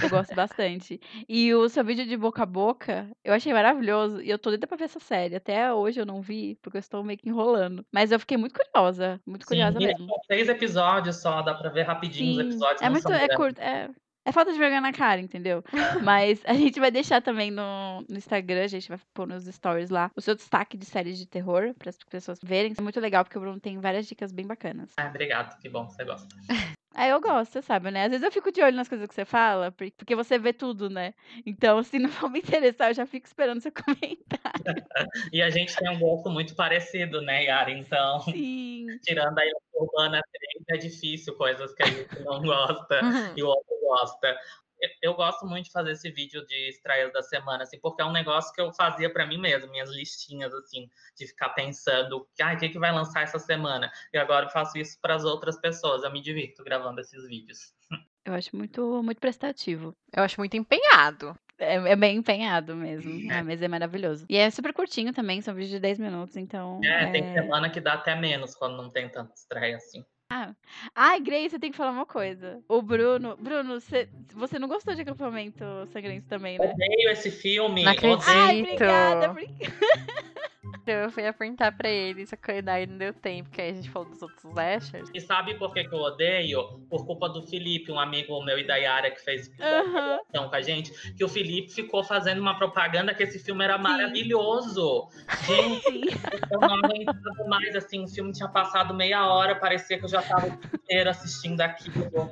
[0.01, 0.99] Eu gosto bastante.
[1.27, 4.21] E o seu vídeo de boca a boca, eu achei maravilhoso.
[4.21, 5.35] E eu tô doida pra ver essa série.
[5.35, 7.85] Até hoje eu não vi, porque eu estou meio que enrolando.
[7.91, 10.07] Mas eu fiquei muito curiosa, muito curiosa Sim, e mesmo.
[10.07, 12.81] são seis episódios só, dá pra ver rapidinho os Sim, episódios.
[12.81, 13.89] é muito, é curto, é,
[14.27, 15.63] é falta de vergonha na cara, entendeu?
[16.03, 19.89] Mas a gente vai deixar também no, no Instagram, a gente vai pôr nos stories
[19.89, 22.73] lá o seu destaque de séries de terror, para as pessoas verem.
[22.77, 24.91] É muito legal, porque o Bruno tem várias dicas bem bacanas.
[24.97, 26.27] Ah, obrigado, que bom que você gosta.
[26.93, 28.05] Aí eu gosto, você sabe, né?
[28.05, 30.51] Às vezes eu fico de olho nas coisas que você fala, por- porque você vê
[30.53, 31.13] tudo, né?
[31.45, 34.17] Então, se não for me interessar, eu já fico esperando seu comentário.
[35.33, 37.71] E a gente tem um gosto muito parecido, né, Yara?
[37.71, 38.87] Então, Sim.
[39.03, 43.33] tirando aí a Urbana 3, é difícil coisas que a gente não gosta Uhum.
[43.35, 44.37] e o outro gosta.
[44.79, 48.05] Eu, eu gosto muito de fazer esse vídeo de estreias da semana, assim, porque é
[48.05, 52.53] um negócio que eu fazia pra mim mesmo, minhas listinhas, assim, de ficar pensando, ah,
[52.53, 53.91] o que, que vai lançar essa semana?
[54.13, 57.73] E agora eu faço isso para as outras pessoas, eu me divirto gravando esses vídeos.
[58.25, 59.95] Eu acho muito, muito prestativo.
[60.13, 61.33] Eu acho muito empenhado.
[61.57, 63.31] É, é bem empenhado mesmo.
[63.31, 64.25] Ah, mas é maravilhoso.
[64.29, 66.81] E é super curtinho também, são vídeos de 10 minutos, então.
[66.83, 70.05] É, tem é- semana que dá até menos quando não tem tanta estreia assim.
[70.29, 70.53] Ah.
[70.93, 72.61] Ai, Grace, você tem que falar uma coisa.
[72.67, 73.37] O Bruno.
[73.37, 75.63] Bruno, você, você não gostou de acampamento
[75.93, 76.69] sangrento também, né?
[76.69, 77.83] Odeio esse filme.
[77.83, 78.13] Não odeio.
[78.13, 78.29] acredito.
[78.29, 80.26] Ai, obrigada, obrigada.
[80.91, 83.89] Eu fui perguntar pra ele, só que daí não deu tempo, porque aí a gente
[83.89, 85.09] falou dos outros slashers.
[85.13, 86.79] E sabe por que, que eu odeio?
[86.89, 89.51] Por culpa do Felipe, um amigo meu e da Yara que fez
[90.29, 93.77] então com a gente, que o Felipe ficou fazendo uma propaganda que esse filme era
[93.77, 95.07] maravilhoso.
[95.45, 96.17] Gente,
[96.51, 100.21] eu não aguentava mais, assim, o filme tinha passado meia hora, parecia que eu já
[100.21, 102.31] tava inteiro assistindo aquilo.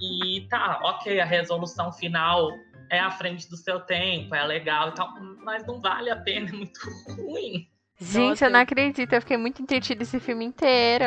[0.00, 2.50] E tá, ok, a resolução final
[2.90, 6.48] é à frente do seu tempo, é legal e tal, mas não vale a pena,
[6.48, 6.80] é muito
[7.16, 7.68] ruim.
[8.06, 11.04] Gente, Nossa, eu não eu- acredito, eu fiquei muito entretida esse filme inteiro.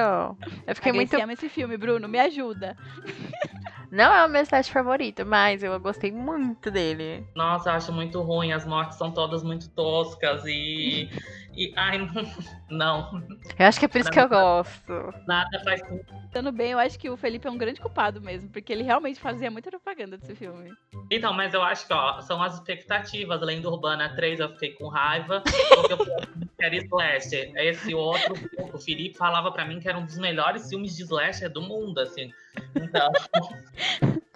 [0.66, 1.14] Eu fiquei muito.
[1.16, 2.76] Ama esse filme, Bruno, me ajuda.
[3.92, 7.26] Não é o meu slash favorito, mas eu gostei muito dele.
[7.36, 11.10] Nossa, eu acho muito ruim, as mortes são todas muito toscas e.
[11.58, 11.98] e ai,
[12.70, 13.20] não.
[13.58, 15.14] Eu acho que é por isso que eu gosto.
[15.28, 16.06] Nada faz sentido.
[16.32, 19.20] Pensando bem, eu acho que o Felipe é um grande culpado mesmo, porque ele realmente
[19.20, 20.72] fazia muita propaganda desse filme.
[21.10, 23.42] Então, mas eu acho que, ó, são as expectativas.
[23.42, 25.42] Lenda Urbana 3, eu fiquei com raiva,
[25.74, 27.52] porque eu quero slasher.
[27.56, 28.36] Esse outro,
[28.72, 32.00] o Felipe falava pra mim que era um dos melhores filmes de slasher do mundo,
[32.00, 32.32] assim.
[32.76, 33.12] Então,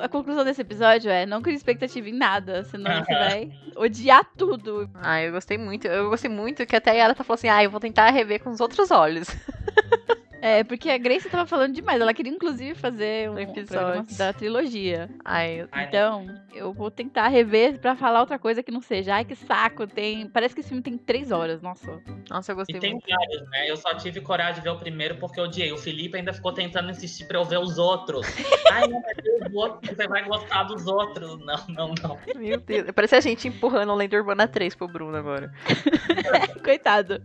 [0.00, 4.88] A conclusão desse episódio é não crie expectativa em nada, senão você vai odiar tudo.
[4.94, 5.86] Ah, eu gostei muito.
[5.86, 8.50] Eu gostei muito que até ela tá falando assim: ah, eu vou tentar rever com
[8.50, 9.28] os outros olhos.
[10.42, 12.00] É, porque a Grace tava falando demais.
[12.00, 14.04] Ela queria, inclusive, fazer um Episódio.
[14.16, 15.08] da trilogia.
[15.24, 19.14] Ai, eu- Então, eu vou tentar rever pra falar outra coisa que não seja.
[19.14, 20.28] Ai, que saco, tem.
[20.28, 22.00] Parece que esse filme tem três horas, nossa.
[22.30, 23.06] Nossa, eu e gostei tem muito.
[23.08, 23.70] vários, né?
[23.70, 25.72] Eu só tive coragem de ver o primeiro porque eu odiei.
[25.72, 28.26] O Felipe ainda ficou tentando insistir pra eu ver os outros.
[28.72, 31.38] Ai, não vai ver os outros, você vai gostar dos outros.
[31.44, 32.18] Não, não, não.
[32.36, 32.90] Meu Deus.
[32.94, 35.52] Parece a gente empurrando o Lenda Urbana 3 pro Bruno agora.
[36.62, 37.22] Coitado.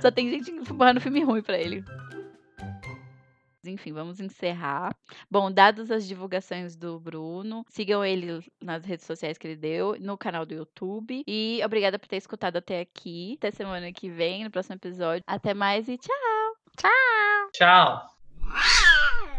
[0.00, 1.84] Só tem gente empurrando filme ruim pra ele.
[3.64, 4.94] Enfim, vamos encerrar.
[5.30, 10.16] Bom, dadas as divulgações do Bruno, sigam ele nas redes sociais que ele deu, no
[10.18, 11.22] canal do YouTube.
[11.26, 13.34] E obrigada por ter escutado até aqui.
[13.38, 15.22] Até semana que vem, no próximo episódio.
[15.26, 16.56] Até mais e tchau!
[16.76, 17.50] Tchau!
[17.52, 19.31] Tchau.